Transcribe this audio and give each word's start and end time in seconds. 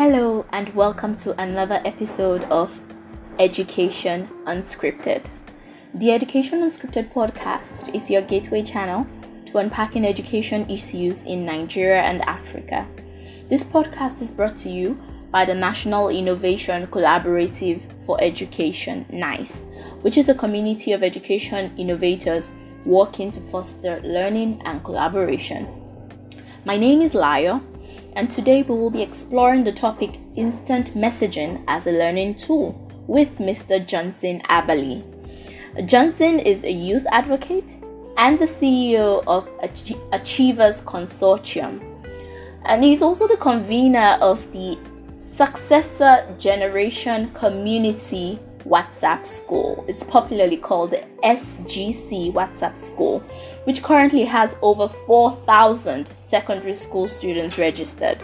Hello, 0.00 0.46
and 0.52 0.74
welcome 0.74 1.14
to 1.16 1.38
another 1.38 1.82
episode 1.84 2.40
of 2.44 2.80
Education 3.38 4.28
Unscripted. 4.46 5.28
The 5.92 6.12
Education 6.12 6.62
Unscripted 6.62 7.12
podcast 7.12 7.94
is 7.94 8.10
your 8.10 8.22
gateway 8.22 8.62
channel 8.62 9.06
to 9.44 9.58
unpacking 9.58 10.06
education 10.06 10.64
issues 10.70 11.24
in 11.24 11.44
Nigeria 11.44 12.00
and 12.00 12.22
Africa. 12.22 12.88
This 13.50 13.62
podcast 13.62 14.22
is 14.22 14.30
brought 14.30 14.56
to 14.64 14.70
you 14.70 14.98
by 15.30 15.44
the 15.44 15.54
National 15.54 16.08
Innovation 16.08 16.86
Collaborative 16.86 17.82
for 18.06 18.16
Education, 18.22 19.04
NICE, 19.10 19.66
which 20.00 20.16
is 20.16 20.30
a 20.30 20.34
community 20.34 20.92
of 20.94 21.02
education 21.02 21.76
innovators 21.76 22.48
working 22.86 23.30
to 23.32 23.40
foster 23.40 24.00
learning 24.00 24.62
and 24.64 24.82
collaboration. 24.82 25.68
My 26.64 26.78
name 26.78 27.02
is 27.02 27.12
Layo, 27.12 27.62
and 28.20 28.28
today 28.28 28.60
we 28.60 28.74
will 28.74 28.90
be 28.90 29.00
exploring 29.00 29.64
the 29.64 29.72
topic 29.72 30.18
instant 30.36 30.92
messaging 30.94 31.64
as 31.66 31.86
a 31.86 31.92
learning 31.92 32.34
tool 32.34 32.78
with 33.06 33.38
Mr. 33.38 33.74
Johnson 33.86 34.42
Abali. 34.42 35.02
Johnson 35.86 36.38
is 36.38 36.64
a 36.64 36.70
youth 36.70 37.06
advocate 37.12 37.76
and 38.18 38.38
the 38.38 38.44
CEO 38.44 39.24
of 39.26 39.48
Achievers 40.12 40.82
Consortium. 40.82 41.80
And 42.66 42.84
he's 42.84 43.00
also 43.00 43.26
the 43.26 43.38
convener 43.38 44.18
of 44.20 44.52
the 44.52 44.78
Successor 45.16 46.26
Generation 46.38 47.30
Community 47.30 48.38
WhatsApp 48.64 49.26
School. 49.26 49.84
It's 49.88 50.04
popularly 50.04 50.56
called 50.56 50.90
the 50.90 51.04
SGC 51.22 52.32
WhatsApp 52.32 52.76
School, 52.76 53.20
which 53.64 53.82
currently 53.82 54.24
has 54.24 54.56
over 54.62 54.88
4,000 54.88 56.06
secondary 56.08 56.74
school 56.74 57.08
students 57.08 57.58
registered. 57.58 58.22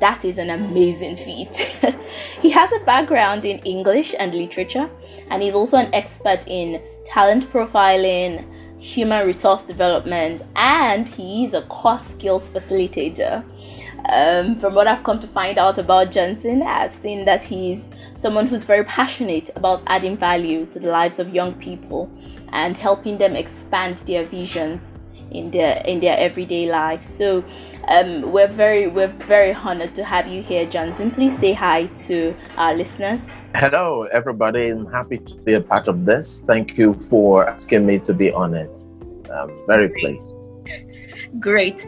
That 0.00 0.24
is 0.24 0.38
an 0.38 0.50
amazing 0.50 1.16
feat. 1.16 1.56
he 2.42 2.50
has 2.50 2.72
a 2.72 2.80
background 2.80 3.44
in 3.44 3.58
English 3.60 4.14
and 4.18 4.34
literature, 4.34 4.90
and 5.30 5.42
he's 5.42 5.54
also 5.54 5.76
an 5.76 5.94
expert 5.94 6.44
in 6.48 6.82
talent 7.04 7.46
profiling, 7.46 8.44
human 8.82 9.24
resource 9.24 9.62
development, 9.62 10.42
and 10.56 11.08
he 11.08 11.44
is 11.44 11.54
a 11.54 11.62
core 11.62 11.96
skills 11.96 12.50
facilitator. 12.50 13.44
Um, 14.08 14.56
from 14.56 14.74
what 14.74 14.86
I've 14.86 15.04
come 15.04 15.20
to 15.20 15.26
find 15.26 15.58
out 15.58 15.78
about 15.78 16.10
Johnson, 16.10 16.62
I've 16.62 16.92
seen 16.92 17.24
that 17.24 17.44
he's 17.44 17.84
someone 18.16 18.46
who's 18.48 18.64
very 18.64 18.84
passionate 18.84 19.50
about 19.54 19.82
adding 19.86 20.16
value 20.16 20.66
to 20.66 20.78
the 20.78 20.90
lives 20.90 21.18
of 21.18 21.34
young 21.34 21.54
people 21.54 22.10
and 22.52 22.76
helping 22.76 23.18
them 23.18 23.36
expand 23.36 23.98
their 23.98 24.24
visions 24.24 24.80
in 25.30 25.50
their 25.50 25.82
in 25.84 26.00
their 26.00 26.16
everyday 26.18 26.70
life. 26.70 27.02
So 27.02 27.44
um, 27.88 28.32
we're 28.32 28.48
very 28.48 28.86
we're 28.86 29.08
very 29.08 29.52
honored 29.52 29.94
to 29.94 30.04
have 30.04 30.28
you 30.28 30.42
here, 30.42 30.66
Johnson. 30.66 31.10
Please 31.10 31.38
say 31.38 31.52
hi 31.52 31.86
to 32.06 32.34
our 32.56 32.74
listeners. 32.74 33.22
Hello, 33.54 34.08
everybody. 34.12 34.68
I'm 34.68 34.86
happy 34.86 35.18
to 35.18 35.34
be 35.36 35.54
a 35.54 35.60
part 35.60 35.88
of 35.88 36.04
this. 36.04 36.42
Thank 36.46 36.76
you 36.76 36.94
for 36.94 37.48
asking 37.48 37.86
me 37.86 37.98
to 38.00 38.12
be 38.14 38.32
on 38.32 38.54
it. 38.54 38.76
I'm 39.32 39.50
very 39.66 39.88
pleased. 39.88 40.34
Great. 41.40 41.86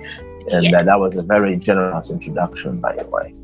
And 0.52 0.64
yes. 0.64 0.74
uh, 0.74 0.82
that 0.82 1.00
was 1.00 1.16
a 1.16 1.22
very 1.22 1.56
generous 1.56 2.10
introduction, 2.10 2.80
by 2.80 2.96
the 2.96 3.04
way. 3.06 3.34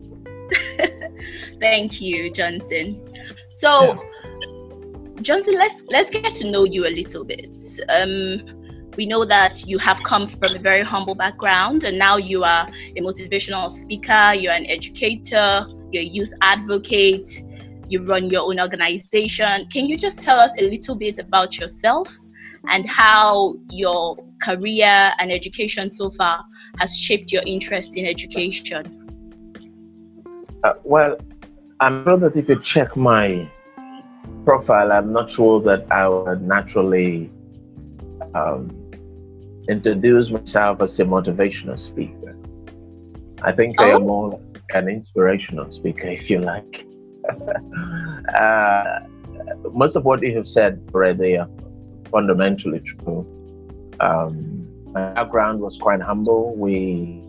Thank 1.61 2.01
you, 2.01 2.31
Johnson. 2.31 3.01
So, 3.53 3.95
yeah. 3.95 5.23
Johnson, 5.23 5.55
let's 5.55 5.83
let's 5.89 6.11
get 6.11 6.35
to 6.35 6.51
know 6.51 6.65
you 6.65 6.87
a 6.87 6.91
little 6.91 7.25
bit. 7.25 7.61
Um, 7.89 8.41
we 8.97 9.07
know 9.07 9.25
that 9.25 9.67
you 9.67 9.79
have 9.79 10.03
come 10.03 10.27
from 10.27 10.57
a 10.57 10.59
very 10.59 10.83
humble 10.83 11.15
background, 11.15 11.85
and 11.85 11.99
now 11.99 12.17
you 12.17 12.43
are 12.45 12.67
a 12.97 13.01
motivational 13.01 13.71
speaker. 13.71 14.35
You're 14.35 14.53
an 14.53 14.67
educator. 14.67 15.67
You're 15.93 16.03
a 16.03 16.07
youth 16.07 16.33
advocate. 16.43 17.43
You 17.89 18.05
run 18.05 18.31
your 18.31 18.43
own 18.43 18.61
organization. 18.61 19.67
Can 19.67 19.87
you 19.87 19.97
just 19.97 20.21
tell 20.21 20.39
us 20.39 20.53
a 20.59 20.63
little 20.63 20.97
bit 20.97 21.19
about 21.19 21.59
yourself 21.59 22.11
and 22.69 22.87
how 22.87 23.57
your 23.71 24.17
career 24.43 25.13
and 25.19 25.31
education 25.31 25.91
so 25.91 26.11
far 26.11 26.45
has 26.79 26.97
shaped 26.97 27.33
your 27.33 27.43
interest 27.47 27.97
in 27.97 28.07
education? 28.07 28.97
Uh, 30.63 30.75
well, 30.85 31.17
I'm 31.81 32.05
sure 32.05 32.19
that 32.19 32.37
if 32.37 32.49
you 32.49 32.61
check 32.61 32.97
my 32.97 33.49
profile, 34.45 34.93
I'm 34.93 35.13
not 35.13 35.31
sure 35.31 35.61
that 35.63 35.91
I 35.91 36.09
would 36.09 36.43
naturally 36.43 37.31
um, 38.35 38.71
introduce 39.69 40.31
myself 40.31 40.83
as 40.83 40.99
a 41.01 41.05
motivational 41.05 41.79
speaker. 41.79 42.37
I 43.43 43.53
think 43.53 43.77
oh. 43.79 43.85
I 43.85 43.89
am 43.91 44.03
oh. 44.03 44.07
more 44.07 44.41
an 44.73 44.89
inspirational 44.89 45.73
speaker, 45.73 46.09
if 46.19 46.29
you 46.31 46.41
like. 46.41 46.87
uh, 48.39 49.01
most 49.73 49.97
of 49.97 50.05
what 50.05 50.23
you 50.23 50.37
have 50.37 50.49
said 50.49 50.83
already 50.95 51.37
are 51.37 51.49
fundamentally 52.11 52.81
true. 52.81 53.27
Um, 54.01 54.67
my 54.93 55.13
background 55.13 55.61
was 55.61 55.77
quite 55.79 56.01
humble. 56.01 56.55
We 56.57 57.23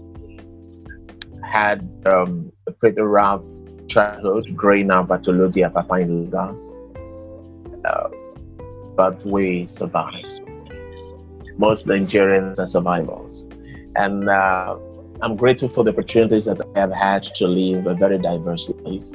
had 1.43 1.87
um, 2.11 2.51
a 2.67 2.71
pretty 2.71 3.01
rough 3.01 3.43
childhood 3.87 4.55
growing 4.55 4.89
up 4.89 5.11
at 5.11 5.23
Olodi 5.23 5.69
Apapa 5.69 6.01
in 6.01 6.25
Lagos. 6.25 6.61
Uh, 7.85 8.09
but 8.95 9.23
we 9.25 9.67
survived. 9.67 10.41
Most 11.57 11.87
Nigerians 11.87 12.59
are 12.59 12.67
survivors. 12.67 13.47
And 13.95 14.29
uh, 14.29 14.77
I'm 15.21 15.35
grateful 15.35 15.69
for 15.69 15.83
the 15.83 15.91
opportunities 15.91 16.45
that 16.45 16.59
I 16.75 16.79
have 16.79 16.91
had 16.91 17.23
to 17.35 17.47
live 17.47 17.85
a 17.85 17.93
very 17.93 18.17
diverse 18.17 18.69
life. 18.79 19.05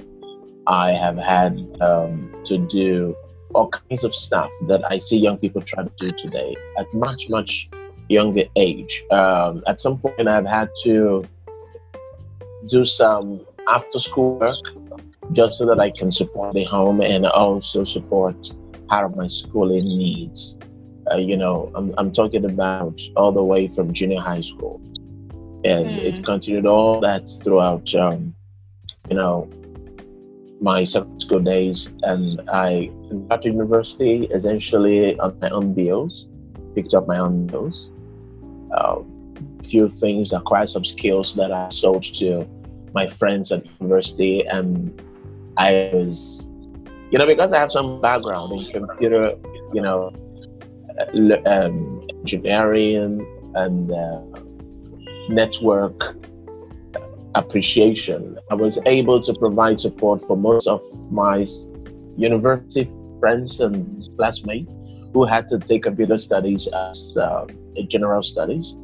I 0.67 0.93
have 0.93 1.17
had 1.17 1.53
um, 1.81 2.35
to 2.45 2.59
do 2.59 3.15
all 3.55 3.69
kinds 3.69 4.05
of 4.05 4.15
stuff 4.15 4.51
that 4.69 4.83
I 4.91 4.99
see 4.99 5.17
young 5.17 5.39
people 5.39 5.63
try 5.63 5.85
to 5.85 5.93
do 5.99 6.11
today 6.17 6.57
at 6.79 6.87
much, 6.95 7.25
much 7.31 7.71
younger 8.09 8.45
age. 8.57 9.05
Um, 9.11 9.63
at 9.67 9.81
some 9.81 9.99
point, 9.99 10.29
I've 10.29 10.47
had 10.47 10.71
to 10.85 11.25
do 12.69 12.85
some 12.85 13.41
after 13.69 13.99
school 13.99 14.39
work 14.39 14.57
just 15.33 15.59
so 15.59 15.67
that 15.67 15.81
I 15.81 15.91
can 15.91 16.11
support 16.11 16.55
the 16.55 16.65
home 16.65 17.01
and 17.01 17.27
also 17.27 17.85
support 17.85 18.51
part 18.89 19.05
of 19.05 19.17
my 19.17 19.29
schooling 19.29 19.85
needs. 19.85 20.57
Uh, 21.11 21.17
you 21.17 21.37
know, 21.37 21.71
I'm, 21.75 21.95
I'm 21.99 22.13
talking 22.13 22.45
about 22.45 23.01
all 23.17 23.33
the 23.33 23.43
way 23.43 23.69
from 23.69 23.93
junior 23.93 24.21
high 24.21 24.41
school. 24.41 24.81
And 25.65 25.87
mm. 25.87 25.99
it's 25.99 26.21
continued 26.21 26.67
all 26.67 27.01
that 27.01 27.29
throughout, 27.43 27.93
um, 27.95 28.35
you 29.09 29.17
know, 29.17 29.49
my 30.61 30.85
secondary 30.85 31.45
days. 31.45 31.89
And 32.03 32.41
I 32.51 32.91
got 33.29 33.43
to 33.43 33.51
university 33.51 34.25
essentially 34.33 35.19
on 35.19 35.39
my 35.41 35.51
own 35.51 35.75
bills, 35.75 36.27
picked 36.75 36.95
up 36.95 37.07
my 37.07 37.19
own 37.19 37.47
bills. 37.47 37.91
A 38.73 38.91
um, 38.91 39.61
few 39.65 39.89
things, 39.89 40.33
acquired 40.33 40.69
some 40.69 40.85
skills 40.85 41.35
that 41.35 41.53
I 41.53 41.69
sold 41.69 42.05
to 42.17 42.47
my 42.95 43.09
friends 43.09 43.53
at 43.53 43.65
university. 43.81 44.45
And 44.47 45.01
I 45.57 45.91
was, 45.93 46.47
you 47.11 47.19
know, 47.19 47.27
because 47.27 47.53
I 47.53 47.59
have 47.59 47.71
some 47.71 48.01
background 48.01 48.53
in 48.53 48.71
computer, 48.73 49.35
you 49.73 49.83
know, 49.83 50.13
um, 51.47 52.07
engineering 52.21 53.25
and 53.55 53.93
uh, 53.93 54.21
network 55.29 56.17
appreciation. 57.37 58.39
I 58.51 58.55
was 58.55 58.79
able 58.87 59.23
to 59.23 59.35
provide 59.35 59.79
support 59.79 60.25
for 60.27 60.37
most 60.37 60.67
of 60.67 60.83
my 61.13 61.45
university 62.17 62.91
friends 63.21 63.61
and 63.61 64.09
classmates 64.17 64.73
who 65.13 65.25
had 65.25 65.49
to 65.49 65.59
take 65.59 65.83
computer 65.85 66.19
studies 66.19 66.67
as 66.67 67.17
uh, 67.17 67.47
general 67.89 68.23
studies. 68.23 68.75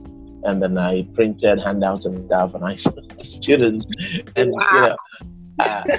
And 0.44 0.62
then 0.62 0.76
I 0.76 1.02
printed 1.14 1.60
handouts 1.60 2.04
and 2.06 2.26
stuff, 2.26 2.54
and 2.54 2.64
I 2.64 2.75
sent 2.84 3.19
to 3.19 3.25
students. 3.25 3.87
And 4.37 4.50
wow. 4.52 4.69
you 4.72 4.81
know, 4.81 4.96
uh, 5.60 5.98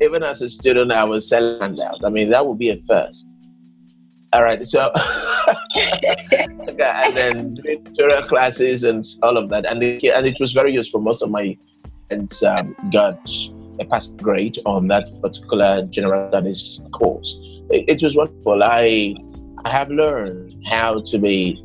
even 0.00 0.22
as 0.22 0.42
a 0.42 0.48
student, 0.48 0.92
I 0.92 1.04
was 1.04 1.28
selling 1.28 1.60
handouts. 1.60 2.04
I 2.04 2.10
mean, 2.10 2.30
that 2.30 2.46
would 2.46 2.58
be 2.58 2.70
a 2.70 2.82
first. 2.88 3.35
All 4.32 4.42
right, 4.42 4.66
so 4.66 4.92
and 5.76 7.16
then 7.16 7.56
tutorial 7.64 8.26
classes 8.28 8.82
and 8.82 9.06
all 9.22 9.36
of 9.36 9.48
that, 9.50 9.64
and 9.66 9.82
it, 9.82 10.04
and 10.04 10.26
it 10.26 10.36
was 10.40 10.52
very 10.52 10.72
useful. 10.72 11.00
Most 11.00 11.22
of 11.22 11.30
my 11.30 11.56
friends 12.08 12.42
um, 12.42 12.74
got 12.92 13.30
a 13.78 13.84
pass 13.84 14.08
grade 14.08 14.58
on 14.66 14.88
that 14.88 15.04
particular 15.22 15.82
general 15.90 16.28
studies 16.30 16.80
course. 16.92 17.36
It, 17.70 17.88
it 17.88 18.02
was 18.02 18.16
wonderful. 18.16 18.62
I 18.62 19.14
I 19.64 19.70
have 19.70 19.90
learned 19.90 20.54
how 20.66 21.02
to 21.06 21.18
be 21.18 21.64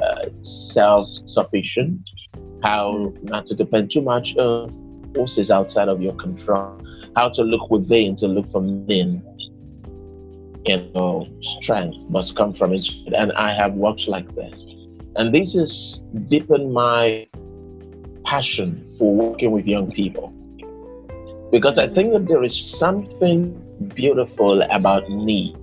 uh, 0.00 0.26
self-sufficient, 0.42 2.10
how 2.62 3.12
not 3.22 3.46
to 3.46 3.54
depend 3.54 3.90
too 3.90 4.02
much 4.02 4.36
on 4.36 4.70
forces 5.14 5.50
outside 5.50 5.88
of 5.88 6.00
your 6.00 6.14
control, 6.14 6.80
how 7.16 7.28
to 7.28 7.42
look 7.42 7.70
within 7.70 8.16
to 8.16 8.26
look 8.26 8.48
for 8.48 8.60
meaning. 8.60 9.22
You 10.66 10.90
know, 10.94 11.26
strength 11.40 11.98
must 12.10 12.36
come 12.36 12.52
from 12.52 12.74
it, 12.74 12.86
and 13.16 13.32
I 13.32 13.54
have 13.54 13.74
worked 13.74 14.06
like 14.06 14.34
this, 14.34 14.62
and 15.16 15.34
this 15.34 15.54
has 15.54 16.02
deepened 16.28 16.72
my 16.72 17.26
passion 18.24 18.86
for 18.98 19.14
working 19.14 19.50
with 19.50 19.66
young 19.66 19.88
people 19.88 20.34
because 21.50 21.78
I 21.78 21.88
think 21.88 22.12
that 22.12 22.26
there 22.26 22.42
is 22.44 22.54
something 22.56 23.66
beautiful 23.94 24.62
about 24.62 25.10
need. 25.10 25.56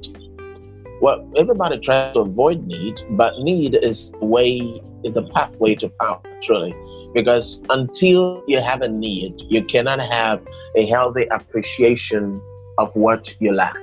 Well, 1.01 1.31
everybody 1.38 1.79
tries 1.79 2.13
to 2.13 2.21
avoid 2.21 2.65
need, 2.65 3.01
but 3.11 3.39
need 3.39 3.75
is 3.75 4.11
the 4.11 4.25
way, 4.25 4.81
is 5.03 5.13
the 5.13 5.23
pathway 5.33 5.75
to 5.75 5.89
power, 6.01 6.19
truly. 6.44 6.75
Because 7.13 7.61
until 7.69 8.44
you 8.47 8.59
have 8.59 8.81
a 8.81 8.88
need, 8.88 9.41
you 9.47 9.63
cannot 9.63 9.99
have 9.99 10.41
a 10.75 10.85
healthy 10.85 11.25
appreciation 11.31 12.41
of 12.77 12.94
what 12.95 13.33
you 13.39 13.53
lack. 13.53 13.77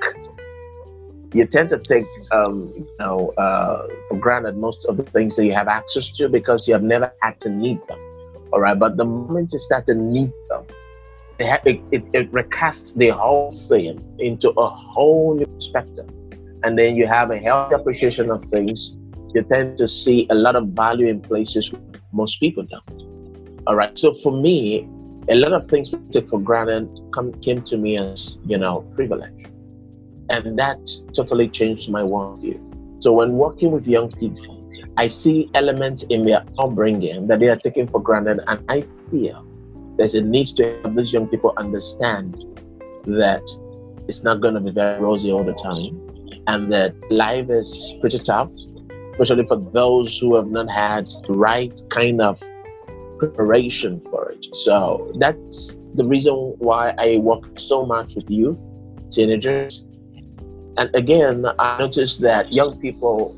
You 1.34 1.44
tend 1.46 1.68
to 1.70 1.78
take, 1.78 2.06
um, 2.30 2.72
you 2.76 2.86
know, 3.00 3.30
uh, 3.30 3.88
for 4.08 4.16
granted 4.18 4.56
most 4.56 4.84
of 4.86 4.96
the 4.96 5.02
things 5.02 5.34
that 5.34 5.44
you 5.44 5.52
have 5.52 5.66
access 5.66 6.08
to 6.10 6.28
because 6.28 6.68
you 6.68 6.74
have 6.74 6.84
never 6.84 7.12
had 7.22 7.40
to 7.40 7.50
need 7.50 7.80
them. 7.88 7.98
All 8.52 8.60
right, 8.60 8.78
but 8.78 8.96
the 8.96 9.04
moment 9.04 9.52
you 9.52 9.58
start 9.58 9.84
to 9.86 9.94
need 9.94 10.32
them, 10.48 10.64
it, 11.40 11.82
it, 11.90 12.04
it 12.12 12.30
recasts 12.30 12.94
the 12.94 13.08
whole 13.08 13.50
thing 13.50 14.00
into 14.20 14.50
a 14.50 14.68
whole 14.68 15.34
new 15.34 15.46
perspective. 15.46 16.08
And 16.62 16.78
then 16.78 16.94
you 16.94 17.08
have 17.08 17.32
a 17.32 17.38
healthy 17.38 17.74
appreciation 17.74 18.30
of 18.30 18.44
things. 18.44 18.92
You 19.34 19.42
tend 19.42 19.76
to 19.78 19.88
see 19.88 20.28
a 20.30 20.34
lot 20.36 20.54
of 20.54 20.68
value 20.68 21.08
in 21.08 21.20
places 21.20 21.72
most 22.12 22.38
people 22.38 22.62
don't. 22.62 23.64
All 23.66 23.74
right. 23.74 23.98
So 23.98 24.14
for 24.14 24.30
me, 24.30 24.88
a 25.28 25.34
lot 25.34 25.52
of 25.52 25.66
things 25.66 25.90
we 25.90 25.98
take 26.10 26.28
for 26.28 26.38
granted 26.38 26.88
come, 27.12 27.32
came 27.40 27.62
to 27.62 27.76
me 27.76 27.98
as, 27.98 28.36
you 28.46 28.56
know, 28.56 28.82
privilege. 28.94 29.46
And 30.30 30.58
that 30.58 30.78
totally 31.14 31.48
changed 31.48 31.90
my 31.90 32.02
worldview. 32.02 33.02
So 33.02 33.12
when 33.12 33.32
working 33.32 33.70
with 33.70 33.86
young 33.86 34.10
people, 34.12 34.60
I 34.96 35.08
see 35.08 35.50
elements 35.54 36.04
in 36.04 36.24
their 36.24 36.44
upbringing 36.58 37.26
that 37.26 37.40
they 37.40 37.48
are 37.48 37.56
taking 37.56 37.88
for 37.88 38.00
granted, 38.00 38.40
and 38.46 38.64
I 38.68 38.86
feel 39.10 39.44
there's 39.96 40.14
a 40.14 40.22
need 40.22 40.48
to 40.56 40.80
have 40.82 40.94
these 40.94 41.12
young 41.12 41.26
people 41.28 41.52
understand 41.56 42.36
that 43.04 43.42
it's 44.08 44.22
not 44.22 44.40
going 44.40 44.54
to 44.54 44.60
be 44.60 44.70
very 44.70 45.00
rosy 45.00 45.32
all 45.32 45.44
the 45.44 45.54
time 45.54 46.00
and 46.46 46.72
that 46.72 46.94
life 47.10 47.48
is 47.48 47.94
pretty 48.00 48.18
tough, 48.18 48.50
especially 49.12 49.44
for 49.46 49.56
those 49.56 50.18
who 50.18 50.36
have 50.36 50.48
not 50.48 50.70
had 50.70 51.06
the 51.26 51.32
right 51.32 51.80
kind 51.90 52.20
of 52.20 52.40
preparation 53.18 54.00
for 54.00 54.30
it. 54.30 54.46
So 54.54 55.12
that's 55.18 55.76
the 55.94 56.04
reason 56.04 56.34
why 56.58 56.94
I 56.98 57.18
work 57.18 57.58
so 57.58 57.86
much 57.86 58.14
with 58.14 58.30
youth, 58.30 58.74
teenagers. 59.10 59.84
And 60.76 60.94
again, 60.94 61.46
I 61.58 61.78
noticed 61.78 62.20
that 62.22 62.52
young 62.52 62.80
people, 62.80 63.36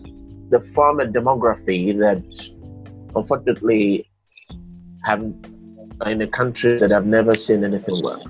the 0.51 0.61
form 0.61 1.01
a 1.01 1.07
demography 1.07 1.97
that 1.99 2.23
unfortunately 3.15 4.09
have 5.05 5.21
in 6.07 6.21
a 6.21 6.27
country 6.27 6.79
that 6.79 6.91
have 6.91 7.07
never 7.07 7.35
seen 7.35 7.65
anything 7.65 8.01
work. 8.03 8.23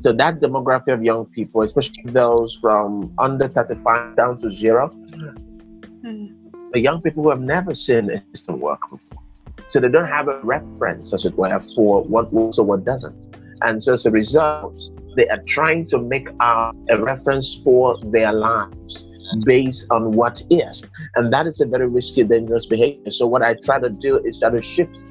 So 0.00 0.12
that 0.12 0.40
demography 0.40 0.92
of 0.92 1.02
young 1.02 1.26
people, 1.26 1.62
especially 1.62 2.02
those 2.06 2.54
from 2.54 3.12
under 3.18 3.48
35 3.48 4.16
down 4.16 4.40
to 4.40 4.50
zero, 4.50 4.90
mm. 4.90 6.34
the 6.72 6.80
young 6.80 7.02
people 7.02 7.24
who 7.24 7.30
have 7.30 7.40
never 7.40 7.74
seen 7.74 8.10
a 8.10 8.22
system 8.32 8.60
work 8.60 8.80
before. 8.90 9.22
So 9.66 9.80
they 9.80 9.88
don't 9.88 10.08
have 10.08 10.28
a 10.28 10.38
reference, 10.40 11.12
as 11.12 11.24
it 11.24 11.36
were, 11.36 11.58
for 11.74 12.02
what 12.04 12.32
works 12.32 12.58
or 12.58 12.64
what 12.64 12.84
doesn't. 12.84 13.36
And 13.62 13.82
so 13.82 13.92
as 13.92 14.06
a 14.06 14.10
result, 14.10 14.80
they 15.16 15.28
are 15.28 15.42
trying 15.46 15.86
to 15.86 15.98
make 15.98 16.28
a 16.40 16.72
reference 16.98 17.54
for 17.64 17.98
their 18.04 18.32
lives 18.32 19.04
based 19.44 19.86
on 19.90 20.12
what 20.12 20.42
is. 20.50 20.86
And 21.16 21.32
that 21.32 21.46
is 21.46 21.60
a 21.60 21.66
very 21.66 21.88
risky, 21.88 22.24
dangerous 22.24 22.66
behavior. 22.66 23.10
So 23.10 23.26
what 23.26 23.42
I 23.42 23.54
try 23.64 23.78
to 23.78 23.90
do 23.90 24.18
is 24.24 24.38
try 24.38 24.50
to 24.50 24.62
shift, 24.62 25.02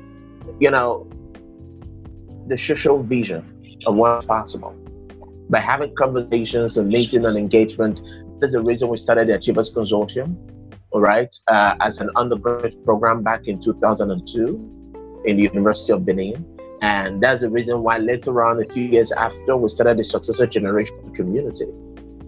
you 0.59 0.71
know, 0.71 1.07
the 2.47 2.57
social 2.57 3.03
vision 3.03 3.79
of 3.85 3.95
what's 3.95 4.25
possible. 4.25 4.75
By 5.49 5.59
having 5.59 5.93
conversations 5.95 6.77
and 6.77 6.89
meeting 6.89 7.25
and 7.25 7.37
engagement, 7.37 8.01
there's 8.39 8.53
a 8.53 8.61
reason 8.61 8.89
we 8.89 8.97
started 8.97 9.27
the 9.27 9.35
Achievers 9.35 9.71
Consortium, 9.73 10.35
all 10.91 11.01
right, 11.01 11.33
uh, 11.47 11.75
as 11.81 11.99
an 11.99 12.09
undergraduate 12.15 12.83
program 12.85 13.23
back 13.23 13.47
in 13.47 13.61
2002 13.61 15.23
in 15.25 15.37
the 15.37 15.43
University 15.43 15.93
of 15.93 16.05
Benin. 16.05 16.56
And 16.81 17.21
that's 17.21 17.41
the 17.41 17.49
reason 17.49 17.81
why 17.81 17.97
later 17.97 18.43
on, 18.43 18.61
a 18.61 18.65
few 18.65 18.83
years 18.83 19.11
after, 19.11 19.57
we 19.57 19.69
started 19.69 19.97
the 19.97 20.03
Successor 20.03 20.45
Generation 20.45 21.13
Community, 21.15 21.65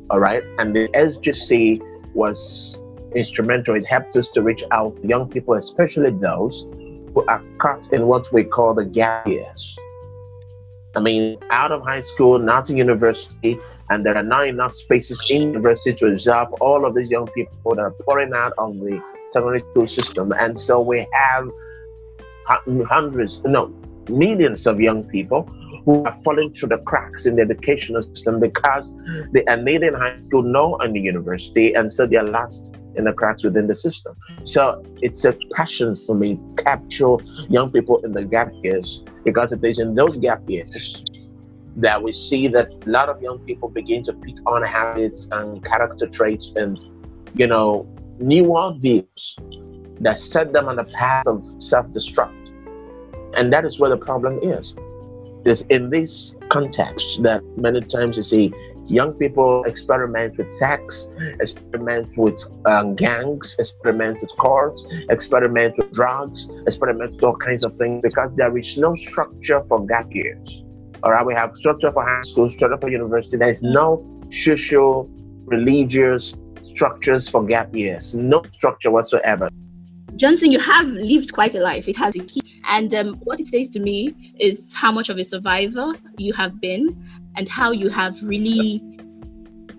all 0.09 0.19
right. 0.19 0.43
And 0.57 0.75
the 0.75 0.87
SGC 0.89 1.79
was 2.15 2.79
instrumental. 3.15 3.75
It 3.75 3.85
helped 3.85 4.15
us 4.15 4.29
to 4.29 4.41
reach 4.41 4.63
out 4.71 4.99
to 5.01 5.07
young 5.07 5.29
people, 5.29 5.53
especially 5.53 6.11
those 6.11 6.65
who 7.13 7.23
are 7.27 7.43
caught 7.59 7.91
in 7.93 8.07
what 8.07 8.31
we 8.33 8.43
call 8.43 8.73
the 8.73 8.85
gap 8.85 9.27
years. 9.27 9.77
I 10.95 10.99
mean, 10.99 11.37
out 11.51 11.71
of 11.71 11.83
high 11.83 12.01
school, 12.01 12.39
not 12.39 12.65
to 12.67 12.75
university, 12.75 13.59
and 13.91 14.03
there 14.05 14.17
are 14.17 14.23
not 14.23 14.47
enough 14.47 14.73
spaces 14.73 15.23
in 15.29 15.53
university 15.53 15.93
to 15.93 16.07
absorb 16.07 16.49
all 16.59 16.85
of 16.85 16.95
these 16.95 17.11
young 17.11 17.27
people 17.27 17.75
that 17.75 17.81
are 17.81 17.91
pouring 17.91 18.33
out 18.33 18.53
of 18.57 18.79
the 18.79 19.01
secondary 19.29 19.59
school 19.59 19.87
system. 19.87 20.31
And 20.31 20.59
so 20.59 20.81
we 20.81 21.07
have 21.11 21.47
hundreds, 22.47 23.43
no, 23.43 23.71
millions 24.09 24.67
of 24.67 24.79
young 24.79 25.03
people 25.03 25.43
who 25.85 26.03
are 26.03 26.13
falling 26.23 26.53
through 26.53 26.69
the 26.69 26.77
cracks 26.79 27.25
in 27.25 27.35
the 27.35 27.41
educational 27.41 28.01
system 28.01 28.39
because 28.39 28.93
they 29.31 29.43
are 29.45 29.57
made 29.57 29.81
in 29.81 29.93
high 29.93 30.19
school, 30.21 30.43
no 30.43 30.77
in 30.77 30.93
the 30.93 30.99
university, 30.99 31.73
and 31.73 31.91
so 31.91 32.05
they 32.05 32.17
are 32.17 32.27
lost 32.27 32.75
in 32.95 33.05
the 33.05 33.13
cracks 33.13 33.43
within 33.43 33.67
the 33.67 33.75
system. 33.75 34.15
So 34.43 34.83
it's 35.01 35.23
a 35.25 35.33
passion 35.53 35.95
for 35.95 36.15
me 36.15 36.35
to 36.35 36.63
capture 36.63 37.15
young 37.49 37.71
people 37.71 38.03
in 38.03 38.11
the 38.11 38.23
gap 38.23 38.51
years 38.61 39.03
because 39.23 39.51
it 39.51 39.63
is 39.63 39.79
in 39.79 39.95
those 39.95 40.17
gap 40.17 40.47
years 40.49 41.01
that 41.77 42.01
we 42.01 42.11
see 42.11 42.47
that 42.49 42.67
a 42.85 42.89
lot 42.89 43.09
of 43.09 43.21
young 43.21 43.39
people 43.39 43.69
begin 43.69 44.03
to 44.03 44.13
pick 44.13 44.35
on 44.45 44.61
habits 44.63 45.27
and 45.31 45.63
character 45.63 46.07
traits 46.07 46.51
and 46.55 46.83
you 47.35 47.47
know 47.47 47.87
new 48.19 48.43
worldviews 48.43 49.35
that 50.01 50.19
set 50.19 50.51
them 50.51 50.67
on 50.67 50.77
the 50.77 50.83
path 50.83 51.27
of 51.27 51.43
self-destruct 51.59 52.38
and 53.35 53.51
that 53.53 53.65
is 53.65 53.79
where 53.79 53.89
the 53.89 53.97
problem 53.97 54.39
is 54.41 54.73
It's 55.45 55.61
in 55.61 55.89
this 55.89 56.35
context 56.49 57.23
that 57.23 57.41
many 57.57 57.81
times 57.81 58.17
you 58.17 58.23
see 58.23 58.53
young 58.89 59.13
people 59.13 59.63
experiment 59.65 60.37
with 60.37 60.51
sex, 60.51 61.07
experiment 61.39 62.17
with 62.17 62.43
um, 62.65 62.95
gangs, 62.95 63.55
experiment 63.59 64.19
with 64.21 64.35
cars, 64.37 64.83
experiment 65.09 65.77
with 65.77 65.91
drugs, 65.93 66.49
experiment 66.65 67.11
with 67.11 67.23
all 67.23 67.35
kinds 67.37 67.65
of 67.65 67.75
things 67.75 68.01
because 68.01 68.35
there 68.35 68.55
is 68.57 68.77
no 68.77 68.95
structure 68.95 69.63
for 69.63 69.85
gap 69.85 70.13
years. 70.13 70.63
All 71.03 71.11
right, 71.11 71.25
we 71.25 71.33
have 71.35 71.55
structure 71.55 71.91
for 71.91 72.03
high 72.03 72.21
school, 72.23 72.49
structure 72.49 72.77
for 72.77 72.89
university. 72.89 73.37
There 73.37 73.49
is 73.49 73.61
no 73.63 74.05
social, 74.31 75.07
religious 75.45 76.35
structures 76.63 77.29
for 77.29 77.45
gap 77.45 77.73
years, 77.73 78.13
no 78.13 78.43
structure 78.51 78.91
whatsoever. 78.91 79.49
Johnson, 80.19 80.51
you 80.51 80.59
have 80.59 80.87
lived 80.87 81.31
quite 81.31 81.55
a 81.55 81.61
life. 81.61 81.87
It 81.87 81.95
has 81.95 82.13
a 82.17 82.19
key. 82.19 82.41
And 82.67 82.93
um, 82.93 83.15
what 83.23 83.39
it 83.39 83.47
says 83.47 83.69
to 83.69 83.79
me 83.79 84.33
is 84.37 84.73
how 84.73 84.91
much 84.91 85.07
of 85.07 85.17
a 85.17 85.23
survivor 85.23 85.93
you 86.17 86.33
have 86.33 86.59
been 86.59 86.89
and 87.37 87.47
how 87.47 87.71
you 87.71 87.87
have 87.87 88.21
really, 88.21 88.83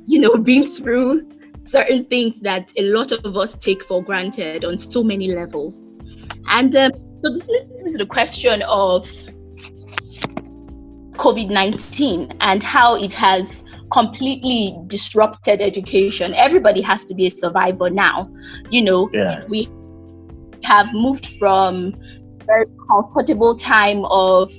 you 0.07 0.19
know, 0.19 0.37
been 0.51 0.65
through 0.65 1.31
certain 1.67 2.07
things 2.07 2.41
that 2.41 2.73
a 2.79 2.83
lot 2.85 3.13
of 3.13 3.37
us 3.37 3.55
take 3.55 3.85
for 3.85 4.03
granted 4.03 4.65
on 4.65 4.79
so 4.79 5.05
many 5.05 5.35
levels. 5.35 5.93
And 6.49 6.75
um, 6.75 6.93
so 7.23 7.29
this 7.29 7.47
leads 7.47 7.85
me 7.85 7.93
to 7.93 7.99
the 7.99 8.07
question 8.07 8.63
of 8.63 9.05
COVID 11.19 11.51
19 11.51 12.33
and 12.41 12.63
how 12.63 12.95
it 12.95 13.13
has 13.13 13.63
completely 13.93 14.75
disrupted 14.87 15.61
education. 15.61 16.33
Everybody 16.33 16.81
has 16.81 17.05
to 17.05 17.15
be 17.15 17.27
a 17.27 17.31
survivor 17.31 17.91
now. 17.91 18.31
You 18.71 18.83
know, 18.83 19.11
yes. 19.13 19.51
we 19.51 19.69
have 20.65 20.93
moved 20.93 21.27
from 21.39 21.95
very 22.47 22.67
comfortable 22.89 23.55
time 23.55 24.05
of 24.07 24.51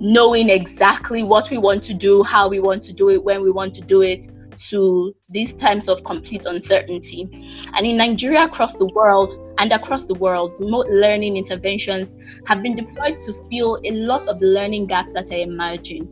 knowing 0.00 0.48
exactly 0.50 1.22
what 1.22 1.50
we 1.50 1.58
want 1.58 1.82
to 1.84 1.94
do, 1.94 2.22
how 2.22 2.48
we 2.48 2.58
want 2.58 2.82
to 2.82 2.92
do 2.92 3.08
it, 3.08 3.22
when 3.22 3.42
we 3.42 3.50
want 3.50 3.74
to 3.74 3.82
do 3.82 4.02
it, 4.02 4.26
to 4.58 5.14
these 5.30 5.52
times 5.52 5.88
of 5.88 6.04
complete 6.04 6.44
uncertainty. 6.44 7.28
And 7.74 7.86
in 7.86 7.96
Nigeria, 7.96 8.44
across 8.44 8.74
the 8.74 8.86
world, 8.94 9.34
and 9.58 9.72
across 9.72 10.06
the 10.06 10.14
world, 10.14 10.54
remote 10.58 10.86
learning 10.88 11.36
interventions 11.36 12.16
have 12.46 12.62
been 12.62 12.76
deployed 12.76 13.18
to 13.18 13.32
fill 13.50 13.80
a 13.84 13.90
lot 13.92 14.26
of 14.28 14.40
the 14.40 14.46
learning 14.46 14.86
gaps 14.86 15.12
that 15.12 15.30
are 15.30 15.38
emerging. 15.38 16.08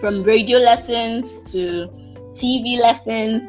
From 0.00 0.22
radio 0.22 0.58
lessons 0.58 1.50
to 1.52 1.88
TV 2.32 2.78
lessons, 2.78 3.46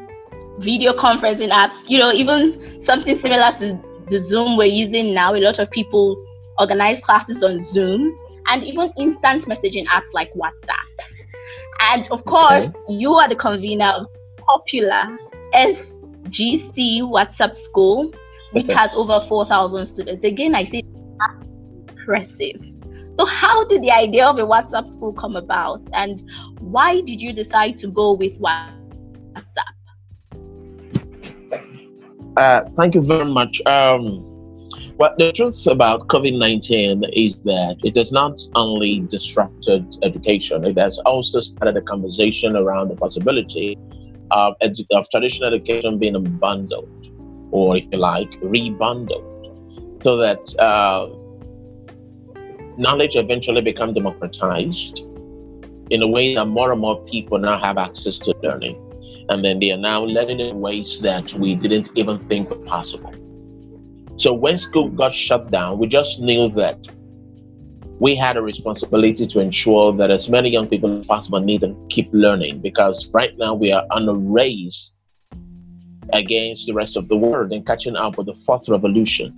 video 0.58 0.92
conferencing 0.92 1.50
apps, 1.50 1.88
you 1.88 1.98
know, 1.98 2.12
even 2.12 2.80
something 2.80 3.18
similar 3.18 3.52
to 3.58 3.80
the 4.10 4.18
Zoom 4.18 4.56
we're 4.56 4.66
using 4.66 5.14
now. 5.14 5.34
A 5.34 5.40
lot 5.40 5.58
of 5.58 5.70
people 5.70 6.16
organize 6.58 7.00
classes 7.00 7.42
on 7.42 7.62
Zoom 7.62 8.16
and 8.46 8.64
even 8.64 8.92
instant 8.98 9.44
messaging 9.46 9.86
apps 9.86 10.12
like 10.14 10.32
WhatsApp. 10.34 11.06
And 11.92 12.08
of 12.10 12.24
course, 12.24 12.68
okay. 12.68 12.94
you 12.94 13.12
are 13.14 13.28
the 13.28 13.36
convener 13.36 13.86
of 13.86 14.06
popular 14.38 15.16
SGC 15.54 17.00
WhatsApp 17.02 17.54
School, 17.54 18.12
which 18.52 18.64
okay. 18.64 18.74
has 18.74 18.94
over 18.94 19.20
4,000 19.20 19.86
students. 19.86 20.24
Again, 20.24 20.54
I 20.54 20.64
think 20.64 20.86
that's 21.18 21.44
impressive. 21.88 22.64
So, 23.18 23.24
how 23.26 23.64
did 23.64 23.82
the 23.82 23.90
idea 23.90 24.26
of 24.26 24.38
a 24.38 24.46
WhatsApp 24.46 24.86
school 24.86 25.12
come 25.12 25.34
about, 25.34 25.82
and 25.92 26.22
why 26.60 27.00
did 27.00 27.20
you 27.20 27.32
decide 27.32 27.76
to 27.78 27.88
go 27.88 28.12
with 28.12 28.40
WhatsApp? 28.40 28.77
Uh, 32.36 32.62
thank 32.76 32.94
you 32.94 33.02
very 33.02 33.24
much. 33.24 33.60
Um, 33.66 34.24
well, 34.98 35.14
the 35.16 35.32
truth 35.32 35.66
about 35.66 36.08
COVID 36.08 36.36
19 36.38 37.04
is 37.12 37.36
that 37.44 37.76
it 37.84 37.96
has 37.96 38.10
not 38.10 38.38
only 38.54 39.00
disrupted 39.08 39.96
education, 40.02 40.64
it 40.64 40.76
has 40.76 40.98
also 41.06 41.40
started 41.40 41.76
a 41.76 41.82
conversation 41.82 42.56
around 42.56 42.88
the 42.88 42.96
possibility 42.96 43.78
of, 44.30 44.54
edu- 44.62 44.86
of 44.92 45.08
traditional 45.10 45.54
education 45.54 45.98
being 45.98 46.22
bundled, 46.38 46.88
or 47.52 47.76
if 47.76 47.86
you 47.92 47.98
like, 47.98 48.30
rebundled, 48.40 50.02
so 50.02 50.16
that 50.16 50.42
uh, 50.58 51.06
knowledge 52.76 53.16
eventually 53.16 53.60
become 53.60 53.94
democratized 53.94 54.98
in 55.90 56.02
a 56.02 56.06
way 56.06 56.34
that 56.34 56.46
more 56.46 56.72
and 56.72 56.80
more 56.80 57.00
people 57.04 57.38
now 57.38 57.58
have 57.58 57.78
access 57.78 58.18
to 58.18 58.34
learning. 58.42 58.76
And 59.30 59.44
then 59.44 59.58
they 59.58 59.70
are 59.70 59.78
now 59.78 60.04
learning 60.04 60.40
in 60.40 60.60
ways 60.60 60.98
that 61.00 61.32
we 61.34 61.54
didn't 61.54 61.90
even 61.94 62.18
think 62.18 62.50
were 62.50 62.64
possible. 62.64 63.12
So 64.16 64.32
when 64.32 64.58
school 64.58 64.88
got 64.88 65.14
shut 65.14 65.50
down, 65.50 65.78
we 65.78 65.86
just 65.86 66.20
knew 66.20 66.48
that 66.50 66.78
we 68.00 68.14
had 68.14 68.36
a 68.36 68.42
responsibility 68.42 69.26
to 69.26 69.40
ensure 69.40 69.92
that 69.92 70.10
as 70.10 70.28
many 70.28 70.50
young 70.50 70.68
people 70.68 71.00
as 71.00 71.06
possible 71.06 71.40
need 71.40 71.60
to 71.62 71.76
keep 71.88 72.08
learning 72.12 72.60
because 72.60 73.08
right 73.12 73.36
now 73.38 73.54
we 73.54 73.72
are 73.72 73.84
on 73.90 74.08
a 74.08 74.14
race 74.14 74.90
against 76.12 76.66
the 76.66 76.72
rest 76.72 76.96
of 76.96 77.08
the 77.08 77.16
world 77.16 77.52
and 77.52 77.66
catching 77.66 77.96
up 77.96 78.16
with 78.16 78.26
the 78.26 78.34
fourth 78.34 78.68
revolution 78.68 79.34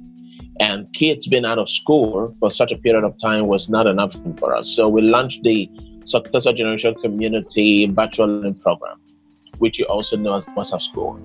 and 0.61 0.93
kids 0.93 1.27
being 1.27 1.47
out 1.47 1.59
of 1.59 1.71
school 1.71 2.37
for 2.39 2.51
such 2.51 2.71
a 2.71 2.77
period 2.77 3.03
of 3.03 3.19
time 3.19 3.47
was 3.47 3.71
not 3.71 3.87
an 3.87 3.99
option 3.99 4.37
for 4.37 4.55
us. 4.55 4.69
So 4.69 4.89
we 4.89 5.01
launched 5.01 5.43
the 5.43 5.71
Successor 6.05 6.53
Generation 6.53 6.95
Community 6.97 7.87
Virtual 7.87 8.27
Learning 8.27 8.55
Program, 8.55 9.00
which 9.61 9.79
you 9.79 9.87
also 9.87 10.17
know 10.17 10.35
as 10.35 10.45
WhatsApp 10.47 10.83
School. 10.83 11.21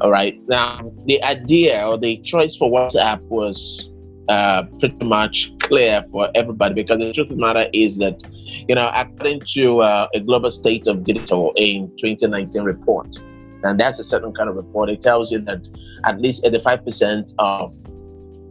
All 0.00 0.10
right. 0.10 0.38
Now, 0.48 0.92
the 1.06 1.22
idea 1.22 1.86
or 1.86 1.96
the 1.96 2.18
choice 2.18 2.54
for 2.54 2.70
WhatsApp 2.70 3.20
was 3.22 3.88
uh, 4.28 4.64
pretty 4.80 5.04
much 5.06 5.52
clear 5.60 6.04
for 6.10 6.28
everybody 6.34 6.74
because 6.74 6.98
the 6.98 7.12
truth 7.12 7.30
of 7.30 7.36
the 7.36 7.40
matter 7.40 7.66
is 7.72 7.96
that, 7.98 8.20
you 8.68 8.74
know, 8.74 8.90
according 8.94 9.40
to 9.54 9.80
uh, 9.80 10.08
a 10.14 10.20
global 10.20 10.50
state 10.50 10.86
of 10.86 11.02
digital 11.02 11.52
in 11.56 11.90
2019 11.96 12.62
report, 12.62 13.16
and 13.62 13.80
that's 13.80 13.98
a 13.98 14.04
certain 14.04 14.34
kind 14.34 14.50
of 14.50 14.56
report, 14.56 14.90
it 14.90 15.00
tells 15.00 15.30
you 15.30 15.38
that 15.40 15.68
at 16.04 16.20
least 16.20 16.44
85% 16.44 17.32
of 17.38 17.74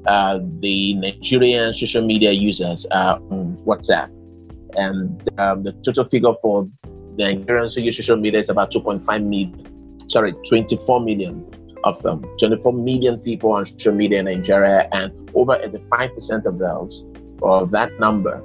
uh, 0.08 0.40
the 0.60 0.94
Nigerian 0.96 1.74
social 1.74 2.06
media 2.06 2.32
users 2.32 2.86
are 2.92 3.18
on 3.30 3.58
WhatsApp. 3.66 4.10
And 4.78 5.28
um, 5.40 5.64
the 5.64 5.72
total 5.84 6.06
figure 6.06 6.34
for 6.42 6.68
Nigerians 7.18 7.76
who 7.76 7.82
use 7.82 7.98
social 7.98 8.18
media 8.18 8.40
is 8.40 8.50
about 8.50 8.72
2.5 8.72 9.24
million, 9.24 10.10
sorry, 10.10 10.34
24 10.48 11.00
million 11.02 11.46
of 11.84 12.02
them. 12.02 12.26
24 12.40 12.74
million 12.74 13.20
people 13.20 13.52
on 13.52 13.66
social 13.66 13.94
media 13.94 14.20
in 14.20 14.26
Nigeria, 14.26 14.88
and 14.92 15.12
over 15.34 15.56
85% 15.56 16.46
of 16.46 16.58
those, 16.58 17.04
or 17.42 17.66
that 17.68 17.98
number, 18.00 18.42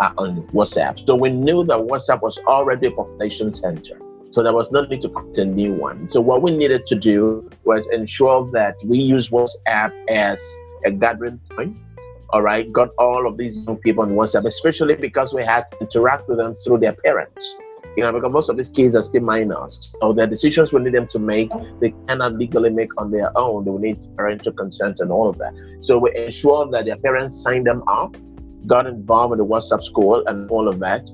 are 0.00 0.12
on 0.18 0.42
WhatsApp. 0.48 1.06
So 1.06 1.14
we 1.14 1.30
knew 1.30 1.64
that 1.64 1.78
WhatsApp 1.78 2.20
was 2.20 2.38
already 2.46 2.88
a 2.88 2.90
population 2.90 3.52
center. 3.52 3.98
So 4.30 4.42
there 4.42 4.52
was 4.52 4.72
no 4.72 4.84
need 4.84 5.00
to 5.02 5.08
create 5.08 5.38
a 5.38 5.44
new 5.44 5.72
one. 5.74 6.08
So 6.08 6.20
what 6.20 6.42
we 6.42 6.50
needed 6.50 6.86
to 6.86 6.96
do 6.96 7.48
was 7.64 7.86
ensure 7.88 8.50
that 8.50 8.76
we 8.84 8.98
use 8.98 9.28
WhatsApp 9.28 9.92
as 10.08 10.56
a 10.84 10.90
gathering 10.90 11.40
point. 11.50 11.76
All 12.30 12.42
right, 12.42 12.70
got 12.72 12.88
all 12.98 13.28
of 13.28 13.36
these 13.36 13.64
young 13.64 13.76
people 13.76 14.02
on 14.02 14.10
WhatsApp, 14.10 14.44
especially 14.44 14.96
because 14.96 15.32
we 15.32 15.44
had 15.44 15.68
to 15.68 15.78
interact 15.80 16.28
with 16.28 16.38
them 16.38 16.54
through 16.54 16.78
their 16.78 16.94
parents. 16.94 17.54
You 17.96 18.02
know, 18.02 18.12
because 18.12 18.32
most 18.32 18.48
of 18.48 18.56
these 18.56 18.70
kids 18.70 18.96
are 18.96 19.02
still 19.02 19.22
minors. 19.22 19.92
So 20.00 20.12
the 20.12 20.26
decisions 20.26 20.72
we 20.72 20.82
need 20.82 20.94
them 20.94 21.06
to 21.08 21.18
make, 21.18 21.50
they 21.80 21.94
cannot 22.08 22.34
legally 22.34 22.70
make 22.70 22.90
on 23.00 23.10
their 23.10 23.36
own. 23.38 23.64
They 23.64 23.70
will 23.70 23.78
need 23.78 23.98
parental 24.16 24.52
consent 24.52 24.98
and 25.00 25.12
all 25.12 25.28
of 25.28 25.38
that. 25.38 25.52
So 25.80 25.98
we 25.98 26.14
ensure 26.16 26.68
that 26.70 26.86
their 26.86 26.96
parents 26.96 27.40
signed 27.40 27.66
them 27.66 27.84
up, 27.88 28.16
got 28.66 28.86
involved 28.86 29.30
with 29.30 29.38
the 29.38 29.46
WhatsApp 29.46 29.82
school 29.84 30.24
and 30.26 30.50
all 30.50 30.68
of 30.68 30.80
that. 30.80 31.08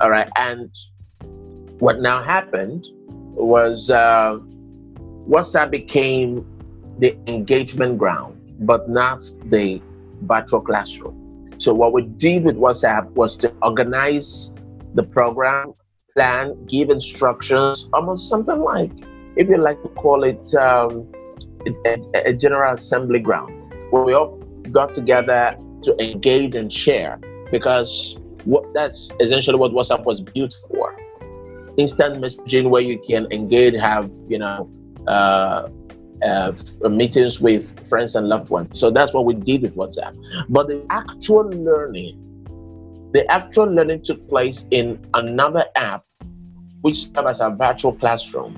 All 0.00 0.10
right. 0.10 0.28
And 0.36 0.70
what 1.80 2.00
now 2.00 2.22
happened 2.22 2.86
was 3.34 3.90
uh, 3.90 4.38
WhatsApp 5.28 5.70
became 5.70 6.46
the 6.98 7.16
engagement 7.26 7.98
ground 7.98 8.38
but 8.62 8.88
not 8.88 9.24
the 9.46 9.80
virtual 10.22 10.60
classroom. 10.60 11.50
So 11.58 11.74
what 11.74 11.92
we 11.92 12.02
did 12.02 12.44
with 12.44 12.56
WhatsApp 12.56 13.10
was 13.10 13.36
to 13.38 13.52
organize 13.62 14.54
the 14.94 15.02
program, 15.02 15.74
plan, 16.14 16.64
give 16.66 16.90
instructions, 16.90 17.88
almost 17.92 18.28
something 18.28 18.60
like, 18.60 18.90
if 19.36 19.48
you 19.48 19.56
like 19.56 19.82
to 19.82 19.88
call 19.90 20.24
it, 20.24 20.54
um, 20.54 21.06
a, 21.86 21.96
a 22.26 22.32
general 22.32 22.74
assembly 22.74 23.18
ground, 23.18 23.72
where 23.90 24.02
we 24.02 24.12
all 24.12 24.36
got 24.70 24.92
together 24.92 25.56
to 25.82 25.96
engage 26.02 26.54
and 26.54 26.72
share, 26.72 27.18
because 27.50 28.16
what 28.44 28.64
that's 28.74 29.12
essentially 29.20 29.58
what 29.58 29.72
WhatsApp 29.72 30.04
was 30.04 30.20
built 30.20 30.54
for. 30.68 30.96
Instant 31.76 32.20
messaging 32.20 32.68
where 32.68 32.82
you 32.82 32.98
can 32.98 33.30
engage, 33.32 33.74
have 33.80 34.10
you 34.28 34.38
know. 34.38 34.70
Uh, 35.06 35.68
uh, 36.24 36.52
meetings 36.88 37.40
with 37.40 37.76
friends 37.88 38.14
and 38.14 38.28
loved 38.28 38.48
ones. 38.48 38.78
So 38.78 38.90
that's 38.90 39.12
what 39.12 39.24
we 39.24 39.34
did 39.34 39.62
with 39.62 39.74
WhatsApp. 39.74 40.16
But 40.48 40.68
the 40.68 40.86
actual 40.90 41.50
learning, 41.50 42.16
the 43.12 43.30
actual 43.30 43.66
learning 43.66 44.02
took 44.02 44.26
place 44.28 44.64
in 44.70 44.98
another 45.14 45.66
app, 45.76 46.04
which 46.80 47.04
serves 47.04 47.28
as 47.28 47.40
a 47.40 47.50
virtual 47.50 47.92
classroom, 47.92 48.56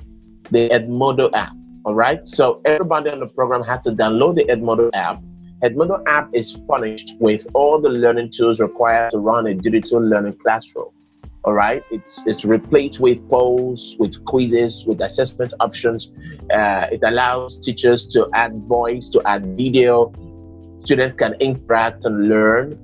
the 0.51 0.69
Edmodo 0.69 1.29
app. 1.33 1.53
All 1.85 1.93
right. 1.93 2.27
So 2.27 2.61
everybody 2.65 3.09
on 3.09 3.19
the 3.19 3.27
program 3.27 3.61
had 3.61 3.83
to 3.83 3.91
download 3.91 4.35
the 4.35 4.45
Edmodo 4.45 4.89
app. 4.93 5.21
Edmodo 5.63 6.03
app 6.07 6.29
is 6.33 6.57
furnished 6.67 7.13
with 7.19 7.45
all 7.53 7.79
the 7.79 7.89
learning 7.89 8.31
tools 8.31 8.59
required 8.59 9.11
to 9.11 9.19
run 9.19 9.47
a 9.47 9.53
digital 9.53 9.99
learning 9.99 10.37
classroom. 10.43 10.89
All 11.43 11.53
right, 11.53 11.83
it's 11.91 12.25
it's 12.25 12.43
replete 12.43 12.99
with 12.99 13.19
polls, 13.29 13.95
with 13.99 14.25
quizzes, 14.25 14.83
with 14.87 14.99
assessment 15.01 15.53
options. 15.59 16.11
Uh, 16.51 16.87
it 16.91 17.01
allows 17.03 17.59
teachers 17.59 18.07
to 18.07 18.27
add 18.33 18.55
voice, 18.63 19.09
to 19.09 19.21
add 19.25 19.55
video. 19.55 20.11
Students 20.83 21.15
can 21.17 21.33
interact 21.35 22.03
and 22.05 22.29
learn. 22.29 22.79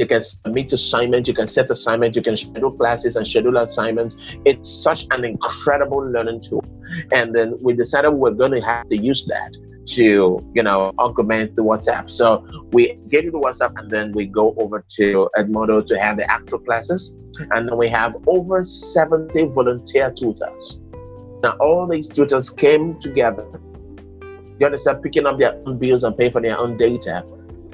They 0.00 0.06
can 0.06 0.22
submit 0.22 0.72
assignments. 0.72 1.28
You 1.28 1.34
can 1.34 1.46
set 1.46 1.70
assignments. 1.70 2.16
You 2.16 2.22
can 2.22 2.34
schedule 2.34 2.72
classes 2.72 3.16
and 3.16 3.26
schedule 3.26 3.58
assignments. 3.58 4.16
It's 4.46 4.70
such 4.70 5.06
an 5.10 5.26
incredible 5.26 5.98
learning 5.98 6.40
tool. 6.40 6.64
And 7.12 7.34
then 7.34 7.58
we 7.60 7.74
decided 7.74 8.08
we 8.08 8.18
we're 8.18 8.30
going 8.30 8.52
to 8.52 8.62
have 8.62 8.86
to 8.86 8.96
use 8.96 9.26
that 9.26 9.54
to 9.88 10.40
you 10.54 10.62
know 10.62 10.94
augment 10.98 11.54
the 11.54 11.62
WhatsApp. 11.62 12.10
So 12.10 12.46
we 12.72 12.98
get 13.08 13.26
into 13.26 13.36
WhatsApp 13.36 13.78
and 13.78 13.90
then 13.90 14.12
we 14.12 14.24
go 14.24 14.54
over 14.56 14.82
to 14.96 15.28
Edmodo 15.36 15.84
to 15.84 16.00
have 16.00 16.16
the 16.16 16.30
actual 16.30 16.60
classes, 16.60 17.14
and 17.50 17.68
then 17.68 17.76
we 17.76 17.88
have 17.90 18.16
over 18.26 18.64
70 18.64 19.48
volunteer 19.48 20.10
tutors. 20.10 20.78
Now 21.42 21.58
all 21.60 21.86
these 21.86 22.08
tutors 22.08 22.48
came 22.48 22.98
together. 23.00 23.46
You 24.58 24.64
understand, 24.64 25.02
picking 25.02 25.26
up 25.26 25.38
their 25.38 25.60
own 25.66 25.78
bills 25.78 26.04
and 26.04 26.16
paying 26.16 26.32
for 26.32 26.40
their 26.40 26.58
own 26.58 26.78
data. 26.78 27.22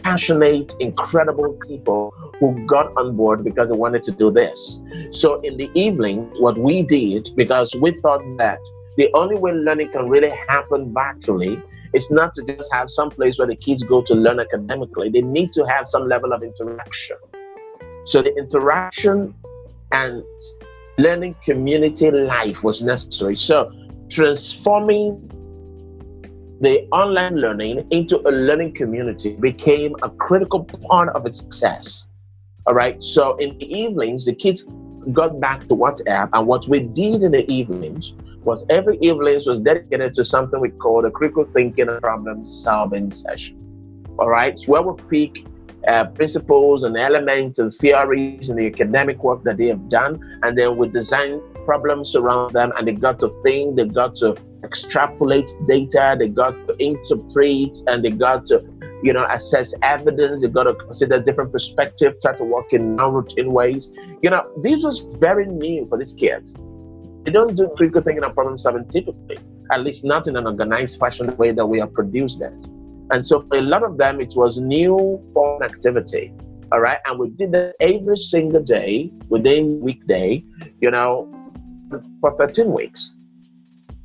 Passionate, 0.07 0.73
incredible 0.79 1.59
people 1.67 2.15
who 2.39 2.65
got 2.67 2.97
on 2.97 3.17
board 3.17 3.43
because 3.43 3.71
they 3.71 3.77
wanted 3.77 4.05
to 4.05 4.13
do 4.13 4.31
this. 4.31 4.81
So 5.11 5.41
in 5.41 5.57
the 5.57 5.69
evening, 5.75 6.31
what 6.39 6.57
we 6.57 6.83
did, 6.83 7.31
because 7.35 7.75
we 7.75 7.91
thought 8.01 8.23
that 8.39 8.61
the 8.97 9.11
only 9.15 9.37
way 9.37 9.51
learning 9.51 9.91
can 9.91 10.09
really 10.09 10.31
happen 10.49 10.95
virtually 10.95 11.61
is 11.93 12.09
not 12.13 12.35
to 12.35 12.45
just 12.45 12.73
have 12.73 12.89
some 12.89 13.11
place 13.11 13.37
where 13.37 13.49
the 13.49 13.57
kids 13.57 13.83
go 13.83 14.01
to 14.03 14.15
learn 14.15 14.39
academically. 14.39 15.09
They 15.09 15.23
need 15.23 15.51
to 15.53 15.65
have 15.65 15.89
some 15.89 16.07
level 16.09 16.33
of 16.33 16.41
interaction. 16.43 17.17
So 18.05 18.23
the 18.23 18.33
interaction 18.37 19.35
and 19.91 20.23
learning 20.99 21.35
community 21.45 22.13
life 22.13 22.63
was 22.63 22.81
necessary. 22.81 23.35
So 23.35 23.73
transforming 24.09 25.31
the 26.61 26.87
online 26.91 27.37
learning 27.37 27.81
into 27.91 28.19
a 28.29 28.33
learning 28.33 28.75
community 28.75 29.37
became 29.37 29.95
a 30.03 30.11
critical 30.11 30.65
part 30.65 31.09
of 31.11 31.27
its 31.27 31.41
success. 31.41 32.07
All 32.67 32.75
right. 32.75 33.03
So 33.03 33.37
in 33.37 33.59
the 33.59 33.73
evenings, 33.73 34.25
the 34.25 34.35
kids 34.35 34.65
got 35.13 35.39
back 35.41 35.61
to 35.69 35.77
WhatsApp, 35.77 36.31
and 36.33 36.47
what 36.47 36.67
we 36.69 36.81
did 36.81 37.23
in 37.23 37.33
the 37.33 37.49
evenings 37.51 38.13
was 38.43 38.65
every 38.71 38.97
evening 38.99 39.41
was 39.47 39.61
dedicated 39.61 40.15
to 40.15 40.25
something 40.25 40.61
we 40.61 40.71
call 40.71 41.03
the 41.03 41.11
critical 41.11 41.45
thinking 41.45 41.89
and 41.89 42.01
problem 42.01 42.45
solving 42.45 43.11
session. 43.11 43.57
All 44.19 44.29
right, 44.29 44.59
where 44.67 44.83
we 44.83 45.03
pick 45.11 45.47
uh, 45.87 46.07
principles 46.07 46.85
and 46.85 46.97
elements 46.97 47.59
and 47.59 47.73
theories 47.73 48.49
and 48.49 48.59
the 48.59 48.67
academic 48.67 49.23
work 49.23 49.45
that 49.45 49.59
they 49.59 49.67
have 49.67 49.89
done, 49.89 50.19
and 50.43 50.57
then 50.57 50.77
we 50.77 50.89
design 50.89 51.41
problems 51.65 52.17
around 52.17 52.53
them, 52.55 52.73
and 52.77 52.89
they 52.89 52.93
got 52.93 53.21
to 53.21 53.29
think, 53.43 53.77
they 53.77 53.85
got 53.85 54.17
to 54.17 54.37
extrapolate 54.67 55.51
data, 55.67 56.17
they 56.19 56.29
got 56.29 56.53
to 56.67 56.77
interpret, 56.83 57.79
and 57.87 58.05
they 58.05 58.11
got 58.11 58.47
to 58.47 58.61
you 59.03 59.13
know, 59.13 59.27
assess 59.31 59.75
evidence. 59.83 60.43
You've 60.43 60.53
got 60.53 60.65
to 60.65 60.75
consider 60.75 61.21
different 61.21 61.53
perspectives, 61.53 62.19
try 62.23 62.35
to 62.37 62.45
work 62.45 62.73
in 62.73 62.97
non-routine 62.97 63.53
ways. 63.53 63.91
You 64.23 64.31
know, 64.31 64.51
this 64.63 64.83
was 64.83 65.01
very 65.19 65.47
new 65.47 65.87
for 65.89 65.99
these 65.99 66.15
kids. 66.15 66.55
They 67.25 67.33
don't 67.33 67.57
do 67.57 67.69
critical 67.77 68.03
thinking 68.03 68.25
and 68.25 68.35
problem 68.35 68.59
solving 68.59 68.87
typically, 68.89 69.39
at 69.71 69.81
least 69.83 70.05
not 70.05 70.29
in 70.29 70.37
an 70.37 70.47
organized 70.47 70.99
fashion 70.99 71.27
the 71.27 71.35
way 71.35 71.53
that 71.53 71.67
we 71.67 71.79
have 71.81 71.93
produced 71.93 72.41
it. 72.41 72.53
And 73.11 73.25
so 73.25 73.43
for 73.49 73.59
a 73.59 73.63
lot 73.63 73.83
of 73.83 73.99
them, 73.99 74.21
it 74.21 74.35
was 74.35 74.59
new 74.59 75.23
form 75.33 75.63
activity. 75.63 76.33
All 76.73 76.81
right. 76.81 76.99
And 77.07 77.19
we 77.19 77.31
did 77.31 77.53
that 77.53 77.75
every 77.81 78.17
single 78.17 78.63
day 78.63 79.13
within 79.29 79.81
weekday, 79.81 80.45
you 80.81 80.91
know, 80.91 81.33
for 82.21 82.37
13 82.37 82.73
weeks. 82.73 83.16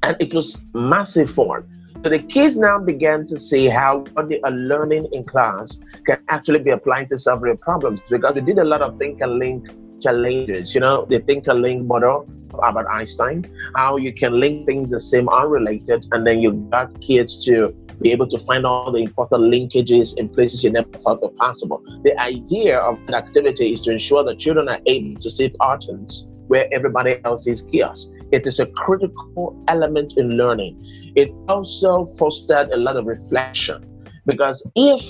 And 0.03 0.15
it 0.19 0.33
was 0.33 0.61
massive 0.73 1.31
fun. 1.31 1.63
So 2.03 2.09
the 2.09 2.19
kids 2.19 2.57
now 2.57 2.79
began 2.79 3.25
to 3.27 3.37
see 3.37 3.67
how 3.67 3.99
what 4.13 4.27
they 4.29 4.41
are 4.41 4.51
learning 4.51 5.07
in 5.13 5.23
class 5.23 5.79
can 6.05 6.17
actually 6.29 6.59
be 6.59 6.71
applied 6.71 7.09
to 7.09 7.17
solve 7.17 7.43
real 7.43 7.57
problems 7.57 7.99
because 8.09 8.33
we 8.33 8.41
did 8.41 8.57
a 8.57 8.63
lot 8.63 8.81
of 8.81 8.97
think 8.97 9.21
and 9.21 9.37
link 9.37 9.67
challenges. 10.01 10.73
You 10.73 10.81
know, 10.81 11.05
the 11.05 11.19
think 11.19 11.47
and 11.47 11.61
link 11.61 11.85
model 11.85 12.27
of 12.53 12.59
Albert 12.63 12.87
Einstein, 12.87 13.45
how 13.75 13.97
you 13.97 14.11
can 14.11 14.39
link 14.39 14.65
things 14.65 14.89
the 14.89 14.99
same 14.99 15.29
unrelated, 15.29 16.07
and 16.11 16.25
then 16.25 16.39
you 16.39 16.53
got 16.71 16.99
kids 17.01 17.45
to 17.45 17.69
be 18.01 18.11
able 18.11 18.27
to 18.27 18.39
find 18.39 18.65
all 18.65 18.91
the 18.91 19.03
important 19.03 19.43
linkages 19.43 20.17
in 20.17 20.27
places 20.27 20.63
you 20.63 20.71
never 20.71 20.89
thought 20.89 21.21
were 21.21 21.29
possible. 21.29 21.83
The 22.03 22.19
idea 22.19 22.79
of 22.79 22.97
an 23.07 23.13
activity 23.13 23.73
is 23.73 23.81
to 23.81 23.91
ensure 23.91 24.23
that 24.23 24.39
children 24.39 24.67
are 24.69 24.79
able 24.87 25.19
to 25.19 25.29
see 25.29 25.49
patterns 25.49 26.25
where 26.47 26.67
everybody 26.73 27.21
else 27.23 27.47
is 27.47 27.61
chaos. 27.61 28.07
It 28.31 28.47
is 28.47 28.59
a 28.59 28.65
critical 28.65 29.61
element 29.67 30.13
in 30.17 30.37
learning. 30.37 31.13
It 31.15 31.33
also 31.49 32.05
fostered 32.17 32.71
a 32.71 32.77
lot 32.77 32.95
of 32.95 33.05
reflection 33.05 33.83
because 34.25 34.71
if 34.75 35.03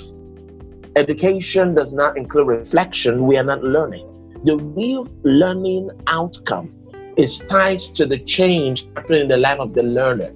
education 0.96 1.76
does 1.76 1.94
not 1.94 2.18
include 2.18 2.48
reflection, 2.48 3.28
we 3.28 3.38
are 3.38 3.44
not 3.44 3.64
learning. 3.64 4.08
The 4.44 4.58
real 4.58 5.08
learning 5.24 5.92
outcome 6.08 6.74
is 7.16 7.40
tied 7.40 7.80
to 7.80 8.08
the 8.08 8.18
change 8.20 8.88
happening 8.96 9.22
in 9.22 9.28
the 9.28 9.38
life 9.38 9.60
of 9.60 9.74
the 9.74 9.84
learner 9.84 10.34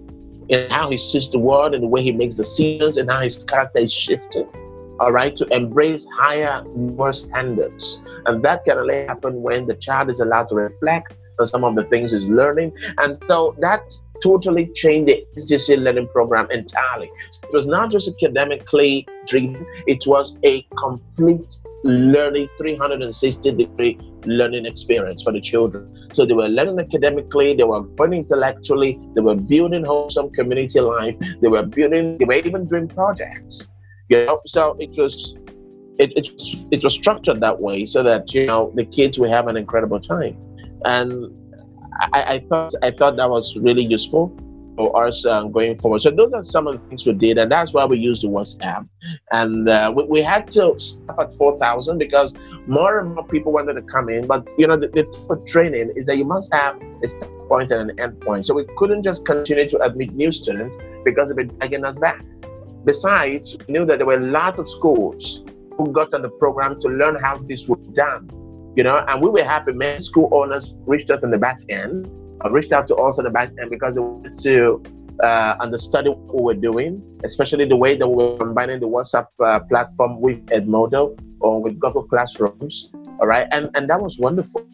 in 0.49 0.69
how 0.69 0.91
he 0.91 0.97
sees 0.97 1.27
the 1.29 1.39
world 1.39 1.73
and 1.73 1.83
the 1.83 1.87
way 1.87 2.03
he 2.03 2.11
makes 2.11 2.35
decisions 2.35 2.97
and 2.97 3.09
how 3.09 3.21
his 3.21 3.43
character 3.45 3.79
is 3.79 3.91
shifting. 3.91 4.47
All 4.99 5.11
right, 5.11 5.35
to 5.37 5.47
embrace 5.47 6.05
higher, 6.17 6.63
more 6.75 7.11
standards. 7.11 7.99
And 8.27 8.43
that 8.45 8.63
can 8.63 8.77
only 8.77 9.05
happen 9.05 9.41
when 9.41 9.65
the 9.65 9.75
child 9.75 10.09
is 10.09 10.19
allowed 10.19 10.49
to 10.49 10.55
reflect 10.55 11.13
on 11.39 11.45
some 11.45 11.63
of 11.63 11.75
the 11.75 11.83
things 11.85 12.11
he's 12.11 12.25
learning. 12.25 12.71
And 12.97 13.17
so 13.27 13.55
that 13.59 13.81
totally 14.23 14.67
changed 14.67 15.09
the 15.09 15.25
SGC 15.37 15.81
learning 15.81 16.07
program 16.09 16.49
entirely. 16.51 17.09
It 17.43 17.53
was 17.53 17.67
not 17.67 17.91
just 17.91 18.07
academically 18.07 19.07
driven, 19.27 19.65
it 19.87 20.03
was 20.07 20.37
a 20.43 20.61
complete 20.77 21.57
learning 21.83 22.49
360 22.57 23.51
degree 23.51 23.99
learning 24.25 24.65
experience 24.65 25.21
for 25.23 25.31
the 25.31 25.41
children. 25.41 26.07
So 26.11 26.25
they 26.25 26.33
were 26.33 26.47
learning 26.47 26.79
academically, 26.79 27.55
they 27.55 27.63
were 27.63 27.81
learning 27.99 28.21
intellectually, 28.21 28.99
they 29.13 29.21
were 29.21 29.35
building 29.35 29.85
wholesome 29.85 30.31
community 30.31 30.79
life, 30.79 31.15
they 31.41 31.47
were 31.47 31.63
building, 31.63 32.17
they 32.17 32.25
were 32.25 32.33
even 32.33 32.67
doing 32.67 32.87
projects. 32.87 33.67
You 34.09 34.25
know, 34.25 34.41
so 34.45 34.75
it 34.79 34.95
was 34.97 35.35
it, 35.97 36.11
it, 36.17 36.29
it 36.71 36.83
was 36.83 36.93
structured 36.93 37.39
that 37.39 37.59
way 37.59 37.85
so 37.85 38.03
that 38.03 38.33
you 38.33 38.45
know 38.45 38.71
the 38.75 38.85
kids 38.85 39.17
will 39.17 39.29
have 39.29 39.47
an 39.47 39.57
incredible 39.57 39.99
time 39.99 40.37
and 40.85 41.31
I, 42.13 42.35
I 42.35 42.45
thought 42.49 42.73
I 42.81 42.91
thought 42.91 43.17
that 43.17 43.29
was 43.29 43.55
really 43.57 43.83
useful 43.83 44.35
for 44.75 45.05
us 45.05 45.25
um, 45.25 45.51
going 45.51 45.77
forward. 45.77 46.01
So 46.01 46.11
those 46.11 46.33
are 46.33 46.43
some 46.43 46.67
of 46.67 46.73
the 46.73 46.89
things 46.89 47.05
we 47.05 47.13
did, 47.13 47.37
and 47.37 47.51
that's 47.51 47.73
why 47.73 47.85
we 47.85 47.97
used 47.97 48.23
the 48.23 48.27
WhatsApp. 48.27 48.87
And 49.31 49.69
uh, 49.69 49.93
we, 49.95 50.03
we, 50.03 50.21
had 50.21 50.51
to 50.51 50.75
stop 50.77 51.19
at 51.19 51.33
four 51.33 51.57
thousand 51.57 51.97
because 51.97 52.33
more 52.67 52.99
and 52.99 53.15
more 53.15 53.25
people 53.25 53.51
wanted 53.51 53.73
to 53.73 53.81
come 53.81 54.09
in. 54.09 54.27
But 54.27 54.49
you 54.57 54.67
know, 54.67 54.75
the, 54.75 54.87
the 54.89 55.43
training 55.47 55.93
is 55.95 56.05
that 56.05 56.17
you 56.17 56.25
must 56.25 56.53
have 56.53 56.79
a 57.03 57.07
start 57.07 57.31
point 57.47 57.71
and 57.71 57.89
an 57.89 57.99
end 57.99 58.19
point. 58.21 58.45
So 58.45 58.53
we 58.53 58.65
couldn't 58.77 59.03
just 59.03 59.25
continue 59.25 59.69
to 59.69 59.79
admit 59.81 60.13
new 60.13 60.31
students 60.31 60.77
because 61.03 61.29
they'd 61.29 61.47
be 61.47 61.55
dragging 61.55 61.85
us 61.85 61.97
back. 61.97 62.23
Besides, 62.83 63.57
we 63.67 63.73
knew 63.73 63.85
that 63.85 63.97
there 63.97 64.07
were 64.07 64.19
lots 64.19 64.59
of 64.59 64.69
schools 64.69 65.41
who 65.77 65.91
got 65.91 66.13
on 66.13 66.21
the 66.21 66.29
program 66.29 66.79
to 66.81 66.87
learn 66.87 67.15
how 67.15 67.37
this 67.37 67.67
was 67.67 67.79
done 67.93 68.29
you 68.75 68.83
know, 68.83 69.03
and 69.07 69.21
we 69.21 69.29
were 69.29 69.43
happy. 69.43 69.71
Many 69.71 70.03
school 70.03 70.29
owners 70.31 70.73
reached 70.85 71.09
out 71.09 71.23
in 71.23 71.31
the 71.31 71.37
back 71.37 71.61
end, 71.69 72.11
uh, 72.43 72.51
reached 72.51 72.73
out 72.73 72.87
to 72.89 72.95
us 72.95 73.17
in 73.17 73.23
the 73.23 73.29
back 73.29 73.51
end 73.59 73.69
because 73.69 73.95
they 73.95 74.01
wanted 74.01 74.37
to 74.41 74.83
uh, 75.23 75.55
understand 75.61 76.07
what 76.09 76.35
we 76.35 76.43
were 76.43 76.53
doing, 76.53 77.01
especially 77.23 77.65
the 77.65 77.75
way 77.75 77.95
that 77.95 78.07
we 78.07 78.15
were 78.15 78.37
combining 78.37 78.79
the 78.79 78.87
WhatsApp 78.87 79.27
uh, 79.43 79.59
platform 79.61 80.19
with 80.19 80.45
Edmodo 80.47 81.17
or 81.39 81.61
with 81.61 81.79
Google 81.79 82.03
Classrooms. 82.03 82.89
All 83.21 83.27
right, 83.27 83.47
and 83.51 83.69
and 83.75 83.89
that 83.89 84.01
was 84.01 84.19
wonderful. 84.19 84.67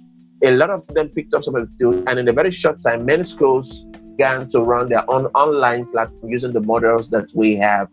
A 0.43 0.51
lot 0.51 0.71
of 0.71 0.87
them 0.87 1.09
picked 1.09 1.35
up 1.35 1.43
some 1.43 1.55
of 1.55 1.69
the 1.69 1.77
tools, 1.77 2.03
and 2.07 2.17
in 2.17 2.27
a 2.27 2.33
very 2.33 2.49
short 2.49 2.81
time, 2.81 3.05
many 3.05 3.23
schools 3.23 3.85
began 4.17 4.49
to 4.49 4.61
run 4.61 4.89
their 4.89 5.09
own 5.09 5.27
online 5.27 5.85
platform 5.85 6.31
using 6.31 6.51
the 6.51 6.59
models 6.61 7.09
that 7.11 7.29
we 7.35 7.55
have 7.55 7.87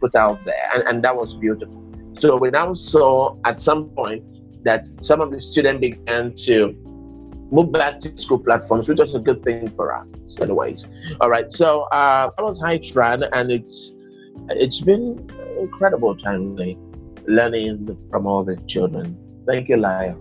put 0.00 0.14
out 0.14 0.42
there, 0.46 0.70
and, 0.74 0.82
and 0.88 1.04
that 1.04 1.14
was 1.14 1.34
beautiful. 1.34 1.82
So 2.18 2.36
we 2.36 2.48
now 2.50 2.72
saw 2.72 3.36
at 3.44 3.60
some 3.60 3.90
point 3.90 4.24
that 4.64 4.88
some 5.00 5.20
of 5.20 5.30
the 5.30 5.40
students 5.40 5.80
began 5.80 6.34
to 6.36 6.74
move 7.50 7.70
back 7.70 8.00
to 8.00 8.16
school 8.18 8.38
platforms, 8.38 8.88
which 8.88 8.98
was 8.98 9.14
a 9.14 9.20
good 9.20 9.42
thing 9.44 9.68
for 9.70 9.94
us, 9.94 10.06
anyways. 10.40 10.86
All 11.20 11.30
right, 11.30 11.52
so 11.52 11.82
uh, 11.84 12.30
that 12.36 12.44
was 12.44 12.60
HiTran, 12.60 13.28
and 13.32 13.50
it's 13.50 13.92
it's 14.50 14.80
been 14.80 15.30
incredible 15.58 16.16
time 16.16 16.56
learning 17.26 17.96
from 18.10 18.26
all 18.26 18.44
the 18.44 18.56
children. 18.66 19.16
Thank 19.46 19.68
you, 19.68 19.76
Layo. 19.76 20.18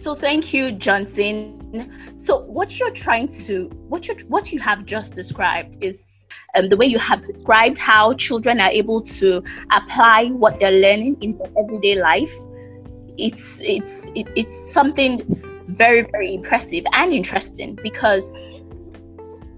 So 0.00 0.14
thank 0.14 0.52
you, 0.52 0.72
Johnson. 0.72 1.58
So 2.16 2.40
what 2.40 2.78
you're 2.78 2.90
trying 2.90 3.28
to 3.46 3.68
what 3.88 4.08
you 4.08 4.16
what 4.28 4.52
you 4.52 4.58
have 4.60 4.84
just 4.84 5.14
described 5.14 5.76
is 5.82 6.26
um, 6.54 6.68
the 6.68 6.76
way 6.76 6.86
you 6.86 6.98
have 6.98 7.24
described 7.26 7.78
how 7.78 8.14
children 8.14 8.60
are 8.60 8.70
able 8.70 9.00
to 9.02 9.42
apply 9.70 10.26
what 10.28 10.58
they're 10.58 10.70
learning 10.70 11.18
in 11.22 11.32
their 11.38 11.50
everyday 11.58 11.94
life 12.00 12.34
it's 13.18 13.60
it's 13.60 14.06
it, 14.14 14.26
it's 14.36 14.72
something 14.72 15.22
very 15.68 16.02
very 16.02 16.34
impressive 16.34 16.84
and 16.92 17.12
interesting 17.12 17.78
because 17.82 18.30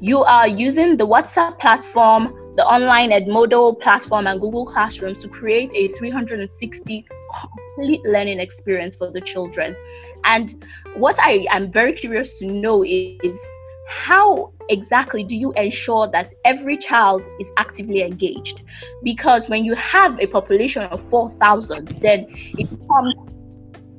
you 0.00 0.22
are 0.22 0.46
using 0.46 0.98
the 0.98 1.06
WhatsApp 1.06 1.58
platform, 1.58 2.24
the 2.56 2.64
online 2.66 3.10
Edmodo 3.10 3.80
platform, 3.80 4.26
and 4.26 4.38
Google 4.38 4.66
Classrooms 4.66 5.18
to 5.20 5.28
create 5.28 5.72
a 5.74 5.88
360 5.88 7.06
complete 7.40 8.02
learning 8.04 8.38
experience 8.38 8.94
for 8.94 9.10
the 9.10 9.22
children. 9.22 9.74
And 10.24 10.62
what 10.96 11.18
I 11.22 11.46
am 11.50 11.72
very 11.72 11.94
curious 11.94 12.38
to 12.40 12.46
know 12.46 12.84
is 12.84 13.40
how 13.88 14.52
exactly 14.68 15.24
do 15.24 15.36
you 15.36 15.52
ensure 15.54 16.06
that 16.08 16.34
every 16.44 16.76
child 16.76 17.26
is 17.40 17.50
actively 17.56 18.02
engaged? 18.02 18.60
Because 19.02 19.48
when 19.48 19.64
you 19.64 19.74
have 19.74 20.20
a 20.20 20.26
population 20.26 20.82
of 20.82 21.00
4,000, 21.00 21.88
then 22.02 22.26
it 22.28 22.68
becomes 22.68 23.14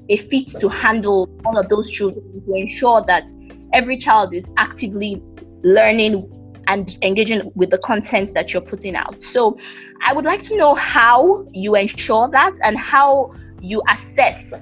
a 0.10 0.18
fit 0.18 0.48
to 0.60 0.70
handle 0.70 1.30
all 1.46 1.58
of 1.58 1.70
those 1.70 1.90
children 1.90 2.24
to 2.46 2.54
ensure 2.54 3.04
that 3.08 3.30
every 3.74 3.98
child 3.98 4.34
is 4.34 4.46
actively 4.58 5.22
learning 5.64 6.32
and 6.68 6.98
engaging 7.02 7.52
with 7.56 7.70
the 7.70 7.78
content 7.80 8.34
that 8.34 8.54
you're 8.54 8.62
putting 8.62 8.96
out. 8.96 9.22
So, 9.24 9.58
I 10.04 10.14
would 10.14 10.26
like 10.26 10.42
to 10.44 10.58
know 10.58 10.76
how 10.76 11.48
you 11.54 11.76
ensure 11.76 12.28
that 12.30 12.54
and 12.64 12.78
how 12.78 13.34
you 13.62 13.82
assess 13.90 14.60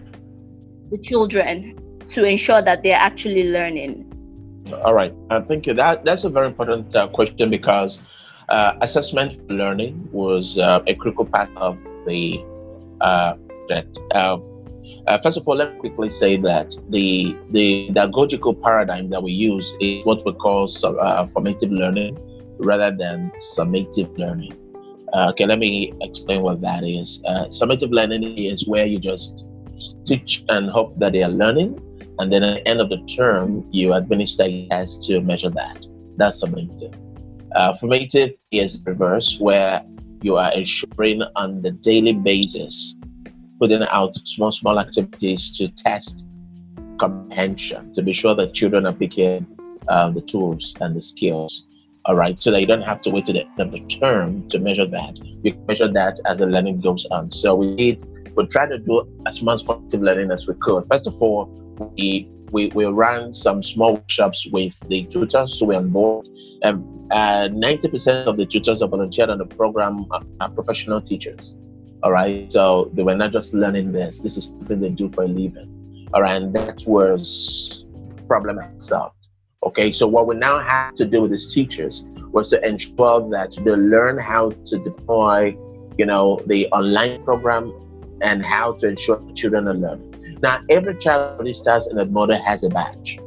the 0.91 0.97
children 0.97 1.77
to 2.09 2.23
ensure 2.23 2.61
that 2.61 2.83
they're 2.83 2.99
actually 2.99 3.51
learning. 3.51 4.09
All 4.83 4.93
right, 4.93 5.13
uh, 5.29 5.41
thank 5.41 5.67
you. 5.67 5.73
That 5.73 6.05
that's 6.05 6.23
a 6.23 6.29
very 6.29 6.47
important 6.47 6.95
uh, 6.95 7.07
question 7.07 7.49
because 7.49 7.99
uh, 8.49 8.73
assessment 8.81 9.49
learning 9.49 10.07
was 10.11 10.57
uh, 10.57 10.81
a 10.87 10.95
critical 10.95 11.25
part 11.25 11.49
of 11.57 11.77
the 12.05 12.41
uh, 13.01 13.33
project. 13.67 13.97
Uh, 15.07 15.17
first 15.17 15.37
of 15.37 15.45
all, 15.47 15.55
let 15.55 15.73
me 15.73 15.79
quickly 15.79 16.09
say 16.09 16.37
that 16.37 16.73
the 16.89 17.35
the 17.49 17.87
pedagogical 17.87 18.53
paradigm 18.53 19.09
that 19.09 19.21
we 19.21 19.33
use 19.33 19.75
is 19.81 20.05
what 20.05 20.25
we 20.25 20.31
call 20.33 20.69
uh, 20.83 21.27
formative 21.27 21.71
learning 21.71 22.17
rather 22.59 22.95
than 22.95 23.29
summative 23.57 24.17
learning. 24.17 24.53
Uh, 25.13 25.29
okay, 25.29 25.45
let 25.45 25.59
me 25.59 25.93
explain 26.01 26.41
what 26.41 26.61
that 26.61 26.85
is. 26.85 27.21
Uh, 27.27 27.45
summative 27.47 27.91
learning 27.91 28.23
is 28.37 28.65
where 28.67 28.85
you 28.85 28.97
just 28.97 29.43
teach 30.05 30.43
and 30.47 30.69
hope 30.69 30.97
that 30.99 31.11
they 31.11 31.21
are 31.21 31.29
learning, 31.29 31.77
and 32.19 32.31
then 32.31 32.41
at 32.41 32.63
the 32.63 32.67
end 32.67 32.79
of 32.79 32.87
the 32.87 32.97
term, 33.05 33.67
you 33.71 33.93
administer 33.93 34.47
tests 34.69 35.05
to 35.07 35.19
measure 35.19 35.49
that. 35.49 35.85
That's 36.15 36.41
summative. 36.41 36.95
Uh, 37.53 37.73
formative 37.73 38.31
is 38.51 38.79
reverse, 38.85 39.37
where 39.37 39.83
you 40.21 40.37
are 40.37 40.51
ensuring 40.53 41.21
on 41.35 41.61
the 41.61 41.71
daily 41.71 42.13
basis 42.13 42.95
putting 43.59 43.83
out 43.83 44.15
small, 44.27 44.51
small 44.51 44.79
activities 44.79 45.55
to 45.57 45.67
test 45.69 46.27
comprehension, 46.99 47.93
to 47.93 48.01
be 48.01 48.13
sure 48.13 48.35
that 48.35 48.53
children 48.53 48.85
are 48.85 48.93
picking 48.93 49.45
uh, 49.87 50.09
the 50.09 50.21
tools 50.21 50.75
and 50.81 50.95
the 50.95 51.01
skills. 51.01 51.63
All 52.05 52.15
right, 52.15 52.37
so 52.37 52.51
that 52.51 52.59
you 52.59 52.67
don't 52.67 52.81
have 52.81 53.01
to 53.01 53.09
wait 53.09 53.25
to 53.25 53.33
the 53.33 53.45
end 53.45 53.59
of 53.61 53.71
the 53.71 53.79
term 53.87 54.49
to 54.49 54.59
measure 54.59 54.85
that. 54.85 55.17
You 55.43 55.55
measure 55.67 55.91
that 55.91 56.19
as 56.25 56.39
the 56.39 56.47
learning 56.47 56.81
goes 56.81 57.05
on. 57.11 57.31
So 57.31 57.55
we 57.55 57.75
did, 57.75 58.03
we 58.35 58.45
tried 58.47 58.71
to 58.71 58.77
do 58.77 59.07
as 59.25 59.41
much 59.41 59.63
formative 59.63 60.01
learning 60.01 60.31
as 60.31 60.45
we 60.47 60.55
could. 60.61 60.85
First 60.91 61.07
of 61.07 61.21
all, 61.21 61.45
we 61.97 62.29
we, 62.53 62.67
we 62.67 62.85
ran 62.85 63.33
some 63.33 63.63
small 63.63 63.95
workshops 63.95 64.45
with 64.51 64.79
the 64.87 65.05
tutors 65.05 65.59
who 65.59 65.65
were 65.65 65.75
on 65.75 65.89
board. 65.89 66.27
Um, 66.63 67.07
uh, 67.11 67.49
90% 67.49 68.27
of 68.27 68.37
the 68.37 68.45
tutors 68.45 68.79
that 68.79 68.87
volunteered 68.87 69.29
on 69.29 69.39
the 69.39 69.45
program 69.45 70.05
are, 70.11 70.23
are, 70.39 70.49
professional 70.51 71.01
teachers. 71.01 71.55
All 72.03 72.11
right. 72.11 72.51
So 72.51 72.91
they 72.93 73.01
were 73.01 73.15
not 73.15 73.31
just 73.31 73.53
learning 73.53 73.93
this, 73.93 74.19
this 74.19 74.35
is 74.35 74.47
something 74.47 74.81
they 74.81 74.89
do 74.89 75.09
for 75.09 75.23
a 75.23 75.27
living. 75.27 76.09
All 76.13 76.21
right. 76.21 76.41
And 76.41 76.53
that 76.53 76.83
was 76.85 77.85
problem 78.27 78.59
solved. 78.79 79.15
Okay. 79.63 79.91
So 79.91 80.05
what 80.05 80.27
we 80.27 80.35
now 80.35 80.59
have 80.59 80.95
to 80.95 81.05
do 81.05 81.21
with 81.21 81.31
these 81.31 81.53
teachers 81.53 82.03
was 82.33 82.49
to 82.49 82.61
ensure 82.67 83.29
that 83.29 83.55
they 83.63 83.71
learn 83.71 84.17
how 84.17 84.49
to 84.49 84.77
deploy, 84.79 85.55
you 85.97 86.05
know, 86.05 86.41
the 86.47 86.67
online 86.67 87.23
program 87.23 87.71
and 88.21 88.45
how 88.45 88.73
to 88.73 88.89
ensure 88.89 89.21
children 89.33 89.67
are 89.69 89.73
learning. 89.73 90.39
Now, 90.41 90.59
every 90.69 90.97
child 90.97 91.47
starts 91.55 91.87
in 91.87 92.11
mother 92.11 92.37
has 92.37 92.65
a 92.65 92.69
badge. 92.69 93.17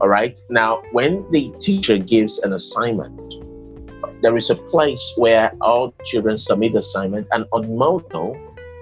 All 0.00 0.08
right. 0.08 0.38
Now, 0.50 0.82
when 0.92 1.28
the 1.30 1.50
teacher 1.58 1.96
gives 1.96 2.38
an 2.40 2.52
assignment, 2.52 3.27
there 4.22 4.36
is 4.36 4.50
a 4.50 4.54
place 4.54 5.12
where 5.16 5.52
all 5.60 5.94
children 6.04 6.36
submit 6.36 6.74
assignment, 6.74 7.26
and 7.32 7.44
Edmodo 7.52 8.36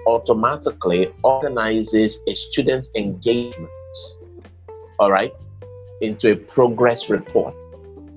automatically 0.07 1.11
organizes 1.23 2.19
a 2.27 2.33
student 2.33 2.87
engagement. 2.95 3.69
All 4.99 5.11
right, 5.11 5.33
into 6.01 6.31
a 6.31 6.35
progress 6.35 7.09
report 7.09 7.53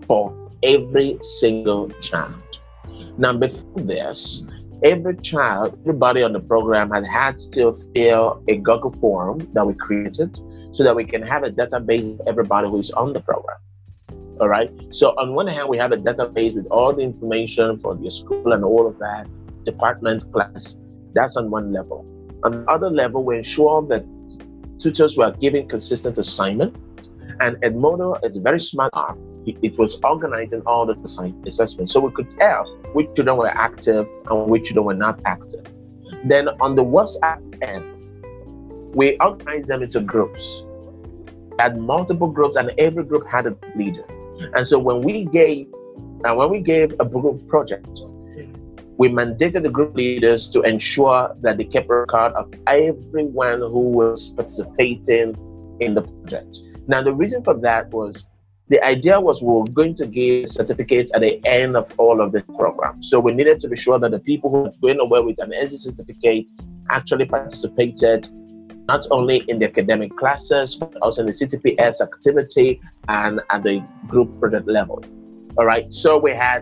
for 0.06 0.34
every 0.62 1.18
single 1.22 1.90
child. 2.00 2.58
Now, 3.18 3.34
before 3.34 3.82
this, 3.82 4.44
every 4.82 5.16
child, 5.16 5.78
everybody 5.82 6.22
on 6.22 6.32
the 6.32 6.40
program 6.40 6.90
had 6.90 7.04
had 7.04 7.38
to 7.52 7.72
fill 7.94 8.42
a 8.48 8.56
Google 8.56 8.90
form 8.90 9.46
that 9.52 9.66
we 9.66 9.74
created 9.74 10.38
so 10.72 10.84
that 10.84 10.94
we 10.94 11.04
can 11.04 11.22
have 11.22 11.42
a 11.42 11.50
database 11.50 12.18
of 12.20 12.26
everybody 12.26 12.68
who 12.68 12.78
is 12.78 12.90
on 12.92 13.12
the 13.12 13.20
program. 13.20 13.58
All 14.40 14.48
right. 14.48 14.70
So 14.90 15.10
on 15.18 15.34
one 15.34 15.46
hand, 15.46 15.68
we 15.68 15.76
have 15.76 15.92
a 15.92 15.96
database 15.96 16.54
with 16.54 16.66
all 16.70 16.92
the 16.92 17.02
information 17.02 17.76
for 17.76 17.94
the 17.94 18.10
school 18.10 18.52
and 18.52 18.64
all 18.64 18.86
of 18.86 18.98
that, 18.98 19.28
department, 19.64 20.24
class. 20.32 20.76
That's 21.12 21.36
on 21.36 21.50
one 21.50 21.72
level. 21.72 22.06
On 22.44 22.52
the 22.52 22.70
other 22.70 22.90
level, 22.90 23.22
we 23.22 23.36
ensure 23.36 23.82
that 23.88 24.04
tutors 24.78 25.16
were 25.16 25.32
giving 25.32 25.68
consistent 25.68 26.16
assignment. 26.18 26.74
And 27.40 27.56
Edmodo 27.62 28.18
is 28.24 28.36
a 28.36 28.40
very 28.40 28.60
smart 28.60 28.92
app 28.96 29.16
it 29.46 29.78
was 29.78 29.98
organizing 30.04 30.62
all 30.66 30.86
the 30.86 30.94
assessments. 31.46 31.92
So 31.92 32.00
we 32.00 32.12
could 32.12 32.30
tell 32.30 32.64
which 32.92 33.08
children 33.14 33.36
were 33.36 33.48
active 33.48 34.06
and 34.28 34.46
which 34.46 34.64
children 34.64 34.86
were 34.86 34.94
not 34.94 35.20
active. 35.24 35.64
Then 36.24 36.48
on 36.60 36.74
the 36.74 36.84
WhatsApp 36.84 37.40
end, 37.62 38.94
we 38.94 39.16
organized 39.18 39.68
them 39.68 39.82
into 39.82 40.00
groups. 40.00 40.62
Had 41.58 41.78
multiple 41.78 42.28
groups, 42.28 42.56
and 42.56 42.72
every 42.78 43.04
group 43.04 43.26
had 43.26 43.46
a 43.46 43.56
leader. 43.76 44.04
Mm. 44.40 44.52
And 44.56 44.66
so 44.66 44.78
when 44.78 45.02
we 45.02 45.26
gave, 45.26 45.66
and 46.24 46.36
when 46.36 46.50
we 46.50 46.60
gave 46.60 46.94
a 46.98 47.04
group 47.04 47.46
project, 47.48 48.00
we 48.96 49.08
mandated 49.08 49.62
the 49.62 49.70
group 49.70 49.94
leaders 49.94 50.48
to 50.48 50.60
ensure 50.60 51.34
that 51.40 51.56
they 51.56 51.64
kept 51.64 51.88
record 51.88 52.32
of 52.34 52.52
everyone 52.66 53.60
who 53.60 53.88
was 53.90 54.30
participating 54.30 55.34
in 55.80 55.94
the 55.94 56.02
project. 56.02 56.60
Now, 56.86 57.02
the 57.02 57.14
reason 57.14 57.42
for 57.42 57.54
that 57.54 57.88
was 57.90 58.26
the 58.68 58.82
idea 58.84 59.20
was 59.20 59.42
we 59.42 59.52
were 59.52 59.64
going 59.64 59.96
to 59.96 60.06
give 60.06 60.48
certificates 60.48 61.10
at 61.14 61.22
the 61.22 61.44
end 61.46 61.76
of 61.76 61.92
all 61.98 62.20
of 62.20 62.30
the 62.32 62.42
program. 62.42 63.02
So 63.02 63.18
we 63.18 63.32
needed 63.32 63.58
to 63.60 63.68
be 63.68 63.76
sure 63.76 63.98
that 63.98 64.10
the 64.10 64.20
people 64.20 64.50
who 64.50 64.62
were 64.62 64.72
going 64.80 65.00
away 65.00 65.20
with 65.20 65.42
an 65.42 65.52
SC 65.66 65.78
certificate 65.78 66.50
actually 66.90 67.24
participated 67.24 68.28
not 68.92 69.06
only 69.12 69.36
in 69.50 69.56
the 69.60 69.66
academic 69.72 70.10
classes, 70.16 70.74
but 70.74 70.92
also 71.00 71.18
in 71.22 71.26
the 71.30 71.36
CTPS 71.40 72.00
activity 72.08 72.68
and 73.06 73.40
at 73.54 73.62
the 73.62 73.76
group 74.08 74.28
project 74.40 74.66
level. 74.66 74.98
All 75.56 75.66
right. 75.72 75.86
So 76.02 76.18
we 76.26 76.32
had 76.32 76.60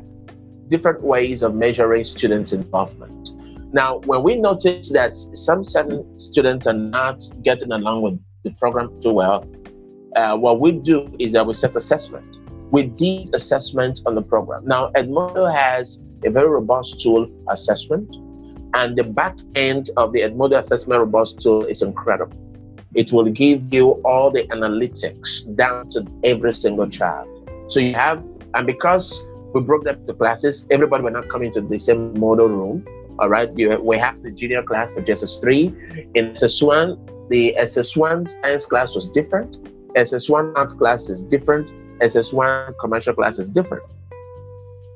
different 0.69 1.01
ways 1.03 1.43
of 1.43 1.55
measuring 1.55 2.05
students' 2.05 2.53
involvement. 2.53 3.23
Now, 3.73 3.91
when 4.11 4.21
we 4.23 4.33
noticed 4.37 4.93
that 4.93 5.15
some 5.15 5.61
certain 5.65 6.01
students 6.19 6.67
are 6.67 6.81
not 7.01 7.19
getting 7.49 7.73
along 7.73 8.03
with 8.03 8.17
the 8.45 8.51
program 8.61 8.89
too 9.03 9.15
well, 9.23 9.41
uh, 10.17 10.37
what 10.37 10.61
we 10.61 10.73
do 10.73 10.99
is 11.19 11.33
that 11.33 11.47
we 11.47 11.55
set 11.55 11.75
assessment. 11.77 12.29
We 12.77 12.83
did 13.05 13.35
assessment 13.35 13.95
on 14.07 14.15
the 14.19 14.23
program. 14.35 14.67
Now, 14.67 14.91
Edmodo 14.99 15.45
has 15.65 15.99
a 16.27 16.31
very 16.31 16.51
robust 16.59 17.01
tool 17.01 17.25
for 17.27 17.53
assessment, 17.57 18.09
and 18.75 18.97
the 18.97 19.05
back 19.05 19.37
end 19.55 19.91
of 19.97 20.13
the 20.13 20.21
Edmodo 20.21 20.59
assessment 20.59 21.01
robust 21.01 21.41
tool 21.41 21.65
is 21.65 21.83
incredible. 21.83 22.37
It 22.95 23.13
will 23.13 23.31
give 23.31 23.73
you 23.73 23.93
all 24.05 24.31
the 24.31 24.45
analytics 24.49 25.57
down 25.57 25.91
to 25.91 26.07
every 26.25 26.55
single 26.55 26.89
child. 26.89 27.29
So 27.69 27.81
you 27.81 27.95
have, 27.95 28.25
and 28.55 28.67
because 28.67 29.23
we 29.55 29.61
broke 29.61 29.85
them 29.85 30.05
to 30.07 30.15
classes, 30.15 30.67
everybody 30.71 31.05
will 31.05 31.13
not 31.13 31.29
come 31.29 31.43
into 31.43 31.61
the 31.61 31.79
same 31.79 32.19
model 32.19 32.49
room. 32.49 32.87
All 33.19 33.29
right, 33.29 33.51
you, 33.57 33.79
we 33.81 33.99
have 33.99 34.23
the 34.23 34.31
junior 34.31 34.63
class 34.63 34.93
for 34.93 35.03
SS3. 35.03 36.15
In 36.15 36.33
SS1, 36.33 37.29
the 37.29 37.55
SS1 37.59 38.29
science 38.43 38.67
class 38.67 38.95
was 38.95 39.11
different 39.11 39.59
SS1 39.99 40.57
art 40.57 40.71
class 40.79 41.09
is 41.09 41.23
different, 41.23 41.73
SS1 42.01 42.75
commercial 42.81 43.15
class 43.15 43.39
is 43.39 43.49
different. 43.49 43.83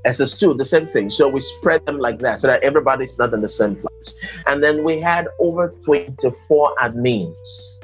SS2, 0.07 0.59
the 0.59 0.65
same 0.65 0.87
thing. 0.87 1.11
So 1.11 1.29
we 1.29 1.41
spread 1.41 1.85
them 1.87 1.99
like 1.99 2.19
that 2.21 2.41
so 2.41 2.47
that 2.47 2.62
everybody's 2.62 3.19
not 3.19 3.33
in 3.33 3.41
the 3.41 3.49
same 3.49 3.77
place. 3.77 4.15
And 4.47 4.62
then 4.62 4.85
we 4.85 5.01
had 5.01 5.29
over 5.38 5.75
24 5.85 6.75
admins. 6.83 7.79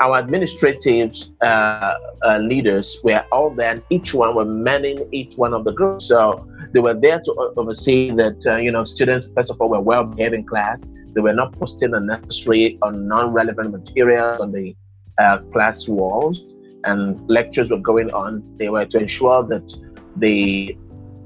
Our 0.00 0.18
administrative 0.18 1.14
uh, 1.40 1.94
uh, 2.24 2.38
leaders 2.38 2.98
were 3.04 3.24
all 3.30 3.50
there, 3.50 3.70
and 3.70 3.82
each 3.90 4.12
one 4.12 4.34
were 4.34 4.44
manning 4.44 5.08
each 5.12 5.36
one 5.36 5.54
of 5.54 5.64
the 5.64 5.72
groups. 5.72 6.08
So 6.08 6.48
they 6.72 6.80
were 6.80 6.94
there 6.94 7.20
to 7.20 7.52
oversee 7.56 8.10
that, 8.12 8.44
uh, 8.44 8.56
you 8.56 8.72
know, 8.72 8.84
students, 8.84 9.28
first 9.36 9.52
of 9.52 9.60
all, 9.60 9.68
were 9.68 9.80
well 9.80 10.02
behaved 10.02 10.34
in 10.34 10.44
class. 10.44 10.84
They 11.14 11.20
were 11.20 11.32
not 11.32 11.52
posting 11.52 11.94
unnecessary 11.94 12.76
or 12.82 12.90
non 12.90 13.32
relevant 13.32 13.70
materials 13.70 14.40
on 14.40 14.50
the 14.50 14.74
uh, 15.18 15.38
class 15.52 15.86
walls 15.86 16.42
and 16.84 17.28
lectures 17.28 17.70
were 17.70 17.78
going 17.78 18.12
on. 18.12 18.42
They 18.58 18.68
were 18.68 18.86
to 18.86 18.98
ensure 18.98 19.42
that 19.44 19.76
the 20.16 20.76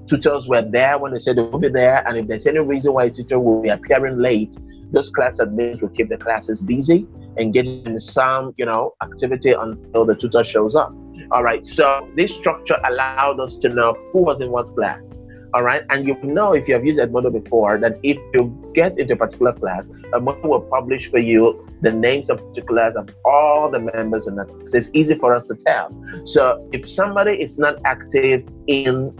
tutors 0.08 0.48
were 0.48 0.62
there 0.62 0.98
when 0.98 1.12
they 1.12 1.18
said 1.18 1.36
they 1.36 1.42
will 1.42 1.58
be 1.58 1.68
there. 1.68 2.06
And 2.06 2.16
if 2.16 2.26
there's 2.26 2.46
any 2.46 2.58
reason 2.58 2.92
why 2.92 3.04
a 3.04 3.10
teacher 3.10 3.38
will 3.38 3.62
be 3.62 3.68
appearing 3.68 4.18
late, 4.18 4.56
those 4.90 5.10
class 5.10 5.38
admins 5.40 5.82
will 5.82 5.90
keep 5.90 6.08
the 6.08 6.16
classes 6.16 6.62
busy 6.62 7.06
and 7.36 7.52
get 7.52 7.84
them 7.84 8.00
some, 8.00 8.54
you 8.56 8.64
know, 8.64 8.94
activity 9.02 9.52
until 9.52 10.04
the 10.04 10.14
tutor 10.14 10.42
shows 10.42 10.74
up. 10.74 10.92
All 11.32 11.42
right. 11.42 11.66
So 11.66 12.08
this 12.16 12.34
structure 12.34 12.76
allowed 12.88 13.38
us 13.38 13.56
to 13.56 13.68
know 13.68 13.94
who 14.12 14.22
was 14.22 14.40
in 14.40 14.50
what 14.50 14.74
class. 14.74 15.18
All 15.54 15.62
right. 15.62 15.82
And 15.90 16.06
you 16.06 16.18
know, 16.22 16.52
if 16.52 16.68
you 16.68 16.74
have 16.74 16.84
used 16.84 17.00
Edmodo 17.00 17.32
before, 17.32 17.78
that 17.78 17.98
if 18.02 18.16
you 18.34 18.72
get 18.74 18.98
into 18.98 19.14
a 19.14 19.16
particular 19.16 19.52
class, 19.52 19.88
Edmodo 20.12 20.44
will 20.44 20.60
publish 20.60 21.10
for 21.10 21.18
you 21.18 21.66
the 21.80 21.90
names 21.90 22.28
of 22.28 22.38
particulars 22.38 22.96
of 22.96 23.08
all 23.24 23.70
the 23.70 23.78
members 23.78 24.26
in 24.26 24.36
that 24.36 24.48
class. 24.48 24.74
It's 24.74 24.90
easy 24.94 25.14
for 25.14 25.34
us 25.34 25.44
to 25.44 25.54
tell. 25.54 25.90
So 26.24 26.68
if 26.72 26.90
somebody 26.90 27.32
is 27.32 27.58
not 27.58 27.76
active 27.84 28.44
in 28.66 29.14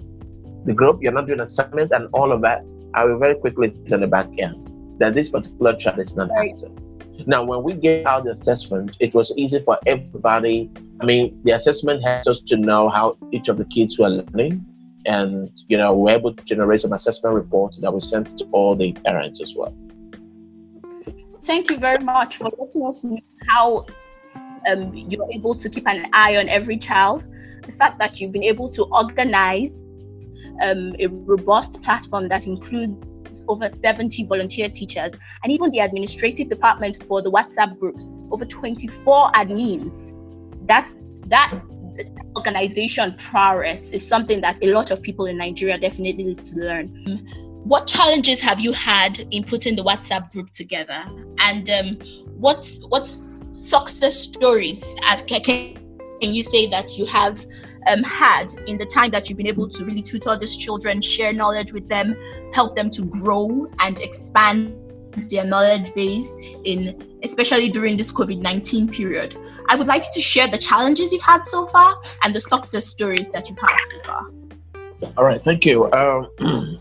the 0.69 0.75
group, 0.75 1.03
you're 1.03 1.13
not 1.13 1.27
doing 1.27 1.41
assignments 1.41 1.93
and 1.93 2.09
all 2.13 2.33
of 2.33 2.41
that, 2.43 2.65
I 2.95 3.05
will 3.05 3.19
very 3.19 3.35
quickly 3.35 3.71
tell 3.89 3.99
the 3.99 4.07
back 4.07 4.29
end 4.39 4.99
that 4.99 5.15
this 5.15 5.29
particular 5.29 5.75
child 5.77 5.99
is 5.99 6.17
not 6.17 6.31
right. 6.31 6.53
active. 6.53 6.73
Now, 7.27 7.43
when 7.43 7.63
we 7.65 7.75
gave 7.75 8.07
out 8.07 8.25
the 8.25 8.31
assessment, 8.31 8.97
it 9.01 9.13
was 9.13 9.33
easy 9.37 9.61
for 9.65 9.79
everybody. 9.87 10.71
I 11.01 11.05
mean, 11.05 11.41
the 11.45 11.53
assessment 11.53 12.05
helps 12.05 12.29
us 12.29 12.41
to 12.43 12.57
know 12.57 12.89
how 12.89 13.19
each 13.33 13.49
of 13.49 13.59
the 13.59 13.65
kids 13.65 13.99
were 13.99 14.09
learning 14.09 14.65
and 15.07 15.51
you 15.69 15.77
know 15.77 15.95
we're 15.95 16.15
able 16.15 16.35
to 16.35 16.45
generate 16.45 16.81
some 16.81 16.93
assessment 16.93 17.35
reports 17.35 17.79
that 17.79 17.93
we 17.93 18.01
sent 18.01 18.37
to 18.39 18.45
all 18.53 18.75
the 18.75 18.93
parents 19.05 19.41
as 19.41 19.55
well 19.57 19.75
thank 21.43 21.71
you 21.71 21.79
very 21.79 22.03
much 22.03 22.37
for 22.37 22.51
letting 22.59 22.85
us 22.85 23.05
know 23.05 23.19
how 23.49 23.87
um, 24.67 24.93
you're 24.95 25.31
able 25.33 25.55
to 25.55 25.71
keep 25.71 25.87
an 25.87 26.09
eye 26.13 26.37
on 26.37 26.49
every 26.49 26.77
child 26.77 27.27
the 27.65 27.73
fact 27.73 27.99
that 27.99 28.21
you've 28.21 28.33
been 28.33 28.43
able 28.43 28.69
to 28.69 28.85
organize 28.85 29.85
um, 30.63 30.95
a 30.99 31.07
robust 31.07 31.83
platform 31.83 32.29
that 32.29 32.47
includes 32.47 33.05
over 33.47 33.69
70 33.69 34.25
volunteer 34.27 34.69
teachers 34.71 35.13
and 35.43 35.53
even 35.53 35.71
the 35.71 35.81
administrative 35.81 36.49
department 36.49 36.97
for 37.03 37.23
the 37.23 37.31
whatsapp 37.31 37.79
groups 37.79 38.25
over 38.31 38.45
24 38.45 39.31
admins 39.33 40.15
that 40.67 40.91
that 41.27 41.53
organization 42.37 43.15
prowess 43.19 43.93
is 43.93 44.07
something 44.07 44.41
that 44.41 44.63
a 44.63 44.67
lot 44.67 44.91
of 44.91 45.03
people 45.03 45.27
in 45.27 45.37
Nigeria 45.37 45.79
definitely 45.79 46.25
need 46.25 46.45
to 46.45 46.61
learn. 46.61 46.89
What 47.65 47.87
challenges 47.87 48.41
have 48.41 48.61
you 48.61 48.73
had 48.73 49.19
in 49.31 49.43
putting 49.43 49.77
the 49.77 49.83
WhatsApp 49.83 50.31
group 50.31 50.51
together? 50.53 51.05
And 51.39 51.69
um, 51.71 51.99
what's 52.37 52.81
what's 52.89 53.27
success 53.51 54.17
stories? 54.17 54.85
Can, 55.27 55.41
can 55.43 55.75
you 56.21 56.43
say 56.43 56.69
that 56.71 56.97
you 56.97 57.05
have 57.07 57.45
um, 57.87 58.03
had 58.03 58.55
in 58.67 58.77
the 58.77 58.87
time 58.87 59.11
that 59.11 59.29
you've 59.29 59.39
been 59.39 59.47
able 59.47 59.69
to 59.69 59.85
really 59.85 60.03
tutor 60.03 60.37
these 60.39 60.57
children, 60.57 61.01
share 61.01 61.33
knowledge 61.33 61.73
with 61.73 61.89
them, 61.89 62.17
help 62.53 62.77
them 62.77 62.91
to 62.91 63.05
grow 63.07 63.71
and 63.79 64.01
expand 64.01 64.75
their 65.31 65.45
knowledge 65.45 65.93
base 65.95 66.33
in 66.65 67.05
especially 67.25 67.69
during 67.69 67.97
this 67.97 68.13
COVID-19 68.13 68.93
period. 68.93 69.35
I 69.69 69.75
would 69.77 69.89
like 69.89 70.05
you 70.05 70.11
to 70.15 70.21
share 70.21 70.49
the 70.49 70.59
challenges 70.59 71.13
you've 71.13 71.23
had 71.23 71.45
so 71.45 71.67
far 71.67 72.01
and 72.23 72.35
the 72.35 72.41
success 72.41 72.87
stories 72.87 73.29
that 73.31 73.49
you've 73.49 73.59
had 73.59 73.77
so 73.91 74.03
far. 74.05 74.31
All 75.17 75.25
right, 75.25 75.43
thank 75.43 75.65
you. 75.65 75.91
Um, 75.93 76.29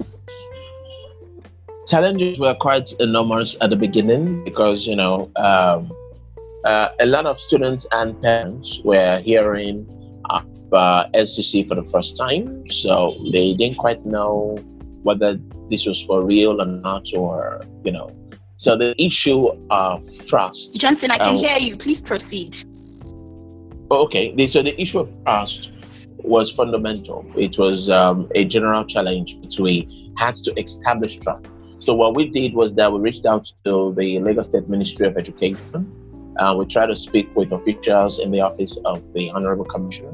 challenges 1.88 2.38
were 2.38 2.54
quite 2.56 2.92
enormous 3.00 3.56
at 3.62 3.70
the 3.70 3.76
beginning 3.76 4.44
because 4.44 4.86
you 4.86 4.96
know 4.96 5.32
um, 5.38 5.92
uh, 6.66 6.90
a 7.00 7.06
lot 7.06 7.26
of 7.26 7.40
students 7.40 7.86
and 7.92 8.20
parents 8.22 8.80
were 8.84 9.20
hearing 9.20 9.88
uh, 10.74 11.10
SGC 11.14 11.68
for 11.68 11.76
the 11.76 11.84
first 11.84 12.18
time, 12.18 12.70
so 12.70 13.16
they 13.32 13.54
didn't 13.54 13.78
quite 13.78 14.06
know 14.06 14.58
whether 15.04 15.40
this 15.70 15.86
was 15.86 16.02
for 16.04 16.24
real 16.24 16.62
or 16.62 16.66
not, 16.66 17.08
or 17.16 17.64
you 17.84 17.92
know. 17.92 18.10
So 18.58 18.76
the 18.76 19.00
issue 19.02 19.50
of 19.70 20.04
trust. 20.26 20.74
Johnson, 20.76 21.12
I 21.12 21.18
can 21.18 21.30
um, 21.30 21.36
hear 21.36 21.58
you. 21.58 21.78
Please 21.78 22.02
proceed. 22.02 22.58
Okay, 23.92 24.48
so 24.48 24.62
the 24.62 24.80
issue 24.82 25.00
of 25.00 25.14
trust 25.24 25.70
was 26.18 26.52
fundamental. 26.52 27.26
It 27.38 27.58
was 27.58 27.90
um, 27.90 28.30
a 28.36 28.44
general 28.44 28.84
challenge 28.86 29.38
which 29.42 29.60
we 29.60 30.12
had 30.18 30.36
to 30.38 30.54
establish 30.60 31.18
trust. 31.18 31.46
So 31.80 31.94
what 31.94 32.16
we 32.16 32.30
did 32.30 32.54
was 32.54 32.74
that 32.76 32.92
we 32.92 33.00
reached 33.00 33.26
out 33.26 33.50
to 33.64 33.94
the 33.96 34.20
Lagos 34.20 34.48
State 34.48 34.68
Ministry 34.68 35.08
of 35.08 35.18
Education. 35.18 36.36
Uh, 36.38 36.54
we 36.58 36.66
tried 36.66 36.88
to 36.88 36.96
speak 36.96 37.34
with 37.36 37.52
officials 37.52 38.20
in 38.20 38.32
the 38.32 38.42
office 38.42 38.78
of 38.86 39.14
the 39.14 39.30
Honorable 39.32 39.66
Commissioner 39.66 40.12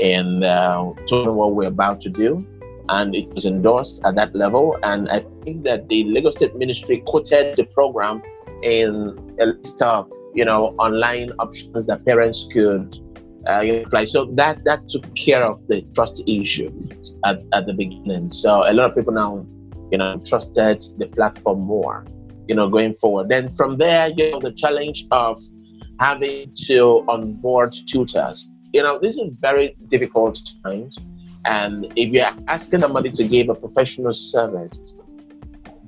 and 0.00 0.44
uh, 0.44 0.92
told 1.08 1.26
them 1.26 1.36
what 1.36 1.54
we're 1.54 1.68
about 1.68 2.00
to 2.02 2.10
do. 2.10 2.46
And 2.90 3.14
it 3.14 3.28
was 3.34 3.44
endorsed 3.44 4.00
at 4.04 4.16
that 4.16 4.34
level. 4.34 4.78
And 4.82 5.10
I 5.10 5.24
think 5.44 5.64
that 5.64 5.88
the 5.88 6.04
Lagos 6.04 6.36
State 6.36 6.56
Ministry 6.56 7.02
quoted 7.06 7.56
the 7.56 7.64
program 7.64 8.22
in 8.62 9.18
a 9.40 9.46
list 9.46 9.82
of, 9.82 10.10
you 10.34 10.44
know, 10.44 10.74
online 10.78 11.30
options 11.38 11.86
that 11.86 12.04
parents 12.06 12.46
could 12.50 12.96
uh, 13.46 13.62
apply. 13.62 14.06
So 14.06 14.24
that 14.36 14.64
that 14.64 14.88
took 14.88 15.04
care 15.14 15.44
of 15.44 15.66
the 15.68 15.82
trust 15.94 16.22
issue 16.26 16.72
at, 17.24 17.42
at 17.52 17.66
the 17.66 17.74
beginning. 17.74 18.30
So 18.30 18.62
a 18.66 18.72
lot 18.72 18.90
of 18.90 18.96
people 18.96 19.12
now, 19.12 19.46
you 19.92 19.98
know, 19.98 20.20
trusted 20.26 20.84
the 20.96 21.06
platform 21.06 21.60
more, 21.60 22.06
you 22.46 22.54
know, 22.54 22.68
going 22.68 22.94
forward. 22.94 23.28
Then 23.28 23.50
from 23.50 23.76
there, 23.76 24.08
you 24.16 24.30
know, 24.30 24.40
the 24.40 24.52
challenge 24.52 25.06
of 25.10 25.40
having 26.00 26.54
to 26.66 27.04
onboard 27.08 27.74
tutors. 27.86 28.50
You 28.72 28.82
know, 28.82 28.98
this 28.98 29.16
is 29.16 29.30
very 29.40 29.76
difficult 29.88 30.40
times. 30.64 30.98
And 31.46 31.90
if 31.96 32.12
you're 32.12 32.30
asking 32.48 32.80
somebody 32.80 33.10
to 33.12 33.26
give 33.26 33.48
a 33.48 33.54
professional 33.54 34.14
service 34.14 34.78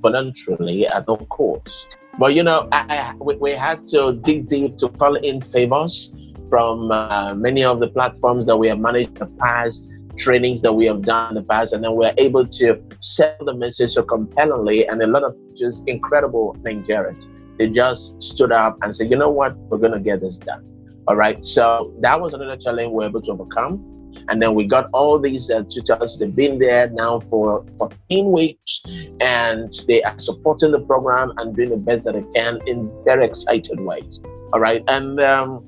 voluntarily 0.01 0.87
at 0.87 1.07
no 1.07 1.17
cost, 1.17 1.97
but 2.17 2.33
you 2.33 2.43
know, 2.43 2.67
I, 2.71 2.85
I, 2.89 3.13
we, 3.15 3.51
had 3.51 3.85
to 3.87 4.13
dig 4.13 4.47
deep 4.47 4.77
to 4.77 4.89
call 4.89 5.15
in 5.15 5.41
favors 5.41 6.11
from 6.49 6.91
uh, 6.91 7.33
many 7.35 7.63
of 7.63 7.79
the 7.79 7.87
platforms 7.87 8.45
that 8.47 8.57
we 8.57 8.67
have 8.67 8.79
managed 8.79 9.09
in 9.09 9.13
the 9.15 9.25
past, 9.39 9.95
trainings 10.17 10.61
that 10.61 10.73
we 10.73 10.85
have 10.85 11.03
done 11.03 11.29
in 11.29 11.35
the 11.35 11.47
past, 11.47 11.73
and 11.73 11.83
then 11.83 11.93
we're 11.93 12.13
able 12.17 12.45
to 12.45 12.81
sell 12.99 13.35
the 13.41 13.53
message 13.53 13.91
so 13.91 14.03
compellingly. 14.03 14.87
And 14.87 15.01
a 15.01 15.07
lot 15.07 15.23
of 15.23 15.35
just 15.55 15.87
incredible 15.87 16.57
Nigerians, 16.63 17.25
they 17.57 17.69
just 17.69 18.21
stood 18.21 18.51
up 18.51 18.77
and 18.81 18.93
said, 18.93 19.09
you 19.09 19.17
know 19.17 19.29
what, 19.29 19.55
we're 19.69 19.77
going 19.77 19.93
to 19.93 19.99
get 19.99 20.19
this 20.19 20.37
done. 20.37 20.65
All 21.11 21.17
right. 21.17 21.43
So 21.43 21.93
that 21.99 22.21
was 22.21 22.33
another 22.33 22.55
challenge 22.55 22.87
we 22.87 22.93
we're 22.93 23.09
able 23.09 23.21
to 23.23 23.31
overcome. 23.33 23.83
And 24.29 24.41
then 24.41 24.55
we 24.55 24.63
got 24.63 24.89
all 24.93 25.19
these 25.19 25.51
uh, 25.51 25.63
tutors. 25.67 26.17
They've 26.17 26.33
been 26.33 26.57
there 26.57 26.89
now 26.89 27.19
for 27.29 27.65
14 27.77 28.31
weeks 28.31 28.81
and 29.19 29.73
they 29.89 30.01
are 30.03 30.17
supporting 30.17 30.71
the 30.71 30.79
program 30.79 31.33
and 31.35 31.53
doing 31.53 31.71
the 31.71 31.75
best 31.75 32.05
that 32.05 32.13
they 32.13 32.23
can 32.33 32.61
in 32.65 32.89
very 33.03 33.25
excited 33.25 33.77
ways. 33.81 34.21
All 34.53 34.61
right. 34.61 34.85
And 34.87 35.19
um, 35.19 35.65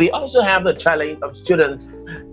we 0.00 0.10
also 0.10 0.42
have 0.42 0.64
the 0.64 0.74
challenge 0.74 1.20
of 1.22 1.36
students 1.36 1.86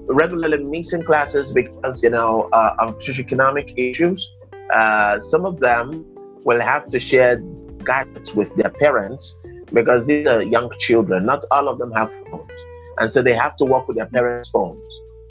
regularly 0.07 0.63
missing 0.63 1.03
classes 1.03 1.51
because, 1.51 2.01
you 2.01 2.09
know, 2.09 2.49
uh, 2.53 2.75
of 2.79 2.97
socioeconomic 2.97 3.71
issues. 3.77 4.27
Uh, 4.73 5.19
some 5.19 5.45
of 5.45 5.59
them 5.59 6.03
will 6.43 6.59
have 6.59 6.87
to 6.87 6.99
share 6.99 7.37
gadgets 7.85 8.33
with 8.33 8.55
their 8.55 8.71
parents 8.71 9.35
because 9.73 10.07
these 10.07 10.27
are 10.27 10.41
young 10.41 10.71
children. 10.79 11.25
Not 11.25 11.43
all 11.51 11.67
of 11.67 11.77
them 11.77 11.91
have 11.91 12.11
phones. 12.29 12.51
And 12.97 13.11
so 13.11 13.21
they 13.21 13.33
have 13.33 13.55
to 13.57 13.65
work 13.65 13.87
with 13.87 13.97
their 13.97 14.05
parents' 14.05 14.49
phones. 14.49 14.83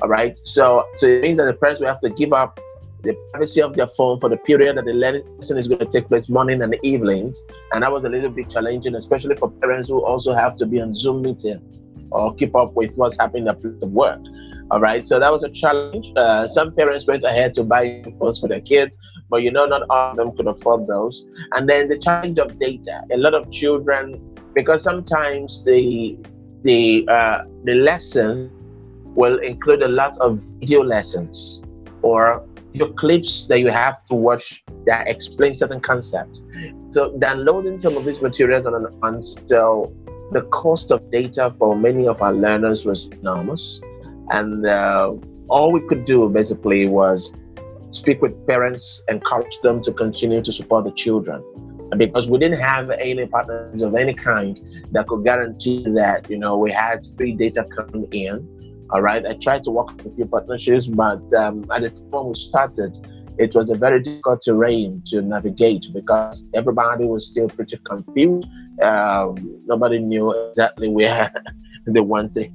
All 0.02 0.08
right. 0.08 0.38
So, 0.44 0.86
so 0.94 1.06
it 1.06 1.22
means 1.22 1.38
that 1.38 1.44
the 1.44 1.54
parents 1.54 1.80
will 1.80 1.88
have 1.88 2.00
to 2.00 2.10
give 2.10 2.32
up 2.32 2.60
the 3.02 3.14
privacy 3.30 3.62
of 3.62 3.74
their 3.74 3.86
phone 3.86 4.18
for 4.18 4.28
the 4.28 4.36
period 4.36 4.76
that 4.76 4.86
the 4.86 4.92
lesson 4.92 5.58
is 5.58 5.68
going 5.68 5.78
to 5.78 5.86
take 5.86 6.08
place 6.08 6.28
morning 6.28 6.62
and 6.62 6.76
evenings. 6.82 7.42
And 7.72 7.82
that 7.82 7.92
was 7.92 8.04
a 8.04 8.08
little 8.08 8.30
bit 8.30 8.50
challenging, 8.50 8.94
especially 8.94 9.36
for 9.36 9.50
parents 9.50 9.88
who 9.88 10.04
also 10.04 10.34
have 10.34 10.56
to 10.56 10.66
be 10.66 10.80
on 10.80 10.94
Zoom 10.94 11.22
meetings 11.22 11.84
or 12.10 12.34
keep 12.34 12.54
up 12.56 12.72
with 12.74 12.94
what's 12.96 13.16
happening 13.18 13.48
at 13.48 13.62
work. 13.62 14.20
All 14.70 14.80
right, 14.80 15.06
so 15.06 15.18
that 15.18 15.30
was 15.30 15.44
a 15.44 15.50
challenge. 15.50 16.10
Uh, 16.16 16.48
some 16.48 16.74
parents 16.74 17.06
went 17.06 17.22
ahead 17.22 17.52
to 17.54 17.62
buy 17.62 18.02
phones 18.18 18.38
for 18.38 18.48
their 18.48 18.62
kids, 18.62 18.96
but 19.30 19.42
you 19.42 19.50
know, 19.50 19.66
not 19.66 19.82
all 19.90 20.12
of 20.12 20.16
them 20.16 20.36
could 20.36 20.46
afford 20.46 20.86
those. 20.86 21.26
And 21.52 21.68
then 21.68 21.88
the 21.88 21.98
challenge 21.98 22.38
of 22.38 22.58
data. 22.58 23.02
A 23.12 23.16
lot 23.16 23.34
of 23.34 23.50
children, 23.50 24.20
because 24.54 24.82
sometimes 24.82 25.64
the 25.64 26.18
the 26.62 27.06
uh, 27.08 27.44
the 27.64 27.74
lesson 27.74 28.50
will 29.14 29.38
include 29.38 29.82
a 29.82 29.88
lot 29.88 30.16
of 30.18 30.42
video 30.58 30.82
lessons 30.82 31.62
or 32.02 32.44
video 32.72 32.92
clips 32.92 33.46
that 33.46 33.60
you 33.60 33.70
have 33.70 34.04
to 34.06 34.14
watch 34.14 34.64
that 34.86 35.08
explain 35.08 35.54
certain 35.54 35.80
concepts. 35.80 36.42
So 36.90 37.16
downloading 37.18 37.78
some 37.78 37.96
of 37.96 38.04
these 38.04 38.20
materials 38.20 38.66
on 38.66 38.74
an 38.74 38.86
on 39.02 39.22
still 39.22 39.94
the 40.32 40.42
cost 40.42 40.90
of 40.90 41.10
data 41.10 41.54
for 41.58 41.76
many 41.76 42.08
of 42.08 42.20
our 42.22 42.32
learners 42.32 42.84
was 42.84 43.06
enormous. 43.06 43.80
And 44.30 44.66
uh, 44.66 45.14
all 45.48 45.70
we 45.70 45.80
could 45.80 46.04
do 46.04 46.28
basically 46.28 46.86
was 46.88 47.32
speak 47.94 48.20
with 48.20 48.46
parents, 48.46 49.02
encourage 49.08 49.58
them 49.60 49.82
to 49.82 49.92
continue 49.92 50.42
to 50.42 50.52
support 50.52 50.84
the 50.84 50.92
children. 50.92 51.42
Because 51.96 52.28
we 52.28 52.38
didn't 52.38 52.60
have 52.60 52.90
any 52.90 53.26
partners 53.26 53.82
of 53.82 53.94
any 53.94 54.14
kind 54.14 54.58
that 54.92 55.06
could 55.06 55.24
guarantee 55.24 55.84
that, 55.94 56.28
you 56.28 56.38
know, 56.38 56.56
we 56.56 56.72
had 56.72 57.06
free 57.16 57.32
data 57.32 57.64
coming 57.76 58.08
in. 58.12 58.86
All 58.90 59.00
right. 59.00 59.24
I 59.24 59.34
tried 59.34 59.64
to 59.64 59.70
work 59.70 59.92
with 59.96 60.06
a 60.06 60.14
few 60.14 60.26
partnerships, 60.26 60.86
but 60.86 61.32
um, 61.34 61.64
at 61.70 61.82
the 61.82 61.90
time 61.90 62.28
we 62.28 62.34
started, 62.34 62.96
it 63.38 63.54
was 63.54 63.70
a 63.70 63.74
very 63.74 64.02
difficult 64.02 64.42
terrain 64.42 65.02
to 65.06 65.22
navigate 65.22 65.86
because 65.92 66.46
everybody 66.54 67.04
was 67.04 67.26
still 67.26 67.48
pretty 67.48 67.76
confused 67.84 68.46
um, 68.82 69.60
nobody 69.66 69.98
knew 69.98 70.32
exactly 70.48 70.88
where 70.88 71.32
they 71.86 72.00
wanted. 72.00 72.52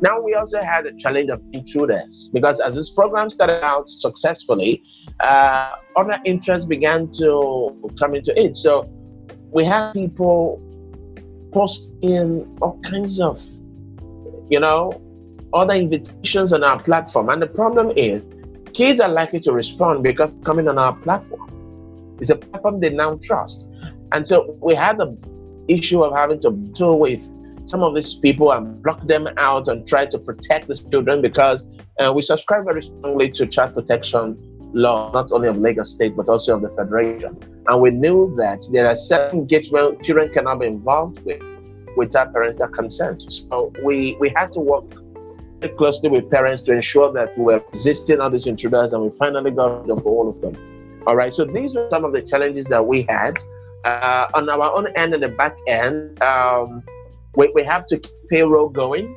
Now 0.00 0.20
we 0.20 0.34
also 0.34 0.60
had 0.60 0.86
a 0.86 0.94
challenge 0.96 1.30
of 1.30 1.42
intruders 1.52 2.30
because 2.32 2.60
as 2.60 2.74
this 2.74 2.90
program 2.90 3.30
started 3.30 3.64
out 3.64 3.88
successfully, 3.90 4.82
uh, 5.20 5.76
other 5.96 6.18
interests 6.24 6.66
began 6.66 7.10
to 7.12 7.92
come 7.98 8.14
into 8.14 8.38
it. 8.40 8.56
So 8.56 8.90
we 9.52 9.64
had 9.64 9.92
people 9.92 10.60
post 11.52 11.92
in 12.02 12.56
all 12.60 12.80
kinds 12.80 13.20
of, 13.20 13.42
you 14.48 14.60
know, 14.60 15.00
other 15.52 15.74
invitations 15.74 16.52
on 16.52 16.64
our 16.64 16.82
platform. 16.82 17.28
And 17.28 17.40
the 17.40 17.46
problem 17.46 17.92
is, 17.96 18.22
kids 18.72 18.98
are 18.98 19.08
likely 19.08 19.40
to 19.40 19.52
respond 19.52 20.02
because 20.02 20.34
coming 20.44 20.68
on 20.68 20.78
our 20.78 20.94
platform. 20.96 22.16
It's 22.20 22.30
a 22.30 22.36
platform 22.36 22.80
they 22.80 22.90
now 22.90 23.18
trust. 23.22 23.68
And 24.12 24.26
so 24.26 24.56
we 24.60 24.74
had 24.74 24.98
the 24.98 25.16
issue 25.68 26.02
of 26.02 26.14
having 26.14 26.40
to 26.40 26.50
deal 26.50 26.98
with 26.98 27.28
some 27.64 27.82
of 27.82 27.94
these 27.94 28.14
people 28.14 28.52
and 28.52 28.82
block 28.82 29.06
them 29.06 29.28
out 29.36 29.68
and 29.68 29.86
try 29.86 30.06
to 30.06 30.18
protect 30.18 30.68
the 30.68 30.76
children 30.90 31.22
because 31.22 31.64
uh, 31.98 32.12
we 32.12 32.22
subscribe 32.22 32.64
very 32.64 32.82
strongly 32.82 33.30
to 33.30 33.46
child 33.46 33.74
protection 33.74 34.36
law, 34.74 35.10
not 35.12 35.32
only 35.32 35.48
of 35.48 35.58
Lagos 35.58 35.90
State, 35.90 36.16
but 36.16 36.28
also 36.28 36.56
of 36.56 36.62
the 36.62 36.68
Federation. 36.70 37.38
And 37.66 37.80
we 37.80 37.90
knew 37.90 38.34
that 38.36 38.66
there 38.72 38.86
are 38.86 38.94
certain 38.94 39.40
engagements 39.40 40.06
children 40.06 40.32
cannot 40.32 40.60
be 40.60 40.66
involved 40.66 41.24
with 41.24 41.40
without 41.96 42.32
parental 42.32 42.68
consent. 42.68 43.24
So 43.30 43.72
we, 43.84 44.16
we 44.18 44.28
had 44.30 44.52
to 44.54 44.60
work 44.60 44.84
closely 45.78 46.10
with 46.10 46.30
parents 46.30 46.62
to 46.62 46.72
ensure 46.72 47.12
that 47.12 47.36
we 47.38 47.44
were 47.44 47.64
resisting 47.72 48.20
all 48.20 48.30
these 48.30 48.46
intruders 48.46 48.92
and 48.92 49.02
we 49.02 49.16
finally 49.16 49.50
got 49.50 49.82
rid 49.82 49.90
of 49.90 50.04
all 50.04 50.28
of 50.28 50.40
them. 50.40 50.56
All 51.06 51.16
right, 51.16 51.32
so 51.32 51.44
these 51.44 51.76
are 51.76 51.88
some 51.90 52.04
of 52.04 52.12
the 52.12 52.22
challenges 52.22 52.66
that 52.66 52.84
we 52.84 53.02
had 53.02 53.38
uh, 53.84 54.26
on 54.34 54.48
our 54.48 54.74
own 54.74 54.88
end 54.96 55.14
and 55.14 55.22
the 55.22 55.28
back 55.28 55.56
end, 55.66 56.20
um, 56.22 56.82
we, 57.36 57.50
we 57.54 57.62
have 57.64 57.86
to 57.86 57.98
keep 57.98 58.28
payroll 58.30 58.68
going 58.68 59.16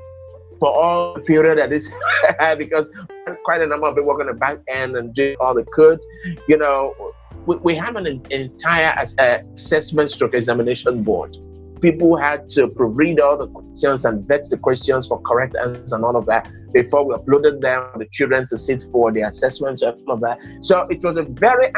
for 0.60 0.69
all 0.73 1.13
the 1.13 1.21
period 1.21 1.58
that 1.58 1.71
is 1.71 1.91
because 2.58 2.89
quite 3.43 3.62
a 3.62 3.67
number 3.67 3.88
of 3.88 3.95
people 3.95 4.08
work 4.08 4.19
on 4.19 4.27
the 4.27 4.34
back 4.34 4.60
end 4.67 4.95
and 4.95 5.13
do 5.13 5.36
all 5.39 5.53
the 5.53 5.65
code. 5.65 5.99
You 6.47 6.58
know, 6.58 7.13
we, 7.45 7.56
we 7.58 7.75
have 7.75 7.95
an 7.95 8.08
entire 8.32 8.95
assessment 9.19 10.10
stroke 10.10 10.34
examination 10.34 11.03
board. 11.03 11.38
people 11.82 12.17
had 12.17 12.49
to 12.49 12.67
proofread 12.67 13.19
all 13.19 13.38
the 13.38 13.47
questions 13.47 14.06
and 14.06 14.27
vet 14.27 14.43
the 14.49 14.58
questions 14.58 15.08
for 15.08 15.21
correct 15.21 15.56
answers 15.62 15.91
and 15.91 16.03
all 16.03 16.15
of 16.15 16.25
that 16.25 16.49
before 16.73 17.06
we 17.06 17.13
uploaded 17.15 17.62
them 17.62 17.86
for 17.91 17.99
the 17.99 18.08
children 18.12 18.45
to 18.47 18.58
sit 18.58 18.84
for 18.91 19.12
the 19.12 19.21
assessments 19.21 19.82
and 19.82 19.95
all 20.08 20.15
of 20.15 20.21
that. 20.21 20.39
So 20.62 20.88
it 20.89 21.03
was 21.03 21.17
a 21.17 21.23
very 21.23 21.71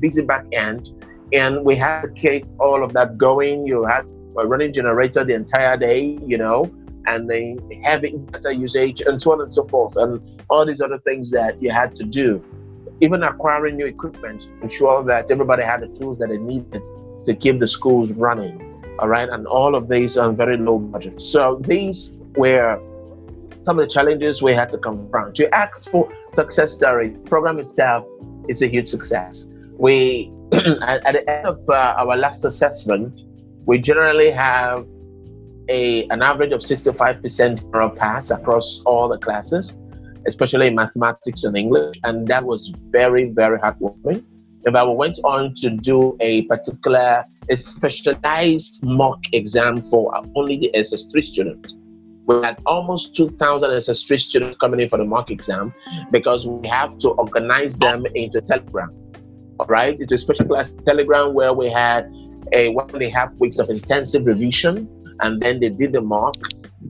busy 0.00 0.22
back 0.22 0.44
end, 0.52 0.88
and 1.32 1.64
we 1.64 1.76
had 1.76 2.02
to 2.02 2.08
keep 2.08 2.46
all 2.58 2.82
of 2.82 2.92
that 2.94 3.16
going. 3.16 3.66
You 3.66 3.84
had 3.84 4.04
running 4.34 4.72
generator 4.72 5.24
the 5.24 5.34
entire 5.34 5.76
day, 5.76 6.18
you 6.26 6.38
know, 6.38 6.70
and 7.06 7.28
then 7.28 7.58
heavy 7.84 8.12
data 8.32 8.54
usage 8.54 9.00
and 9.02 9.20
so 9.20 9.32
on 9.32 9.40
and 9.40 9.52
so 9.52 9.66
forth, 9.68 9.96
and 9.96 10.20
all 10.50 10.64
these 10.66 10.80
other 10.80 10.98
things 10.98 11.30
that 11.30 11.60
you 11.62 11.70
had 11.70 11.94
to 11.94 12.04
do. 12.04 12.42
Even 13.00 13.22
acquiring 13.22 13.76
new 13.76 13.86
equipment 13.86 14.48
ensure 14.62 15.02
that 15.04 15.30
everybody 15.30 15.62
had 15.62 15.80
the 15.80 15.88
tools 15.88 16.18
that 16.18 16.28
they 16.28 16.38
needed 16.38 16.82
to 17.24 17.34
keep 17.34 17.58
the 17.60 17.68
schools 17.68 18.12
running. 18.12 18.60
All 19.00 19.08
right, 19.08 19.28
and 19.28 19.46
all 19.46 19.74
of 19.74 19.88
these 19.88 20.16
on 20.16 20.36
very 20.36 20.56
low 20.56 20.78
budget. 20.78 21.20
So 21.20 21.58
these 21.66 22.12
were 22.36 22.80
some 23.64 23.78
of 23.78 23.86
the 23.86 23.92
challenges 23.92 24.42
we 24.42 24.52
had 24.52 24.70
to 24.70 24.78
confront. 24.78 25.34
To 25.36 25.52
ask 25.54 25.90
for 25.90 26.08
success 26.32 26.72
story, 26.72 27.10
program 27.24 27.58
itself 27.58 28.06
is 28.48 28.62
a 28.62 28.68
huge 28.68 28.88
success. 28.88 29.46
We 29.76 30.30
at, 30.52 31.04
at, 31.06 31.12
the 31.14 31.30
end 31.30 31.46
of 31.46 31.68
uh, 31.68 31.94
our 31.96 32.16
last 32.16 32.44
assessment, 32.44 33.22
we 33.66 33.78
generally 33.78 34.30
have 34.30 34.86
a 35.68 36.06
an 36.08 36.22
average 36.22 36.52
of 36.52 36.60
65% 36.60 37.62
general 37.62 37.90
pass 37.90 38.30
across 38.30 38.80
all 38.84 39.08
the 39.08 39.18
classes, 39.18 39.78
especially 40.26 40.66
in 40.66 40.74
mathematics 40.74 41.44
and 41.44 41.56
English, 41.56 41.96
and 42.04 42.26
that 42.28 42.44
was 42.44 42.72
very 42.90 43.30
very 43.30 43.58
heartwarming. 43.58 44.24
If 44.66 44.74
I 44.74 44.82
went 44.82 45.18
on 45.24 45.54
to 45.54 45.70
do 45.70 46.16
a 46.20 46.42
particular 46.42 47.24
a 47.50 47.56
specialized 47.56 48.82
mock 48.82 49.20
exam 49.32 49.82
for 49.82 50.14
only 50.34 50.56
the 50.58 50.70
SS3 50.74 51.22
students. 51.22 51.74
We 52.26 52.36
had 52.36 52.58
almost 52.64 53.14
2,000 53.14 53.70
SS3 53.70 54.18
students 54.18 54.56
coming 54.56 54.80
in 54.80 54.88
for 54.88 54.96
the 54.96 55.04
mock 55.04 55.30
exam 55.30 55.74
because 56.10 56.46
we 56.46 56.66
have 56.68 56.98
to 57.00 57.10
organize 57.10 57.76
them 57.76 58.06
into 58.14 58.40
Telegram. 58.40 58.90
Right, 59.68 59.96
it's 60.00 60.12
a 60.12 60.18
special 60.18 60.46
class 60.46 60.74
Telegram 60.84 61.32
where 61.32 61.52
we 61.52 61.68
had 61.68 62.10
a 62.54 62.68
one 62.68 62.88
and 62.94 63.02
a 63.02 63.10
half 63.10 63.32
weeks 63.34 63.58
of 63.58 63.68
intensive 63.68 64.26
revision, 64.26 64.88
and 65.20 65.40
then 65.40 65.60
they 65.60 65.68
did 65.68 65.92
the 65.92 66.00
mock. 66.00 66.36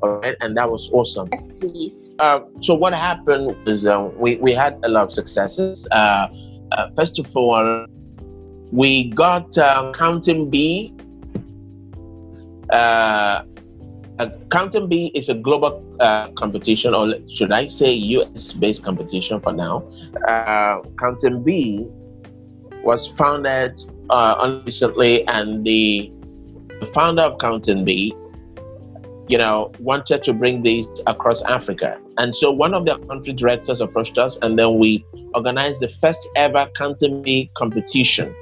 All 0.02 0.18
right, 0.18 0.36
and 0.42 0.56
that 0.56 0.70
was 0.70 0.90
awesome. 0.92 1.28
Yes, 1.32 1.50
please. 1.50 2.10
Uh, 2.18 2.40
so 2.60 2.74
what 2.74 2.92
happened 2.92 3.56
was 3.64 3.86
uh, 3.86 4.10
we 4.16 4.36
we 4.36 4.52
had 4.52 4.78
a 4.82 4.88
lot 4.88 5.04
of 5.04 5.12
successes. 5.12 5.86
Uh, 5.90 6.28
uh 6.72 6.90
first 6.96 7.18
of 7.18 7.36
all, 7.36 7.86
we 8.72 9.10
got 9.10 9.56
uh, 9.56 9.92
Counting 9.94 10.50
Bee. 10.50 10.94
Uh, 12.70 13.42
Counting 14.50 14.88
Bee 14.88 15.10
is 15.14 15.28
a 15.28 15.34
global 15.34 15.82
uh, 16.00 16.28
competition, 16.32 16.94
or 16.94 17.14
should 17.28 17.52
I 17.52 17.68
say 17.68 17.92
US 17.92 18.52
based 18.52 18.84
competition 18.84 19.40
for 19.40 19.52
now. 19.52 19.88
Uh, 20.26 20.82
Counting 20.98 21.42
Bee 21.42 21.86
was 22.82 23.06
founded 23.06 23.82
uh, 24.10 24.60
recently, 24.64 25.26
and 25.28 25.64
the, 25.64 26.12
founder 26.92 27.22
of 27.22 27.38
Counting 27.38 27.82
Bee 27.84 28.14
you 29.28 29.38
know, 29.38 29.72
wanted 29.78 30.22
to 30.22 30.32
bring 30.32 30.62
this 30.62 30.86
across 31.06 31.42
Africa. 31.42 31.98
And 32.18 32.34
so 32.36 32.50
one 32.50 32.74
of 32.74 32.84
the 32.84 32.98
country 32.98 33.32
directors 33.32 33.80
approached 33.80 34.18
us, 34.18 34.36
and 34.42 34.58
then 34.58 34.78
we 34.78 35.04
organized 35.34 35.80
the 35.80 35.88
first 35.88 36.28
ever 36.36 36.68
Counting 36.76 37.22
Bee 37.22 37.50
competition 37.56 38.34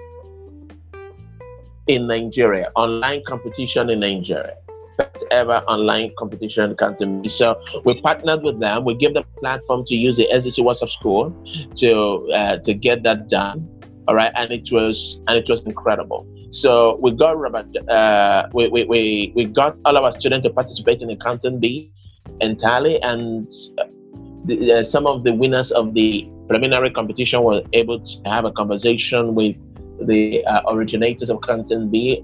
in 1.87 2.07
Nigeria, 2.07 2.71
online 2.77 3.23
competition 3.27 3.91
in 3.91 4.01
Nigeria. 4.01 4.57
First 4.99 5.25
ever 5.31 5.59
online 5.69 6.13
competition 6.19 6.77
Counting. 6.77 7.27
So 7.29 7.63
we 7.85 8.01
partnered 8.03 8.43
with 8.43 8.61
them. 8.61 8.85
We 8.85 8.95
gave 8.95 9.15
them 9.15 9.25
platform 9.39 9.85
to 9.87 9.97
use 9.97 10.17
the 10.17 10.29
SDC 10.33 10.63
WhatsApp 10.63 10.91
School 10.91 11.35
to 11.77 12.31
uh, 12.33 12.59
to 12.59 12.75
get 12.75 13.03
that 13.05 13.29
done. 13.29 13.69
All 14.09 14.15
right, 14.15 14.33
and 14.35 14.51
it 14.53 14.71
was 14.73 15.21
and 15.29 15.39
it 15.39 15.49
was 15.49 15.63
incredible. 15.63 16.27
So 16.51 16.99
we 17.01 17.13
got 17.13 17.39
Robert, 17.39 17.67
uh, 17.89 18.47
we, 18.53 18.69
we, 18.69 18.85
we, 18.85 19.33
we 19.35 19.45
got 19.47 19.75
all 19.87 19.97
of 19.97 20.05
our 20.05 20.13
students 20.13 20.47
to 20.47 20.53
participate 20.53 21.01
in 21.01 21.09
the 21.09 21.17
Counting 21.17 21.59
Bee 21.59 21.91
entirely, 22.43 23.01
and 23.03 23.49
the, 24.45 24.73
uh, 24.73 24.85
some 24.85 25.07
of 25.07 25.25
the 25.25 25.33
winners 25.33 25.73
of 25.73 25.95
the 25.95 26.29
preliminary 26.49 26.91
competition 26.91 27.43
were 27.43 27.63
able 27.73 28.01
to 28.01 28.17
have 28.27 28.45
a 28.45 28.53
conversation 28.53 29.35
with 29.35 29.57
the 30.07 30.45
uh, 30.45 30.61
originators 30.69 31.31
of 31.31 31.41
Counting 31.41 31.91
Bee 31.91 32.23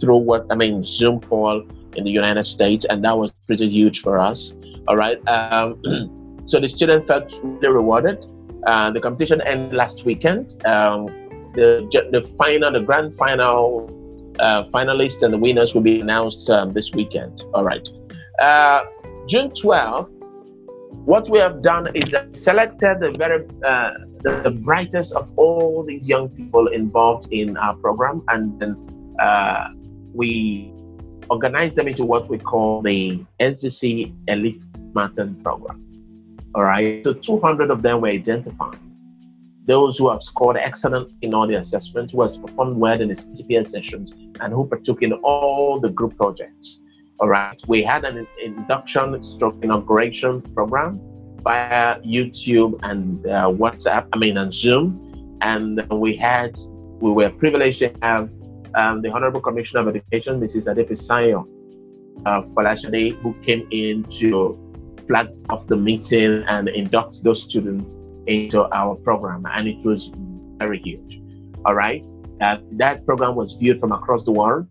through 0.00 0.18
what 0.18 0.46
I 0.50 0.56
mean 0.56 0.82
Zoom 0.82 1.20
call 1.20 1.62
in 1.94 2.02
the 2.02 2.10
United 2.10 2.44
States, 2.44 2.84
and 2.90 3.04
that 3.04 3.16
was 3.16 3.30
pretty 3.46 3.68
huge 3.68 4.02
for 4.02 4.18
us. 4.18 4.52
All 4.88 4.96
right, 4.96 5.18
um, 5.28 6.42
so 6.46 6.58
the 6.58 6.68
students 6.68 7.06
felt 7.06 7.32
really 7.44 7.68
rewarded. 7.68 8.26
Uh, 8.66 8.90
the 8.90 9.00
competition 9.00 9.40
ended 9.42 9.72
last 9.74 10.04
weekend. 10.04 10.54
Um, 10.66 11.06
the 11.54 11.88
the 12.12 12.22
final, 12.38 12.72
the 12.72 12.80
grand 12.80 13.14
final 13.14 13.90
uh, 14.38 14.64
finalists 14.70 15.22
and 15.22 15.32
the 15.32 15.38
winners 15.38 15.74
will 15.74 15.82
be 15.82 16.00
announced 16.00 16.48
um, 16.50 16.72
this 16.72 16.92
weekend. 16.92 17.44
All 17.54 17.64
right, 17.64 17.86
uh, 18.40 18.82
June 19.26 19.50
twelfth. 19.54 20.12
What 21.04 21.30
we 21.30 21.38
have 21.38 21.62
done 21.62 21.86
is 21.94 22.12
selected 22.32 23.00
the 23.00 23.10
very 23.10 23.44
uh, 23.64 23.92
the, 24.22 24.40
the, 24.44 24.50
brightest 24.50 25.14
of 25.14 25.32
all 25.36 25.82
these 25.82 26.06
young 26.06 26.28
people 26.28 26.66
involved 26.68 27.32
in 27.32 27.56
our 27.56 27.74
program, 27.76 28.22
and 28.28 28.60
then 28.60 29.16
uh, 29.18 29.68
we 30.12 30.72
organize 31.30 31.74
them 31.74 31.88
into 31.88 32.04
what 32.04 32.28
we 32.28 32.38
call 32.38 32.82
the 32.82 33.24
SDC 33.40 34.12
Elite 34.28 34.62
Smarten 34.76 35.42
program. 35.42 35.89
All 36.54 36.64
right, 36.64 37.04
so 37.04 37.12
200 37.12 37.70
of 37.70 37.82
them 37.82 38.00
were 38.00 38.08
identified. 38.08 38.78
Those 39.66 39.98
who 39.98 40.10
have 40.10 40.22
scored 40.22 40.56
excellent 40.56 41.12
in 41.22 41.32
all 41.32 41.46
the 41.46 41.54
assessments, 41.54 42.12
who 42.12 42.22
has 42.22 42.36
performed 42.36 42.76
well 42.76 43.00
in 43.00 43.08
the 43.08 43.14
CTPS 43.14 43.68
sessions, 43.68 44.12
and 44.40 44.52
who 44.52 44.66
partook 44.66 45.02
in 45.02 45.12
all 45.12 45.78
the 45.78 45.90
group 45.90 46.16
projects. 46.16 46.80
All 47.20 47.28
right, 47.28 47.60
we 47.68 47.82
had 47.82 48.04
an 48.04 48.26
induction 48.42 49.22
stroke 49.22 49.62
inauguration 49.62 50.40
program 50.40 51.00
via 51.44 52.00
YouTube 52.00 52.80
and 52.82 53.24
uh, 53.26 53.46
WhatsApp, 53.48 54.08
I 54.12 54.18
mean, 54.18 54.36
and 54.36 54.52
Zoom. 54.52 55.38
And 55.42 55.86
we 55.90 56.16
had, 56.16 56.56
we 57.00 57.10
were 57.12 57.30
privileged 57.30 57.78
to 57.80 57.94
have 58.02 58.30
um, 58.74 59.02
the 59.02 59.10
Honorable 59.10 59.40
Commissioner 59.40 59.88
of 59.88 59.94
Education, 59.94 60.40
Mrs. 60.40 60.66
Adefisayo 60.66 61.46
uh, 62.26 62.42
Folasade, 62.54 63.14
who 63.20 63.34
came 63.42 63.66
in 63.70 64.04
to 64.18 64.69
flag 65.10 65.28
off 65.48 65.66
the 65.66 65.76
meeting 65.76 66.44
and 66.46 66.68
induct 66.68 67.24
those 67.24 67.42
students 67.42 67.84
into 68.26 68.60
our 68.72 68.94
program. 68.94 69.44
And 69.54 69.66
it 69.66 69.84
was 69.84 70.10
very 70.58 70.78
huge. 70.78 71.20
All 71.64 71.74
right. 71.74 72.06
Uh, 72.40 72.58
that 72.82 73.04
program 73.04 73.34
was 73.34 73.52
viewed 73.54 73.80
from 73.80 73.90
across 73.90 74.22
the 74.24 74.30
world 74.30 74.68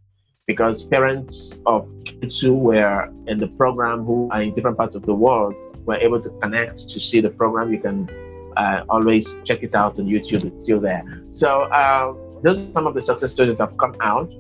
because 0.48 0.82
parents 0.82 1.54
of 1.66 1.86
kids 2.06 2.40
who 2.40 2.54
were 2.54 3.12
in 3.28 3.38
the 3.38 3.50
program 3.62 4.06
who 4.06 4.30
are 4.32 4.42
in 4.42 4.54
different 4.54 4.78
parts 4.78 4.96
of 4.96 5.04
the 5.06 5.14
world 5.14 5.54
were 5.86 5.98
able 5.98 6.22
to 6.22 6.30
connect 6.42 6.90
to 6.90 7.00
see 7.00 7.20
the 7.20 7.30
program, 7.30 7.72
you 7.74 7.80
can 7.80 8.10
uh, 8.56 8.84
always 8.90 9.36
check 9.44 9.62
it 9.62 9.76
out 9.76 10.00
on 10.00 10.06
YouTube. 10.06 10.46
It's 10.46 10.64
still 10.64 10.80
there. 10.80 11.04
So 11.32 11.64
uh, 11.64 12.14
those 12.44 12.60
are 12.60 12.72
some 12.72 12.88
of 12.88 12.94
the 12.94 13.02
success 13.02 13.34
stories 13.34 13.58
that 13.58 13.70
have 13.70 13.78
come 13.78 13.96
out. 14.00 14.32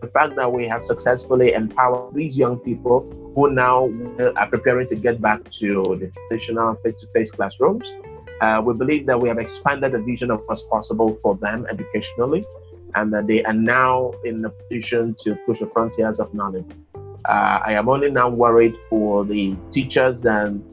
The 0.00 0.08
fact 0.08 0.36
that 0.36 0.52
we 0.52 0.66
have 0.66 0.84
successfully 0.84 1.52
empowered 1.52 2.14
these 2.14 2.36
young 2.36 2.58
people 2.58 3.00
who 3.34 3.50
now 3.50 3.88
are 4.40 4.46
preparing 4.48 4.86
to 4.88 4.96
get 4.96 5.20
back 5.20 5.50
to 5.52 5.82
the 5.84 6.10
traditional 6.28 6.74
face-to-face 6.76 7.30
classrooms. 7.32 7.84
Uh, 8.40 8.62
we 8.64 8.74
believe 8.74 9.06
that 9.06 9.20
we 9.20 9.28
have 9.28 9.38
expanded 9.38 9.92
the 9.92 9.98
vision 9.98 10.30
of 10.30 10.42
what's 10.46 10.62
possible 10.62 11.14
for 11.22 11.36
them 11.36 11.66
educationally, 11.70 12.44
and 12.94 13.12
that 13.12 13.26
they 13.26 13.42
are 13.44 13.52
now 13.52 14.12
in 14.24 14.44
a 14.44 14.50
position 14.50 15.14
to 15.20 15.34
push 15.46 15.58
the 15.58 15.66
frontiers 15.66 16.20
of 16.20 16.32
knowledge. 16.34 16.66
Uh, 17.28 17.60
I 17.64 17.72
am 17.72 17.88
only 17.88 18.10
now 18.10 18.28
worried 18.28 18.76
for 18.88 19.24
the 19.24 19.56
teachers 19.70 20.24
and 20.24 20.64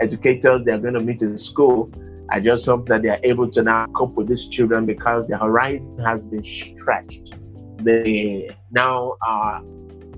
educators 0.00 0.64
they're 0.64 0.78
going 0.78 0.94
to 0.94 1.00
meet 1.00 1.22
in 1.22 1.38
school. 1.38 1.90
I 2.30 2.40
just 2.40 2.66
hope 2.66 2.86
that 2.86 3.02
they 3.02 3.10
are 3.10 3.20
able 3.22 3.50
to 3.52 3.62
now 3.62 3.86
cope 3.94 4.14
with 4.14 4.28
these 4.28 4.48
children 4.48 4.86
because 4.86 5.28
the 5.28 5.36
horizon 5.36 5.98
has 5.98 6.22
been 6.22 6.42
stretched. 6.42 7.34
They 7.78 8.50
now 8.70 9.16
are 9.26 9.62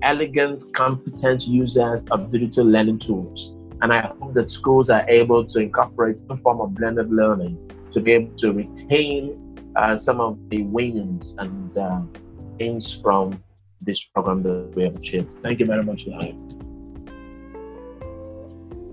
elegant, 0.01 0.63
competent 0.73 1.47
users 1.47 2.03
of 2.11 2.31
digital 2.31 2.65
learning 2.65 2.99
tools. 2.99 3.53
And 3.81 3.93
I 3.93 4.01
hope 4.19 4.33
that 4.33 4.49
schools 4.49 4.89
are 4.89 5.07
able 5.07 5.45
to 5.45 5.59
incorporate 5.59 6.19
some 6.19 6.39
form 6.39 6.61
of 6.61 6.73
blended 6.75 7.11
learning 7.11 7.57
to 7.91 8.01
be 8.01 8.13
able 8.13 8.35
to 8.37 8.51
retain 8.51 9.71
uh, 9.75 9.97
some 9.97 10.19
of 10.19 10.37
the 10.49 10.63
wins 10.63 11.35
and 11.37 11.77
uh, 11.77 12.01
from 13.01 13.41
this 13.81 14.03
program 14.03 14.41
that 14.43 14.73
we 14.75 14.83
have 14.83 14.95
achieved. 14.95 15.31
Thank 15.39 15.59
you 15.59 15.65
very 15.65 15.83
much, 15.83 16.05
Lion. 16.07 16.47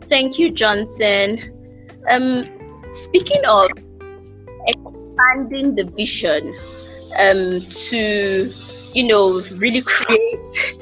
Thank 0.08 0.38
you, 0.38 0.50
Johnson. 0.50 1.40
Um, 2.10 2.44
speaking 2.90 3.40
of 3.48 3.70
expanding 4.66 5.74
the 5.74 5.90
vision 5.96 6.54
um, 7.18 7.60
to, 7.60 8.50
you 8.92 9.06
know, 9.06 9.40
really 9.56 9.82
create 9.82 10.76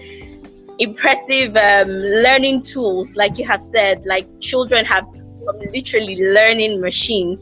impressive 0.78 1.56
um, 1.56 1.88
learning 1.88 2.62
tools, 2.62 3.14
like 3.16 3.38
you 3.38 3.46
have 3.46 3.62
said, 3.62 4.04
like 4.04 4.26
children 4.40 4.84
have 4.84 5.06
literally 5.72 6.16
learning 6.16 6.80
machines. 6.80 7.38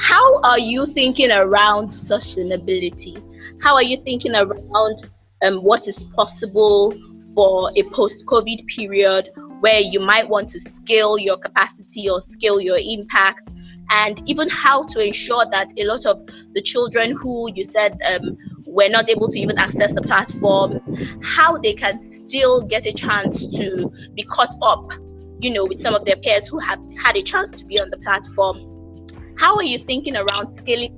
How 0.00 0.40
are 0.42 0.58
you 0.58 0.86
thinking 0.86 1.30
around 1.30 1.88
sustainability? 1.88 3.22
How 3.62 3.74
are 3.74 3.82
you 3.82 3.96
thinking 3.96 4.34
around 4.34 5.10
um, 5.42 5.62
what 5.64 5.88
is 5.88 6.04
possible 6.04 6.94
for 7.34 7.70
a 7.76 7.82
post 7.84 8.24
COVID 8.26 8.66
period 8.66 9.30
where 9.60 9.80
you 9.80 9.98
might 9.98 10.28
want 10.28 10.48
to 10.50 10.60
scale 10.60 11.18
your 11.18 11.36
capacity 11.36 12.08
or 12.08 12.20
scale 12.20 12.60
your 12.60 12.78
impact? 12.78 13.50
And 13.90 14.22
even 14.26 14.48
how 14.48 14.84
to 14.84 15.04
ensure 15.04 15.46
that 15.50 15.72
a 15.78 15.84
lot 15.84 16.04
of 16.06 16.20
the 16.54 16.60
children 16.60 17.16
who 17.16 17.50
you 17.54 17.64
said 17.64 17.98
um, 18.06 18.36
were 18.66 18.88
not 18.88 19.08
able 19.08 19.28
to 19.28 19.38
even 19.38 19.58
access 19.58 19.92
the 19.92 20.02
platform, 20.02 20.80
how 21.22 21.56
they 21.58 21.72
can 21.72 21.98
still 21.98 22.62
get 22.62 22.86
a 22.86 22.92
chance 22.92 23.38
to 23.58 23.90
be 24.14 24.22
caught 24.24 24.54
up, 24.60 24.92
you 25.40 25.52
know, 25.52 25.64
with 25.64 25.82
some 25.82 25.94
of 25.94 26.04
their 26.04 26.16
peers 26.16 26.46
who 26.46 26.58
have 26.58 26.80
had 27.02 27.16
a 27.16 27.22
chance 27.22 27.50
to 27.52 27.64
be 27.64 27.80
on 27.80 27.88
the 27.90 27.98
platform. 27.98 29.06
How 29.38 29.56
are 29.56 29.62
you 29.62 29.78
thinking 29.78 30.16
around 30.16 30.54
scaling 30.54 30.92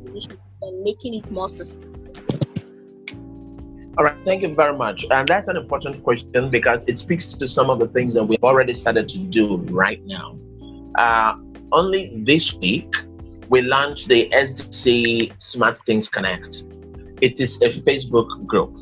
and 0.62 0.82
making 0.82 1.14
it 1.14 1.30
more 1.30 1.48
sustainable? 1.48 1.90
All 3.98 4.04
right, 4.04 4.16
thank 4.24 4.42
you 4.42 4.54
very 4.54 4.76
much. 4.76 5.04
And 5.10 5.28
that's 5.28 5.48
an 5.48 5.56
important 5.56 6.02
question 6.02 6.48
because 6.48 6.84
it 6.86 6.98
speaks 6.98 7.32
to 7.34 7.46
some 7.46 7.70
of 7.70 7.78
the 7.78 7.88
things 7.88 8.14
that 8.14 8.24
we've 8.24 8.42
already 8.42 8.72
started 8.72 9.08
to 9.10 9.18
do 9.18 9.56
right 9.70 10.00
now. 10.06 10.38
Uh, 10.94 11.34
only 11.72 12.12
this 12.24 12.54
week, 12.54 12.94
we 13.48 13.62
launched 13.62 14.08
the 14.08 14.28
SDC 14.30 15.40
Smart 15.40 15.76
Things 15.78 16.08
Connect. 16.08 16.64
It 17.20 17.40
is 17.40 17.60
a 17.62 17.68
Facebook 17.68 18.46
group. 18.46 18.76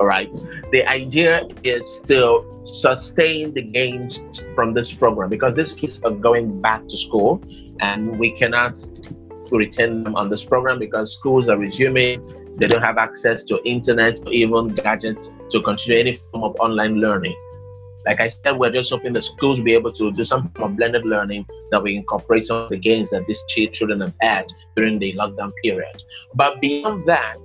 All 0.00 0.06
right. 0.06 0.32
The 0.72 0.86
idea 0.88 1.46
is 1.62 2.02
to 2.06 2.44
sustain 2.64 3.54
the 3.54 3.62
gains 3.62 4.20
from 4.54 4.74
this 4.74 4.92
program 4.92 5.30
because 5.30 5.54
these 5.54 5.72
kids 5.72 6.00
are 6.04 6.10
going 6.10 6.60
back 6.60 6.88
to 6.88 6.96
school 6.96 7.42
and 7.80 8.18
we 8.18 8.32
cannot 8.32 8.74
retain 9.52 10.02
them 10.02 10.16
on 10.16 10.30
this 10.30 10.44
program 10.44 10.78
because 10.78 11.12
schools 11.12 11.48
are 11.48 11.58
resuming 11.58 12.24
they 12.58 12.66
don't 12.66 12.82
have 12.82 12.98
access 12.98 13.44
to 13.44 13.60
internet 13.64 14.18
or 14.26 14.32
even 14.32 14.68
gadgets 14.68 15.28
to 15.50 15.60
continue 15.62 16.00
any 16.00 16.14
form 16.14 16.44
of 16.44 16.56
online 16.60 16.96
learning. 16.96 17.36
Like 18.06 18.20
I 18.20 18.28
said, 18.28 18.58
we're 18.58 18.70
just 18.70 18.90
hoping 18.90 19.12
the 19.12 19.22
schools 19.22 19.58
will 19.58 19.64
be 19.64 19.74
able 19.74 19.92
to 19.92 20.12
do 20.12 20.24
some 20.24 20.50
of 20.56 20.76
blended 20.76 21.04
learning 21.04 21.46
that 21.70 21.82
we 21.82 21.96
incorporate 21.96 22.44
some 22.44 22.58
of 22.58 22.70
the 22.70 22.76
gains 22.76 23.10
that 23.10 23.26
these 23.26 23.42
children 23.48 24.00
have 24.00 24.14
had 24.20 24.52
during 24.76 24.98
the 24.98 25.14
lockdown 25.14 25.52
period. 25.62 26.02
But 26.34 26.60
beyond 26.60 27.06
that, 27.06 27.38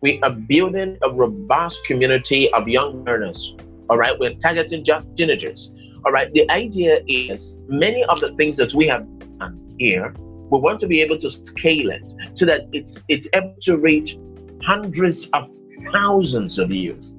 we 0.00 0.20
are 0.22 0.30
building 0.30 0.98
a 1.02 1.10
robust 1.10 1.84
community 1.84 2.52
of 2.52 2.68
young 2.68 3.04
learners. 3.04 3.56
All 3.88 3.98
right, 3.98 4.16
we're 4.18 4.34
targeting 4.34 4.84
just 4.84 5.06
teenagers. 5.16 5.70
All 6.04 6.12
right, 6.12 6.32
the 6.32 6.48
idea 6.50 7.00
is 7.08 7.60
many 7.66 8.04
of 8.04 8.20
the 8.20 8.28
things 8.28 8.56
that 8.58 8.74
we 8.74 8.86
have 8.86 9.06
done 9.38 9.74
here, 9.78 10.14
we 10.50 10.58
want 10.60 10.80
to 10.80 10.86
be 10.86 11.00
able 11.00 11.18
to 11.18 11.30
scale 11.30 11.90
it 11.90 12.02
so 12.34 12.44
that 12.46 12.68
it's 12.72 13.02
it's 13.08 13.28
able 13.34 13.56
to 13.62 13.76
reach 13.76 14.16
hundreds 14.62 15.28
of 15.32 15.48
thousands 15.92 16.58
of 16.58 16.70
youth. 16.70 17.10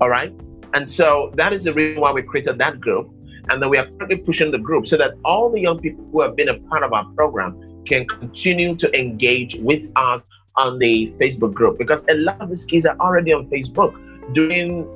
All 0.00 0.08
right. 0.08 0.32
And 0.74 0.88
so 0.88 1.32
that 1.34 1.52
is 1.52 1.64
the 1.64 1.74
reason 1.74 2.00
why 2.00 2.12
we 2.12 2.22
created 2.22 2.58
that 2.58 2.80
group. 2.80 3.10
And 3.50 3.60
then 3.60 3.68
we 3.70 3.78
are 3.78 3.86
currently 3.86 4.16
pushing 4.16 4.50
the 4.50 4.58
group 4.58 4.86
so 4.86 4.96
that 4.96 5.14
all 5.24 5.50
the 5.50 5.60
young 5.60 5.80
people 5.80 6.04
who 6.12 6.20
have 6.22 6.36
been 6.36 6.48
a 6.48 6.58
part 6.60 6.84
of 6.84 6.92
our 6.92 7.04
program 7.16 7.84
can 7.86 8.06
continue 8.06 8.76
to 8.76 8.98
engage 8.98 9.56
with 9.56 9.90
us 9.96 10.20
on 10.56 10.78
the 10.78 11.12
Facebook 11.18 11.54
group 11.54 11.78
because 11.78 12.04
a 12.08 12.14
lot 12.14 12.40
of 12.40 12.50
these 12.50 12.64
kids 12.64 12.86
are 12.86 12.96
already 12.98 13.32
on 13.32 13.48
Facebook 13.48 13.94
doing 14.34 14.86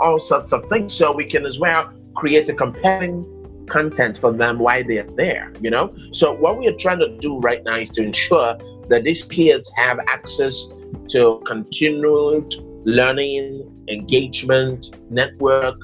all 0.00 0.18
sorts 0.18 0.52
of 0.52 0.68
things. 0.68 0.92
So 0.92 1.12
we 1.12 1.24
can 1.24 1.46
as 1.46 1.58
well 1.58 1.92
create 2.14 2.48
a 2.48 2.54
compelling 2.54 3.24
content 3.70 4.18
for 4.18 4.32
them 4.32 4.58
while 4.58 4.84
they 4.84 4.98
are 4.98 5.10
there, 5.16 5.52
you 5.60 5.70
know? 5.70 5.94
So 6.12 6.32
what 6.32 6.58
we 6.58 6.66
are 6.66 6.76
trying 6.76 6.98
to 6.98 7.16
do 7.18 7.38
right 7.38 7.62
now 7.64 7.76
is 7.76 7.90
to 7.90 8.02
ensure 8.02 8.58
that 8.88 9.04
these 9.04 9.24
kids 9.24 9.70
have 9.76 10.00
access 10.08 10.66
to 11.10 11.40
continued 11.46 12.52
learning, 12.84 13.79
engagement, 13.90 14.96
network. 15.10 15.76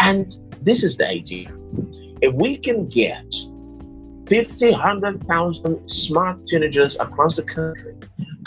And 0.00 0.36
this 0.60 0.82
is 0.82 0.96
the 0.96 1.08
idea. 1.08 1.52
If 2.20 2.34
we 2.34 2.56
can 2.56 2.88
get 2.88 3.32
50, 4.28 4.70
100,000 4.70 5.88
smart 5.88 6.46
teenagers 6.46 6.96
across 7.00 7.36
the 7.36 7.42
country 7.42 7.94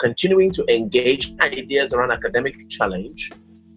continuing 0.00 0.52
to 0.52 0.64
engage 0.72 1.32
ideas 1.40 1.92
around 1.92 2.10
academic 2.12 2.68
challenge, 2.68 3.30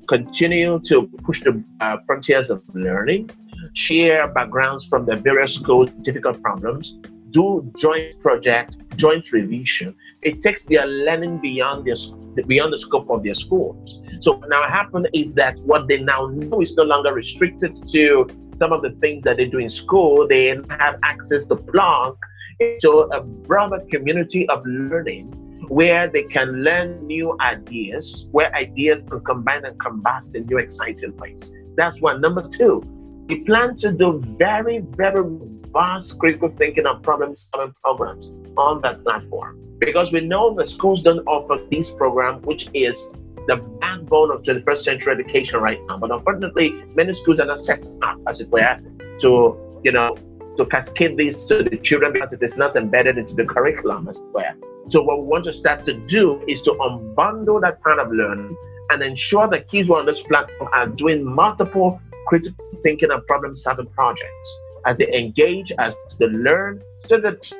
continue 0.08 0.80
to 0.86 1.08
push 1.24 1.42
the 1.42 1.64
uh, 1.82 1.98
frontiers 2.06 2.50
of 2.50 2.62
learning, 2.74 3.30
share 3.74 4.28
backgrounds 4.34 4.86
from 4.86 5.06
the 5.06 5.16
various 5.16 5.54
schools, 5.54 5.90
difficult 6.02 6.42
problems, 6.42 7.00
do 7.32 7.72
joint 7.78 8.20
project, 8.22 8.78
joint 8.96 9.32
revision, 9.32 9.96
it 10.22 10.40
takes 10.42 10.66
their 10.66 10.86
learning 10.86 11.40
beyond 11.40 11.86
their 11.86 11.96
beyond 12.46 12.74
the 12.74 12.78
scope 12.78 13.10
of 13.10 13.24
their 13.24 13.34
schools. 13.34 14.00
So 14.22 14.34
what 14.34 14.50
now 14.50 14.68
happened 14.68 15.10
is 15.14 15.34
that 15.34 15.58
what 15.60 15.88
they 15.88 15.98
now 15.98 16.28
know 16.28 16.62
is 16.62 16.76
no 16.76 16.84
longer 16.84 17.14
restricted 17.14 17.76
to 17.88 18.28
some 18.60 18.74
of 18.74 18.82
the 18.82 18.92
things 19.02 19.24
that 19.24 19.38
they 19.38 19.46
do 19.46 19.60
in 19.60 19.70
school. 19.70 20.28
They 20.28 20.48
have 20.48 21.00
access 21.04 21.46
to 21.48 21.56
plug 21.56 22.18
into 22.60 22.92
a 23.12 23.22
broader 23.22 23.80
community 23.90 24.48
of 24.50 24.66
learning 24.66 25.32
where 25.70 26.08
they 26.08 26.24
can 26.24 26.64
learn 26.64 27.06
new 27.06 27.38
ideas, 27.40 28.28
where 28.32 28.54
ideas 28.56 29.04
can 29.04 29.22
combine 29.22 29.66
and 29.66 29.78
combust 29.80 30.36
in 30.36 30.46
new 30.48 30.58
exciting 30.58 31.16
ways. 31.18 31.50
That's 31.78 32.02
one. 32.02 32.20
Number 32.22 32.48
two, 32.48 32.82
we 33.28 33.44
plan 33.44 33.78
to 33.78 33.92
do 33.92 34.22
very, 34.38 34.80
very 34.80 35.24
vast 35.72 36.18
critical 36.20 36.50
thinking 36.50 36.86
and 36.86 37.04
problem 37.04 37.36
solving 37.36 37.74
programs 37.84 38.30
on 38.58 38.82
that 38.82 39.04
platform 39.04 39.60
because 39.80 40.12
we 40.12 40.20
know 40.20 40.54
the 40.54 40.66
schools 40.66 41.02
don't 41.02 41.26
offer 41.26 41.64
this 41.72 41.90
program, 41.90 42.42
which 42.42 42.70
is 42.74 43.08
the 43.48 43.56
backbone 43.80 44.32
of 44.32 44.44
21st 44.44 44.78
century 44.78 45.14
education 45.14 45.60
right 45.60 45.80
now. 45.88 45.98
But 45.98 46.12
unfortunately, 46.12 46.84
many 46.96 47.14
schools 47.14 47.40
are 47.40 47.46
not 47.46 47.60
set 47.60 47.86
up, 48.02 48.20
as 48.28 48.42
it 48.42 48.50
were, 48.50 48.78
to 49.20 49.80
you 49.84 49.92
know 49.92 50.18
to 50.58 50.66
cascade 50.66 51.16
this 51.18 51.46
to 51.46 51.64
the 51.64 51.78
children 51.78 52.12
because 52.12 52.34
it 52.34 52.44
is 52.44 52.58
not 52.58 52.76
embedded 52.76 53.18
into 53.18 53.34
the 53.34 53.46
curriculum, 53.46 54.08
as 54.10 54.18
it 54.18 54.26
were. 54.34 54.54
So 54.90 55.02
what 55.02 55.22
we 55.22 55.28
want 55.28 55.46
to 55.46 55.54
start 55.54 55.86
to 55.86 55.94
do 55.94 56.44
is 56.48 56.62
to 56.64 56.72
unbundle 56.72 57.62
that 57.62 57.82
kind 57.84 58.00
of 58.00 58.12
learning 58.12 58.56
and 58.90 59.02
ensure 59.04 59.48
that 59.48 59.70
kids 59.70 59.88
who 59.88 59.94
are 59.94 60.00
on 60.00 60.06
this 60.06 60.22
platform 60.24 60.70
are 60.74 60.88
doing 60.88 61.24
multiple 61.24 62.02
critical 62.28 62.66
thinking 62.84 63.12
and 63.12 63.26
problem 63.28 63.56
solving 63.56 63.86
projects 63.88 64.58
as 64.86 64.98
they 64.98 65.12
engage, 65.14 65.72
as 65.78 65.96
they 66.20 66.28
learn, 66.28 66.82
so 66.98 67.20
that 67.20 67.52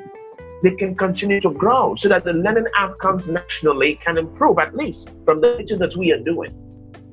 they 0.64 0.72
can 0.76 0.96
continue 0.96 1.40
to 1.42 1.52
grow, 1.52 1.96
so 1.96 2.10
that 2.10 2.24
the 2.24 2.34
learning 2.34 2.68
outcomes 2.76 3.28
nationally 3.28 3.96
can 3.96 4.18
improve, 4.18 4.60
at 4.60 4.76
least 4.76 5.10
from 5.26 5.42
the 5.42 5.56
little 5.56 5.78
that 5.80 5.96
we 5.96 6.12
are 6.12 6.20
doing. 6.20 6.54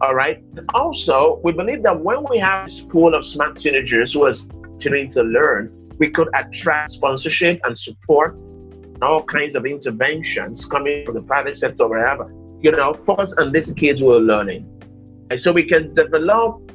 All 0.01 0.15
right. 0.15 0.43
Also, 0.75 1.41
we 1.43 1.53
believe 1.53 1.83
that 1.85 1.99
when 1.99 2.25
we 2.29 2.39
have 2.39 2.67
a 2.67 2.71
school 2.71 3.15
of 3.15 3.25
smart 3.25 3.59
teenagers 3.59 4.13
who 4.13 4.25
are 4.25 4.33
continuing 4.63 5.09
to 5.11 5.23
learn, 5.23 5.73
we 5.99 6.11
could 6.11 6.29
attract 6.35 6.91
sponsorship 6.91 7.61
and 7.65 7.79
support 7.79 8.37
all 9.01 9.23
kinds 9.23 9.57
of 9.57 9.65
interventions 9.65 10.65
coming 10.67 11.05
from 11.07 11.15
the 11.15 11.23
private 11.23 11.57
sector, 11.57 11.87
wherever, 11.87 12.31
you 12.61 12.71
know, 12.73 12.93
focus 12.93 13.35
on 13.39 13.53
these 13.53 13.73
kids 13.73 14.01
who 14.01 14.13
are 14.13 14.21
learning. 14.21 14.69
And 15.31 15.41
so 15.41 15.53
we 15.53 15.65
can 15.65 15.95
develop 15.95 16.73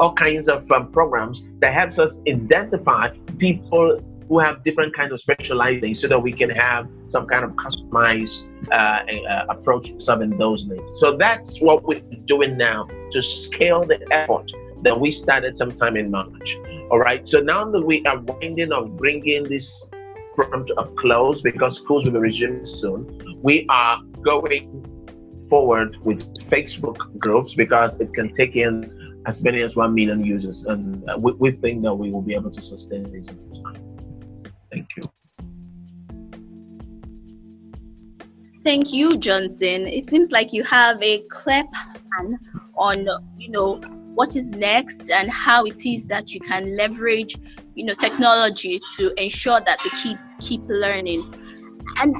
all 0.00 0.14
kinds 0.14 0.48
of 0.48 0.70
um, 0.72 0.90
programs 0.90 1.42
that 1.60 1.74
helps 1.74 1.98
us 1.98 2.20
identify 2.26 3.10
people 3.38 4.00
who 4.28 4.38
have 4.38 4.62
different 4.62 4.94
kinds 4.94 5.12
of 5.12 5.20
specializing 5.20 5.94
so 5.94 6.08
that 6.08 6.18
we 6.18 6.32
can 6.32 6.48
have 6.48 6.88
some 7.08 7.26
kind 7.26 7.44
of 7.44 7.50
customized 7.52 8.44
uh, 8.72 8.74
uh, 8.74 9.46
approach 9.50 9.88
to 9.88 10.00
solving 10.00 10.36
those 10.38 10.66
needs. 10.66 11.00
So 11.00 11.16
that's 11.16 11.60
what 11.60 11.82
we're 11.82 12.00
doing 12.26 12.56
now 12.56 12.88
to 13.10 13.22
scale 13.22 13.82
the 13.82 14.00
effort 14.10 14.50
that 14.82 14.98
we 14.98 15.12
started 15.12 15.56
sometime 15.56 15.96
in 15.96 16.10
March. 16.10 16.56
All 16.90 16.98
right. 16.98 17.28
So 17.28 17.40
now 17.40 17.64
that 17.70 17.80
we 17.80 18.04
are 18.06 18.18
winding 18.18 18.72
up 18.72 18.88
bringing 18.96 19.44
this 19.44 19.90
program 20.34 20.64
to 20.66 20.80
a 20.80 20.86
close 20.94 21.42
because 21.42 21.76
schools 21.76 22.06
will 22.06 22.12
be 22.12 22.20
resuming 22.20 22.64
soon, 22.64 23.38
we 23.42 23.66
are 23.68 24.00
going 24.22 24.89
forward 25.50 25.96
with 26.02 26.22
Facebook 26.38 27.18
groups 27.18 27.54
because 27.54 28.00
it 28.00 28.14
can 28.14 28.32
take 28.32 28.56
in 28.56 28.72
as 29.26 29.42
many 29.42 29.60
as 29.62 29.76
1 29.76 29.92
million 29.92 30.24
users. 30.24 30.64
And 30.64 31.08
uh, 31.10 31.18
we, 31.18 31.32
we, 31.32 31.50
think 31.50 31.82
that 31.82 31.94
we 31.94 32.10
will 32.10 32.22
be 32.22 32.34
able 32.34 32.50
to 32.52 32.62
sustain 32.62 33.02
this 33.12 33.26
over 33.28 33.62
time. 33.62 33.82
Thank 34.72 34.86
you. 34.96 35.02
Thank 38.62 38.92
you, 38.92 39.16
Johnson. 39.18 39.86
It 39.86 40.08
seems 40.08 40.30
like 40.30 40.52
you 40.52 40.62
have 40.64 41.02
a 41.02 41.22
clear 41.30 41.64
plan 41.64 42.38
on, 42.76 43.06
you 43.36 43.50
know, 43.50 43.80
what 44.14 44.36
is 44.36 44.50
next 44.50 45.10
and 45.10 45.30
how 45.30 45.64
it 45.64 45.86
is 45.86 46.04
that 46.04 46.34
you 46.34 46.40
can 46.40 46.76
leverage, 46.76 47.36
you 47.74 47.84
know, 47.84 47.94
technology 47.94 48.80
to 48.96 49.12
ensure 49.22 49.60
that 49.64 49.78
the 49.80 49.90
kids 49.90 50.36
keep 50.40 50.60
learning. 50.68 51.22
And 52.02 52.14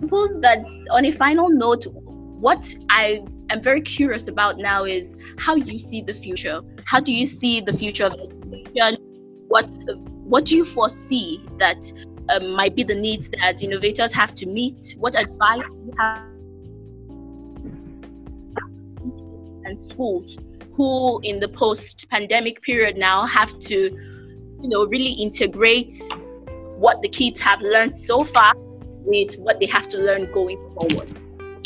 suppose 0.00 0.40
that 0.40 0.58
on 0.90 1.04
a 1.04 1.12
final 1.12 1.48
note, 1.48 1.86
what 1.92 2.72
I 2.90 3.22
am 3.50 3.62
very 3.62 3.80
curious 3.80 4.28
about 4.28 4.58
now 4.58 4.84
is 4.84 5.16
how 5.38 5.54
you 5.56 5.78
see 5.78 6.02
the 6.02 6.14
future. 6.14 6.60
How 6.84 7.00
do 7.00 7.12
you 7.12 7.26
see 7.26 7.60
the 7.60 7.72
future 7.72 8.06
of 8.06 8.14
education? 8.14 8.96
What 9.48 9.68
what 10.24 10.44
do 10.44 10.56
you 10.56 10.64
foresee 10.64 11.42
that 11.56 11.90
um, 12.28 12.52
might 12.54 12.76
be 12.76 12.82
the 12.82 12.94
needs 12.94 13.30
that 13.40 13.62
innovators 13.62 14.12
have 14.12 14.34
to 14.34 14.46
meet? 14.46 14.94
What 14.98 15.18
advice 15.18 15.68
do 15.70 15.86
you 15.86 15.92
have? 15.98 16.22
And 19.64 19.90
schools 19.90 20.38
who, 20.72 21.20
in 21.22 21.40
the 21.40 21.48
post-pandemic 21.48 22.62
period 22.62 22.96
now, 22.96 23.26
have 23.26 23.58
to, 23.58 23.74
you 23.74 24.68
know, 24.68 24.86
really 24.86 25.12
integrate 25.12 25.94
what 26.76 27.02
the 27.02 27.08
kids 27.08 27.40
have 27.40 27.60
learned 27.60 27.98
so 27.98 28.22
far 28.22 28.54
with 29.08 29.34
what 29.40 29.58
they 29.60 29.66
have 29.66 29.88
to 29.88 29.98
learn 29.98 30.30
going 30.32 30.62
forward. 30.74 31.10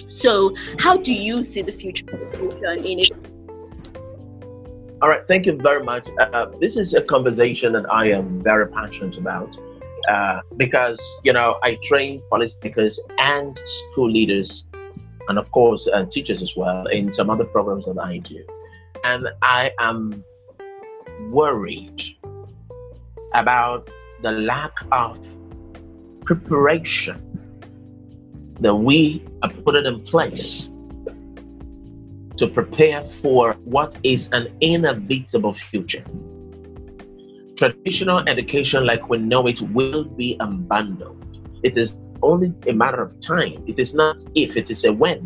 So, 0.08 0.54
how 0.78 0.96
do 0.96 1.12
you 1.12 1.42
see 1.42 1.62
the 1.62 1.72
future 1.72 2.04
of 2.12 2.22
education 2.22 2.84
in 2.84 2.98
it? 3.00 3.12
All 5.02 5.08
right, 5.08 5.26
thank 5.26 5.46
you 5.46 5.56
very 5.56 5.82
much. 5.82 6.06
Uh, 6.20 6.46
this 6.60 6.76
is 6.76 6.94
a 6.94 7.02
conversation 7.02 7.72
that 7.72 7.92
I 7.92 8.10
am 8.12 8.40
very 8.40 8.68
passionate 8.68 9.18
about 9.18 9.50
uh, 10.08 10.42
because, 10.56 11.00
you 11.24 11.32
know, 11.32 11.58
I 11.64 11.76
train 11.82 12.22
policymakers 12.30 12.98
and 13.18 13.60
school 13.64 14.10
leaders, 14.10 14.64
and 15.28 15.38
of 15.38 15.50
course, 15.50 15.88
uh, 15.92 16.04
teachers 16.04 16.40
as 16.40 16.54
well, 16.56 16.86
in 16.86 17.12
some 17.12 17.30
other 17.30 17.44
programs 17.44 17.86
that 17.86 17.98
I 17.98 18.18
do. 18.18 18.44
And 19.02 19.26
I 19.42 19.72
am 19.80 20.22
worried 21.30 22.02
about 23.34 23.90
the 24.22 24.30
lack 24.30 24.72
of 24.92 25.18
preparation 26.24 27.31
that 28.60 28.74
we 28.74 29.24
are 29.42 29.50
putting 29.50 29.86
in 29.86 30.00
place 30.02 30.68
to 32.36 32.46
prepare 32.48 33.04
for 33.04 33.52
what 33.64 33.96
is 34.02 34.28
an 34.32 34.48
inevitable 34.60 35.52
future. 35.52 36.04
Traditional 37.56 38.26
education, 38.28 38.86
like 38.86 39.08
we 39.08 39.18
know 39.18 39.46
it, 39.46 39.60
will 39.60 40.04
be 40.04 40.36
abandoned. 40.40 41.18
It 41.62 41.76
is 41.76 41.98
only 42.22 42.52
a 42.68 42.72
matter 42.72 43.02
of 43.02 43.20
time. 43.20 43.54
It 43.66 43.78
is 43.78 43.94
not 43.94 44.22
if, 44.34 44.56
it 44.56 44.70
is 44.70 44.84
a 44.84 44.92
when. 44.92 45.20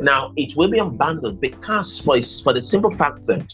Now, 0.00 0.32
it 0.36 0.56
will 0.56 0.68
be 0.68 0.78
abandoned 0.78 1.40
because, 1.40 1.98
for, 1.98 2.20
for 2.42 2.52
the 2.52 2.62
simple 2.62 2.90
fact 2.90 3.26
that 3.26 3.46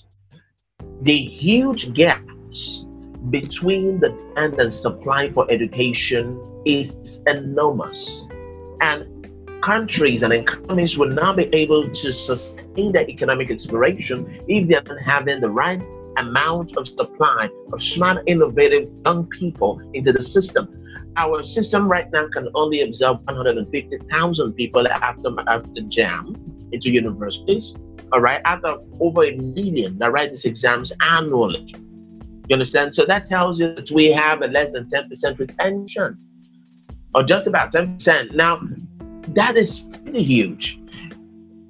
the 1.03 1.19
huge 1.19 1.93
gaps 1.93 2.85
between 3.31 4.01
the 4.01 4.11
demand 4.11 4.61
and 4.61 4.73
supply 4.73 5.29
for 5.29 5.51
education 5.51 6.41
is 6.67 7.23
enormous. 7.27 8.25
And 8.81 9.17
countries 9.63 10.23
and 10.23 10.33
economies 10.33 10.99
will 10.99 11.09
now 11.09 11.33
be 11.33 11.45
able 11.53 11.89
to 11.89 12.13
sustain 12.13 12.93
their 12.93 13.09
economic 13.09 13.51
exploration 13.51 14.19
if 14.49 14.69
they're 14.69 14.83
not 14.83 15.01
having 15.01 15.41
the 15.41 15.51
right 15.51 15.83
amount 16.19 16.77
of 16.77 16.87
supply 16.87 17.49
of 17.73 17.83
smart, 17.83 18.23
innovative 18.27 18.89
young 19.05 19.27
people 19.29 19.81
into 19.95 20.13
the 20.13 20.23
system. 20.23 20.69
Our 21.17 21.43
system 21.43 21.89
right 21.89 22.11
now 22.13 22.29
can 22.29 22.49
only 22.55 22.83
absorb 22.83 23.25
150,000 23.27 24.53
people 24.53 24.87
after, 24.89 25.29
after 25.49 25.81
JAMB 25.81 26.73
into 26.73 26.91
universities, 26.91 27.75
all 28.13 28.21
right, 28.21 28.41
out 28.45 28.65
of 28.65 28.83
over 29.01 29.25
a 29.25 29.37
million 29.37 29.99
that 29.99 30.13
write 30.13 30.31
these 30.31 30.45
exams 30.45 30.93
annually. 31.01 31.75
You 32.49 32.55
understand? 32.55 32.95
So 32.95 33.05
that 33.07 33.25
tells 33.25 33.59
you 33.59 33.75
that 33.75 33.91
we 33.91 34.13
have 34.13 34.43
a 34.43 34.49
less 34.49 34.73
than 34.73 34.89
10% 34.89 35.39
retention, 35.39 36.19
or 37.17 37.23
just 37.23 37.47
about 37.47 37.73
10%. 37.73 38.35
Now, 38.35 38.61
that 39.29 39.57
is 39.57 39.91
huge. 40.13 40.79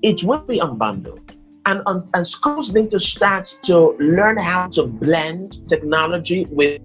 It 0.02 0.24
will 0.24 0.40
be 0.40 0.58
unbundled. 0.58 1.20
And, 1.64 1.82
um, 1.86 2.08
and 2.14 2.26
schools 2.26 2.72
need 2.72 2.90
to 2.90 3.00
start 3.00 3.56
to 3.62 3.96
learn 3.98 4.36
how 4.36 4.68
to 4.68 4.82
blend 4.84 5.66
technology 5.66 6.46
with 6.50 6.82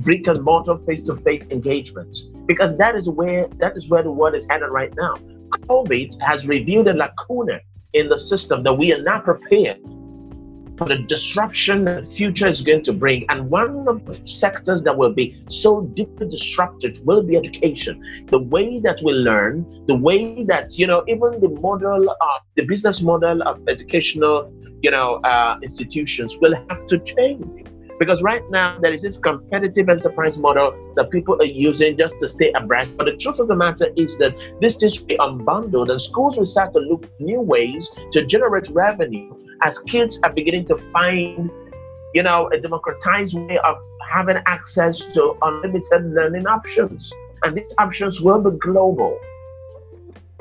brick 0.00 0.26
and 0.26 0.42
mortar 0.42 0.78
face-to-face 0.78 1.44
engagement 1.50 2.16
because 2.46 2.76
that 2.78 2.94
is 2.94 3.08
where 3.08 3.48
that 3.58 3.76
is 3.76 3.88
where 3.88 4.02
the 4.02 4.10
world 4.10 4.34
is 4.34 4.46
headed 4.48 4.70
right 4.70 4.92
now. 4.96 5.16
COVID 5.68 6.20
has 6.22 6.46
revealed 6.46 6.88
a 6.88 6.94
lacuna 6.94 7.60
in 7.94 8.08
the 8.08 8.18
system 8.18 8.60
that 8.62 8.76
we 8.76 8.92
are 8.92 9.02
not 9.02 9.24
prepared 9.24 9.80
for 10.78 10.86
the 10.86 10.98
disruption 10.98 11.84
the 11.84 12.02
future 12.02 12.46
is 12.46 12.62
going 12.62 12.82
to 12.84 12.92
bring. 12.92 13.26
And 13.28 13.50
one 13.50 13.88
of 13.88 14.06
the 14.06 14.14
sectors 14.14 14.82
that 14.84 14.96
will 14.96 15.12
be 15.12 15.42
so 15.48 15.82
deeply 15.82 16.28
disrupted 16.28 17.04
will 17.04 17.22
be 17.22 17.36
education. 17.36 18.24
The 18.28 18.38
way 18.38 18.78
that 18.80 19.00
we 19.02 19.12
learn, 19.12 19.84
the 19.86 19.96
way 19.96 20.44
that, 20.44 20.78
you 20.78 20.86
know, 20.86 21.02
even 21.08 21.40
the 21.40 21.50
model 21.60 22.08
of 22.10 22.40
the 22.54 22.64
business 22.64 23.02
model 23.02 23.42
of 23.42 23.60
educational, 23.68 24.52
you 24.80 24.90
know, 24.90 25.16
uh, 25.24 25.58
institutions 25.62 26.38
will 26.40 26.54
have 26.68 26.86
to 26.86 26.98
change. 27.00 27.67
Because 27.98 28.22
right 28.22 28.48
now 28.50 28.78
there 28.80 28.92
is 28.92 29.02
this 29.02 29.16
competitive 29.16 29.88
enterprise 29.88 30.38
model 30.38 30.72
that 30.94 31.10
people 31.10 31.36
are 31.40 31.46
using 31.46 31.96
just 31.96 32.20
to 32.20 32.28
stay 32.28 32.52
abreast. 32.52 32.96
But 32.96 33.06
the 33.06 33.16
truth 33.16 33.40
of 33.40 33.48
the 33.48 33.56
matter 33.56 33.88
is 33.96 34.16
that 34.18 34.46
this 34.60 34.76
things 34.76 35.00
will 35.00 35.06
be 35.06 35.16
unbundled 35.16 35.90
and 35.90 36.00
schools 36.00 36.38
will 36.38 36.46
start 36.46 36.72
to 36.74 36.80
look 36.80 37.02
for 37.02 37.22
new 37.22 37.40
ways 37.40 37.90
to 38.12 38.24
generate 38.24 38.68
revenue 38.70 39.32
as 39.62 39.78
kids 39.80 40.18
are 40.22 40.32
beginning 40.32 40.64
to 40.66 40.76
find, 40.92 41.50
you 42.14 42.22
know, 42.22 42.48
a 42.48 42.60
democratized 42.60 43.34
way 43.34 43.58
of 43.58 43.76
having 44.10 44.38
access 44.46 45.12
to 45.12 45.36
unlimited 45.42 46.12
learning 46.12 46.46
options. 46.46 47.12
And 47.42 47.56
these 47.56 47.74
options 47.78 48.20
will 48.20 48.40
be 48.40 48.56
global. 48.58 49.18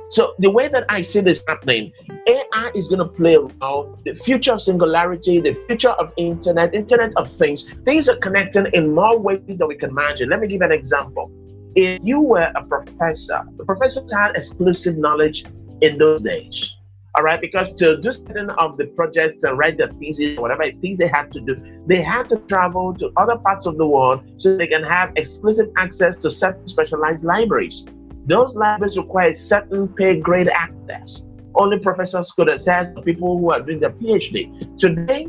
So 0.10 0.34
the 0.40 0.50
way 0.50 0.70
that 0.70 0.86
I 0.88 1.02
see 1.02 1.20
this 1.20 1.44
happening, 1.48 1.92
AI 2.28 2.72
is 2.74 2.88
going 2.88 3.00
to 3.00 3.06
play 3.06 3.36
a 3.36 3.42
role. 3.42 4.00
The 4.06 4.14
future 4.14 4.54
of 4.54 4.62
singularity, 4.62 5.42
the 5.42 5.54
future 5.68 5.90
of 5.90 6.14
internet, 6.18 6.74
internet 6.74 7.12
of 7.18 7.30
things, 7.34 7.74
things 7.80 8.08
are 8.08 8.18
connecting 8.18 8.68
in 8.74 8.94
more 8.94 9.20
ways 9.20 9.42
than 9.48 9.68
we 9.68 9.76
can 9.76 9.90
imagine. 9.90 10.30
Let 10.30 10.40
me 10.40 10.48
give 10.48 10.62
an 10.62 10.72
example. 10.72 11.30
If 11.76 12.00
you 12.04 12.22
were 12.22 12.52
a 12.56 12.64
professor, 12.64 13.44
the 13.58 13.66
professors 13.66 14.12
had 14.12 14.36
exclusive 14.36 14.98
knowledge 14.98 15.46
in 15.82 15.98
those 15.98 16.22
days. 16.22 16.74
All 17.18 17.24
right, 17.24 17.42
because 17.42 17.74
to 17.76 17.98
do 18.00 18.12
certain 18.12 18.52
of 18.52 18.78
the 18.78 18.86
projects 18.86 19.44
and 19.44 19.58
write 19.58 19.78
the 19.78 19.88
thesis, 20.00 20.38
whatever 20.40 20.64
things 20.82 21.00
they 21.00 21.08
had 21.08 21.32
to 21.34 21.42
do, 21.42 21.56
they 21.86 22.02
had 22.02 22.30
to 22.30 22.38
travel 22.48 22.94
to 22.94 23.12
other 23.18 23.38
parts 23.38 23.66
of 23.66 23.78
the 23.78 23.86
world 23.86 24.22
so 24.38 24.56
they 24.56 24.68
can 24.68 24.84
have 24.84 25.12
exclusive 25.16 25.68
access 25.78 26.18
to 26.18 26.30
certain 26.30 26.66
specialized 26.68 27.24
libraries. 27.24 27.84
Those 28.28 28.56
libraries 28.56 28.98
require 28.98 29.34
certain 29.34 29.88
pay 29.88 30.20
grade 30.20 30.50
access. 30.50 31.24
Only 31.56 31.80
professors 31.80 32.30
could 32.32 32.50
access 32.50 32.94
the 32.94 33.02
people 33.02 33.40
who 33.40 33.52
are 33.52 33.62
doing 33.62 33.80
their 33.80 33.92
PhD. 33.92 34.78
Today, 34.78 35.28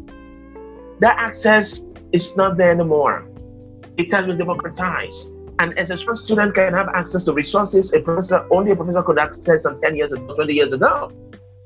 that 0.98 1.16
access 1.16 1.84
is 2.12 2.36
not 2.36 2.56
there 2.56 2.72
anymore. 2.72 3.30
It 3.96 4.10
has 4.10 4.26
been 4.26 4.36
democratized. 4.36 5.30
And 5.60 5.78
as 5.78 5.90
a 5.90 5.96
student 5.96 6.56
can 6.56 6.74
have 6.74 6.88
access 6.88 7.22
to 7.24 7.32
resources 7.32 7.92
a 7.92 8.00
professor 8.00 8.46
only 8.50 8.72
a 8.72 8.76
professor 8.76 9.02
could 9.04 9.18
access 9.18 9.62
some 9.62 9.76
10 9.76 9.94
years 9.94 10.12
ago, 10.12 10.34
20 10.34 10.52
years 10.52 10.72
ago. 10.72 11.12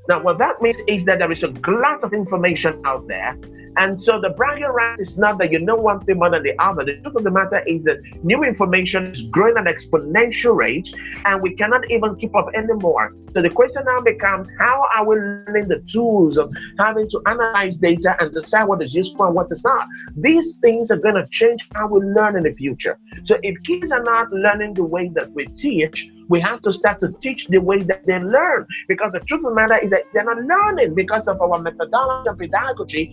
Now, 0.09 0.21
what 0.21 0.37
that 0.37 0.61
means 0.61 0.77
is 0.87 1.03
that 1.05 1.17
there 1.17 1.31
is 1.31 1.41
a 1.43 1.47
glut 1.47 2.03
of 2.03 2.13
information 2.13 2.79
out 2.85 3.07
there 3.07 3.35
and 3.77 3.99
so 3.99 4.19
the 4.19 4.29
bragging 4.29 4.65
right 4.65 4.99
is 4.99 5.17
not 5.17 5.37
that 5.39 5.51
you 5.51 5.59
know 5.59 5.75
one 5.75 5.99
thing 6.05 6.19
more 6.19 6.29
than 6.29 6.43
the 6.43 6.57
other. 6.59 6.85
The 6.85 6.97
truth 6.97 7.15
of 7.15 7.23
the 7.23 7.31
matter 7.31 7.63
is 7.65 7.83
that 7.85 7.99
new 8.23 8.43
information 8.43 9.07
is 9.07 9.23
growing 9.23 9.57
at 9.57 9.67
an 9.67 9.73
exponential 9.73 10.55
rate 10.55 10.93
and 11.25 11.41
we 11.41 11.55
cannot 11.55 11.89
even 11.89 12.15
keep 12.15 12.35
up 12.35 12.49
anymore. 12.53 13.13
So 13.33 13.41
the 13.41 13.49
question 13.49 13.83
now 13.85 13.99
becomes 14.01 14.51
how 14.59 14.87
are 14.95 15.05
we 15.05 15.15
learning 15.15 15.67
the 15.67 15.83
tools 15.91 16.37
of 16.37 16.53
having 16.77 17.09
to 17.09 17.21
analyze 17.25 17.75
data 17.75 18.15
and 18.19 18.31
decide 18.31 18.65
what 18.65 18.81
is 18.83 18.93
useful 18.93 19.25
and 19.25 19.35
what 19.35 19.51
is 19.51 19.63
not? 19.63 19.87
These 20.17 20.57
things 20.57 20.91
are 20.91 20.97
going 20.97 21.15
to 21.15 21.27
change 21.31 21.67
how 21.73 21.87
we 21.87 22.01
learn 22.01 22.35
in 22.37 22.43
the 22.43 22.53
future. 22.53 22.99
So 23.23 23.37
if 23.41 23.55
kids 23.63 23.91
are 23.91 24.03
not 24.03 24.31
learning 24.31 24.75
the 24.75 24.83
way 24.83 25.09
that 25.15 25.31
we 25.31 25.47
teach, 25.47 26.07
we 26.33 26.39
have 26.49 26.61
to 26.67 26.71
start 26.73 26.97
to 26.99 27.09
teach 27.25 27.41
the 27.53 27.61
way 27.69 27.79
that 27.91 28.01
they 28.07 28.19
learn 28.37 28.61
because 28.91 29.11
the 29.17 29.23
truth 29.27 29.43
of 29.45 29.49
the 29.51 29.55
matter 29.61 29.77
is 29.85 29.91
that 29.91 30.03
they're 30.13 30.29
not 30.31 30.41
learning 30.53 30.91
because 31.01 31.25
of 31.27 31.35
our 31.43 31.59
methodology 31.67 32.29
and 32.29 32.37
pedagogy 32.43 33.03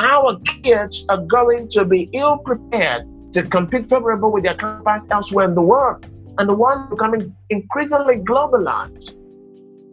our 0.00 0.38
kids 0.62 1.04
are 1.08 1.22
going 1.36 1.68
to 1.68 1.84
be 1.84 2.08
ill 2.14 2.38
prepared 2.38 3.02
to 3.32 3.42
compete 3.42 3.88
favorably 3.88 4.30
with 4.30 4.44
their 4.44 4.54
counterparts 4.54 5.06
elsewhere 5.10 5.46
in 5.46 5.54
the 5.54 5.62
world. 5.62 6.06
And 6.38 6.48
the 6.48 6.54
world 6.54 6.88
becoming 6.90 7.34
increasingly 7.50 8.16
globalized. 8.16 9.10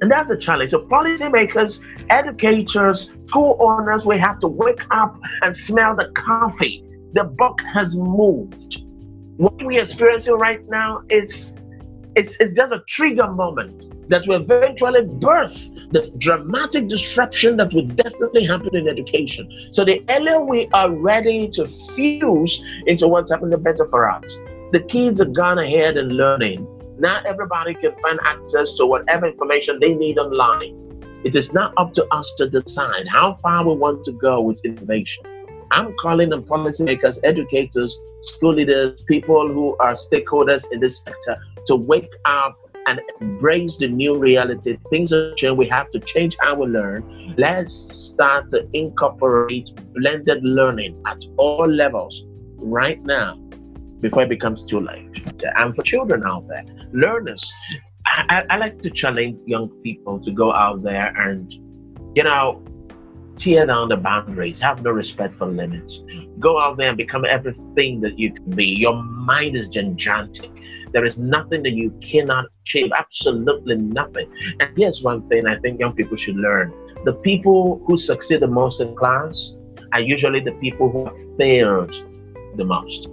And 0.02 0.12
that's 0.12 0.30
a 0.30 0.38
challenge. 0.38 0.72
So 0.72 0.86
policymakers, 0.88 1.82
educators, 2.10 3.10
school 3.28 3.58
owners, 3.60 4.06
we 4.06 4.18
have 4.18 4.40
to 4.40 4.48
wake 4.48 4.84
up 4.92 5.20
and 5.42 5.56
smell 5.56 5.96
the 5.96 6.10
coffee. 6.16 6.84
The 7.14 7.26
book 7.26 7.60
has 7.74 7.98
moved. 7.98 8.84
What 9.38 9.56
we're 9.62 9.82
experiencing 9.82 10.36
right 10.36 10.62
now 10.70 11.02
is 11.10 11.56
it's, 12.18 12.36
it's 12.40 12.54
just 12.54 12.74
a 12.74 12.80
trigger 12.88 13.28
moment 13.28 14.10
that 14.10 14.26
will 14.28 14.42
eventually 14.42 15.04
burst 15.06 15.76
the 15.92 16.12
dramatic 16.18 16.88
disruption 16.88 17.58
that 17.58 17.72
will 17.74 17.86
definitely 17.86 18.44
happen 18.44 18.76
in 18.76 18.88
education. 18.88 19.70
So 19.72 19.86
the 19.86 20.04
earlier 20.10 20.42
we 20.42 20.68
are 20.74 20.90
ready 20.90 21.48
to 21.50 21.68
fuse 21.68 22.64
into 22.88 23.08
what's 23.08 23.30
happening, 23.30 23.52
the 23.52 23.60
better 23.60 23.88
for 23.88 24.10
us. 24.10 24.36
The 24.72 24.84
kids 24.90 25.20
have 25.20 25.34
gone 25.34 25.60
ahead 25.60 25.96
and 25.96 26.12
learning. 26.12 26.68
Not 26.98 27.28
everybody 27.28 27.76
can 27.76 27.96
find 28.02 28.20
access 28.24 28.74
to 28.78 28.88
whatever 28.88 29.28
information 29.28 29.78
they 29.80 29.94
need 29.94 30.18
online. 30.18 30.76
It 31.24 31.36
is 31.36 31.54
not 31.54 31.74
up 31.78 31.94
to 31.94 32.06
us 32.12 32.34
to 32.38 32.50
decide 32.50 33.08
how 33.08 33.36
far 33.44 33.64
we 33.64 33.76
want 33.76 34.04
to 34.06 34.12
go 34.14 34.42
with 34.42 34.60
innovation. 34.66 35.24
I'm 35.72 35.94
calling 36.02 36.34
on 36.34 36.44
policymakers, 36.44 37.20
educators, 37.24 38.00
school 38.22 38.54
leaders, 38.54 39.02
people 39.04 39.48
who 39.52 39.76
are 39.78 39.94
stakeholders 39.94 40.72
in 40.72 40.80
this 40.80 41.00
sector 41.00 41.38
to 41.68 41.76
wake 41.76 42.12
up 42.26 42.58
and 42.88 43.02
embrace 43.20 43.76
the 43.78 43.88
new 43.88 44.18
reality. 44.18 44.78
Things 44.90 45.12
are 45.12 45.36
changing. 45.36 45.58
We 45.58 45.68
have 45.68 45.92
to 45.92 46.00
change 46.00 46.38
how 46.40 46.56
we 46.56 46.68
learn. 46.68 47.36
Let's 47.38 47.74
start 47.74 48.50
to 48.52 48.66
incorporate 48.74 49.70
blended 49.94 50.44
learning 50.44 51.02
at 51.06 51.22
all 51.38 51.68
levels 51.68 52.24
right 52.56 53.04
now 53.04 53.36
before 54.00 54.24
it 54.24 54.30
becomes 54.30 54.64
too 54.64 54.80
late. 54.80 55.44
And 55.58 55.76
for 55.76 55.82
children 55.82 56.24
out 56.26 56.48
there, 56.48 56.64
learners, 56.94 57.52
I, 58.06 58.44
I 58.50 58.58
like 58.58 58.82
to 58.84 58.90
challenge 58.90 59.38
young 59.46 59.70
people 59.84 60.20
to 60.22 60.32
go 60.32 60.54
out 60.54 60.82
there 60.82 61.14
and, 61.18 61.52
you 62.16 62.24
know, 62.24 62.64
tear 63.38 63.66
down 63.66 63.90
the 63.90 63.98
boundaries, 63.98 64.60
have 64.60 64.84
no 64.84 64.92
respect 64.92 65.38
for 65.38 65.48
limits. 65.48 66.02
Go 66.40 66.60
out 66.60 66.78
there 66.78 66.90
and 66.90 66.98
become 66.98 67.24
everything 67.26 68.02
that 68.02 68.20
you 68.20 68.34
can 68.34 68.50
be. 68.52 68.66
Your 68.66 69.02
mind 69.02 69.56
is 69.56 69.68
gigantic. 69.68 70.52
There 70.92 71.06
is 71.06 71.18
nothing 71.18 71.64
that 71.64 71.74
you 71.74 71.92
cannot 72.02 72.46
achieve, 72.64 72.92
absolutely 72.98 73.76
nothing. 73.76 74.32
And 74.60 74.70
here's 74.78 75.02
one 75.04 75.28
thing 75.30 75.46
I 75.46 75.58
think 75.60 75.80
young 75.80 75.94
people 75.94 76.18
should 76.18 76.38
learn 76.38 76.74
the 77.06 77.14
people 77.14 77.82
who 77.86 77.98
succeed 77.98 78.42
the 78.42 78.48
most 78.48 78.82
in 78.82 78.96
class 78.96 79.54
are 79.94 80.02
usually 80.02 80.40
the 80.40 80.52
people 80.54 80.90
who 80.90 81.06
have 81.06 81.38
failed 81.38 81.94
the 82.58 82.66
most. 82.66 83.08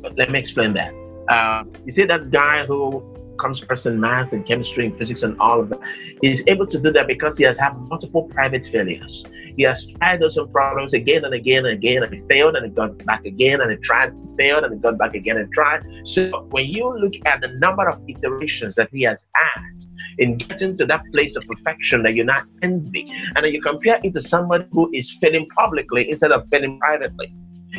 But 0.00 0.16
let 0.18 0.30
me 0.30 0.38
explain 0.38 0.74
that. 0.74 0.94
Uh, 1.28 1.64
you 1.84 1.92
see 1.92 2.04
that 2.04 2.30
guy 2.30 2.66
who 2.66 3.02
comes 3.42 3.58
first 3.58 3.84
in 3.86 3.98
math 4.00 4.32
and 4.32 4.46
chemistry 4.46 4.86
and 4.86 4.96
physics 4.96 5.22
and 5.24 5.38
all 5.40 5.60
of 5.60 5.68
that. 5.70 5.80
He's 6.22 6.42
able 6.46 6.66
to 6.68 6.78
do 6.78 6.92
that 6.92 7.06
because 7.08 7.36
he 7.36 7.44
has 7.44 7.58
had 7.58 7.76
multiple 7.92 8.24
private 8.36 8.64
failures. 8.64 9.24
He 9.56 9.64
has 9.64 9.84
tried 9.98 10.20
those 10.20 10.38
problems 10.52 10.94
again 10.94 11.24
and 11.24 11.34
again 11.34 11.66
and 11.66 11.74
again, 11.74 12.02
and 12.04 12.30
failed 12.30 12.56
and 12.56 12.74
got 12.74 13.04
back 13.04 13.26
again, 13.26 13.60
and 13.60 13.70
he 13.70 13.76
tried, 13.78 14.12
and 14.12 14.38
failed, 14.38 14.64
and 14.64 14.80
got 14.80 14.96
back 14.96 15.14
again 15.14 15.36
and 15.36 15.52
tried. 15.52 15.82
So 16.04 16.46
when 16.50 16.66
you 16.66 16.84
look 16.98 17.14
at 17.26 17.40
the 17.42 17.48
number 17.64 17.86
of 17.88 18.00
iterations 18.08 18.76
that 18.76 18.88
he 18.92 19.02
has 19.02 19.26
had 19.34 19.84
in 20.18 20.38
getting 20.38 20.76
to 20.78 20.86
that 20.86 21.02
place 21.12 21.36
of 21.36 21.44
perfection 21.46 22.02
that 22.04 22.14
you're 22.14 22.24
not 22.24 22.44
envy, 22.62 23.04
and 23.34 23.44
then 23.44 23.52
you 23.52 23.60
compare 23.60 24.00
it 24.02 24.12
to 24.14 24.22
somebody 24.22 24.64
who 24.72 24.88
is 24.94 25.10
failing 25.20 25.46
publicly 25.56 26.08
instead 26.08 26.32
of 26.32 26.48
failing 26.48 26.78
privately 26.78 27.34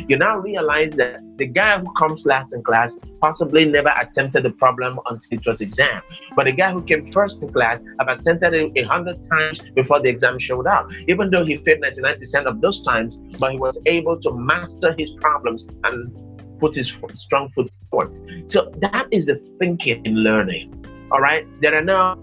you 0.08 0.16
now 0.16 0.38
realize 0.38 0.92
that 0.94 1.20
the 1.36 1.46
guy 1.46 1.78
who 1.78 1.92
comes 1.94 2.24
last 2.24 2.52
in 2.52 2.62
class 2.62 2.96
possibly 3.20 3.64
never 3.64 3.92
attempted 4.00 4.42
the 4.42 4.50
problem 4.50 4.98
until 5.08 5.38
it 5.38 5.46
was 5.46 5.60
exam. 5.60 6.02
But 6.36 6.46
the 6.46 6.52
guy 6.52 6.72
who 6.72 6.82
came 6.82 7.10
first 7.10 7.40
in 7.42 7.52
class 7.52 7.80
have 7.98 8.08
attempted 8.08 8.54
it 8.54 8.72
a 8.76 8.82
hundred 8.82 9.22
times 9.28 9.60
before 9.74 10.00
the 10.00 10.08
exam 10.08 10.38
showed 10.38 10.66
up. 10.66 10.90
Even 11.08 11.30
though 11.30 11.44
he 11.44 11.56
failed 11.56 11.82
99% 11.82 12.44
of 12.46 12.60
those 12.60 12.80
times, 12.80 13.16
but 13.38 13.52
he 13.52 13.58
was 13.58 13.78
able 13.86 14.20
to 14.20 14.32
master 14.32 14.94
his 14.98 15.10
problems 15.20 15.64
and 15.84 16.58
put 16.58 16.74
his 16.74 16.92
strong 17.14 17.48
foot 17.50 17.70
forward. 17.90 18.50
So 18.50 18.72
that 18.78 19.06
is 19.10 19.26
the 19.26 19.36
thinking 19.58 20.04
in 20.04 20.16
learning. 20.16 20.84
All 21.10 21.20
right. 21.20 21.46
There 21.60 21.74
are 21.74 21.84
now 21.84 22.18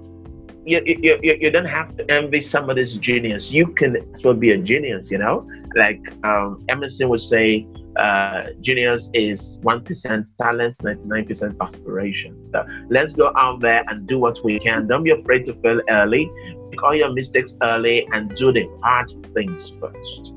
you, 0.65 0.81
you, 0.85 1.19
you, 1.21 1.37
you 1.39 1.49
don't 1.49 1.65
have 1.65 1.95
to 1.97 2.11
envy 2.11 2.41
somebody's 2.41 2.93
genius. 2.95 3.51
You 3.51 3.67
can 3.67 3.95
as 4.13 4.23
well 4.23 4.33
be 4.33 4.51
a 4.51 4.57
genius, 4.57 5.09
you 5.09 5.17
know? 5.17 5.47
Like 5.75 6.01
um, 6.23 6.63
Emerson 6.69 7.09
would 7.09 7.21
say, 7.21 7.67
uh, 7.97 8.47
genius 8.61 9.09
is 9.13 9.57
1% 9.63 10.25
talent, 10.41 10.77
99% 10.77 11.55
aspiration. 11.59 12.49
So 12.53 12.65
let's 12.89 13.13
go 13.13 13.31
out 13.35 13.59
there 13.59 13.83
and 13.87 14.07
do 14.07 14.19
what 14.19 14.43
we 14.43 14.59
can. 14.59 14.87
Don't 14.87 15.03
be 15.03 15.11
afraid 15.11 15.45
to 15.47 15.53
fail 15.55 15.81
early. 15.89 16.31
Make 16.69 16.83
all 16.83 16.95
your 16.95 17.11
mistakes 17.11 17.55
early 17.61 18.07
and 18.13 18.33
do 18.35 18.51
the 18.51 18.69
hard 18.81 19.11
things 19.33 19.71
first. 19.79 20.31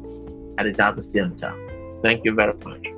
And 0.58 0.66
it's 0.66 0.80
how 0.80 0.92
to 0.92 1.02
stay 1.02 1.20
on 1.20 1.36
top. 1.36 1.56
Thank 2.02 2.24
you 2.24 2.34
very 2.34 2.54
much. 2.64 2.93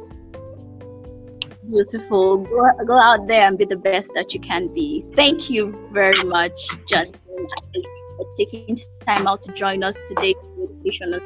Beautiful. 1.68 2.38
Go, 2.38 2.70
go 2.86 2.98
out 2.98 3.26
there 3.26 3.46
and 3.46 3.58
be 3.58 3.64
the 3.64 3.76
best 3.76 4.12
that 4.14 4.32
you 4.32 4.40
can 4.40 4.72
be. 4.72 5.04
Thank 5.14 5.50
you 5.50 5.88
very 5.92 6.22
much, 6.22 6.68
Justin, 6.86 7.14
for 8.16 8.26
taking 8.36 8.76
time 9.06 9.26
out 9.26 9.42
to 9.42 9.52
join 9.52 9.82
us 9.82 9.98
today. 10.06 10.34
Educational 10.62 11.20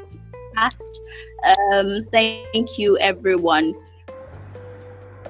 past. 0.54 1.00
Um, 1.44 2.02
thank 2.10 2.78
you, 2.78 2.98
everyone. 2.98 3.74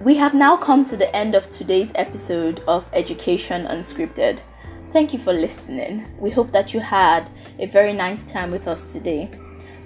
We 0.00 0.16
have 0.16 0.34
now 0.34 0.56
come 0.56 0.84
to 0.86 0.96
the 0.96 1.14
end 1.14 1.34
of 1.34 1.50
today's 1.50 1.92
episode 1.94 2.62
of 2.66 2.88
Education 2.92 3.66
Unscripted. 3.66 4.40
Thank 4.88 5.12
you 5.12 5.18
for 5.18 5.32
listening. 5.32 6.06
We 6.18 6.30
hope 6.30 6.52
that 6.52 6.72
you 6.72 6.80
had 6.80 7.30
a 7.58 7.66
very 7.66 7.92
nice 7.92 8.24
time 8.24 8.50
with 8.50 8.66
us 8.66 8.92
today. 8.92 9.30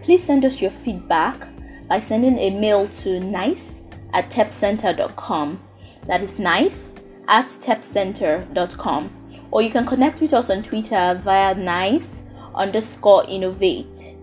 Please 0.02 0.22
send 0.22 0.44
us 0.44 0.62
your 0.62 0.70
feedback 0.70 1.48
by 1.88 2.00
sending 2.00 2.38
a 2.38 2.50
mail 2.50 2.88
to 2.88 3.20
nice 3.20 3.82
at 4.14 4.30
tepcenter.com. 4.30 5.60
That 6.06 6.22
is 6.22 6.38
nice 6.38 6.92
at 7.28 7.48
tepcenter.com. 7.48 9.10
Or 9.50 9.60
you 9.60 9.70
can 9.70 9.84
connect 9.84 10.20
with 10.20 10.32
us 10.32 10.48
on 10.48 10.62
Twitter 10.62 11.20
via 11.22 11.54
nice 11.54 12.22
underscore 12.54 13.24
innovate 13.28 14.16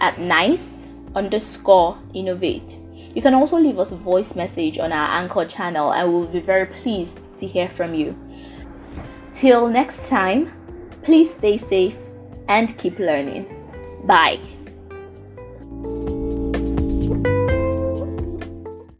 at 0.00 0.18
nice 0.18 0.86
underscore 1.14 1.98
innovate. 2.14 2.78
You 3.14 3.22
can 3.22 3.34
also 3.34 3.58
leave 3.58 3.78
us 3.78 3.92
a 3.92 3.96
voice 3.96 4.34
message 4.34 4.78
on 4.78 4.92
our 4.92 5.20
Anchor 5.20 5.44
channel 5.44 5.92
and 5.92 6.12
we'll 6.12 6.26
be 6.26 6.40
very 6.40 6.66
pleased 6.66 7.34
to 7.36 7.46
hear 7.46 7.68
from 7.68 7.94
you. 7.94 8.18
Till 9.32 9.68
next 9.68 10.08
time, 10.08 10.50
please 11.02 11.34
stay 11.34 11.56
safe 11.56 11.98
and 12.48 12.76
keep 12.78 12.98
learning. 12.98 13.46
Bye. 14.04 14.53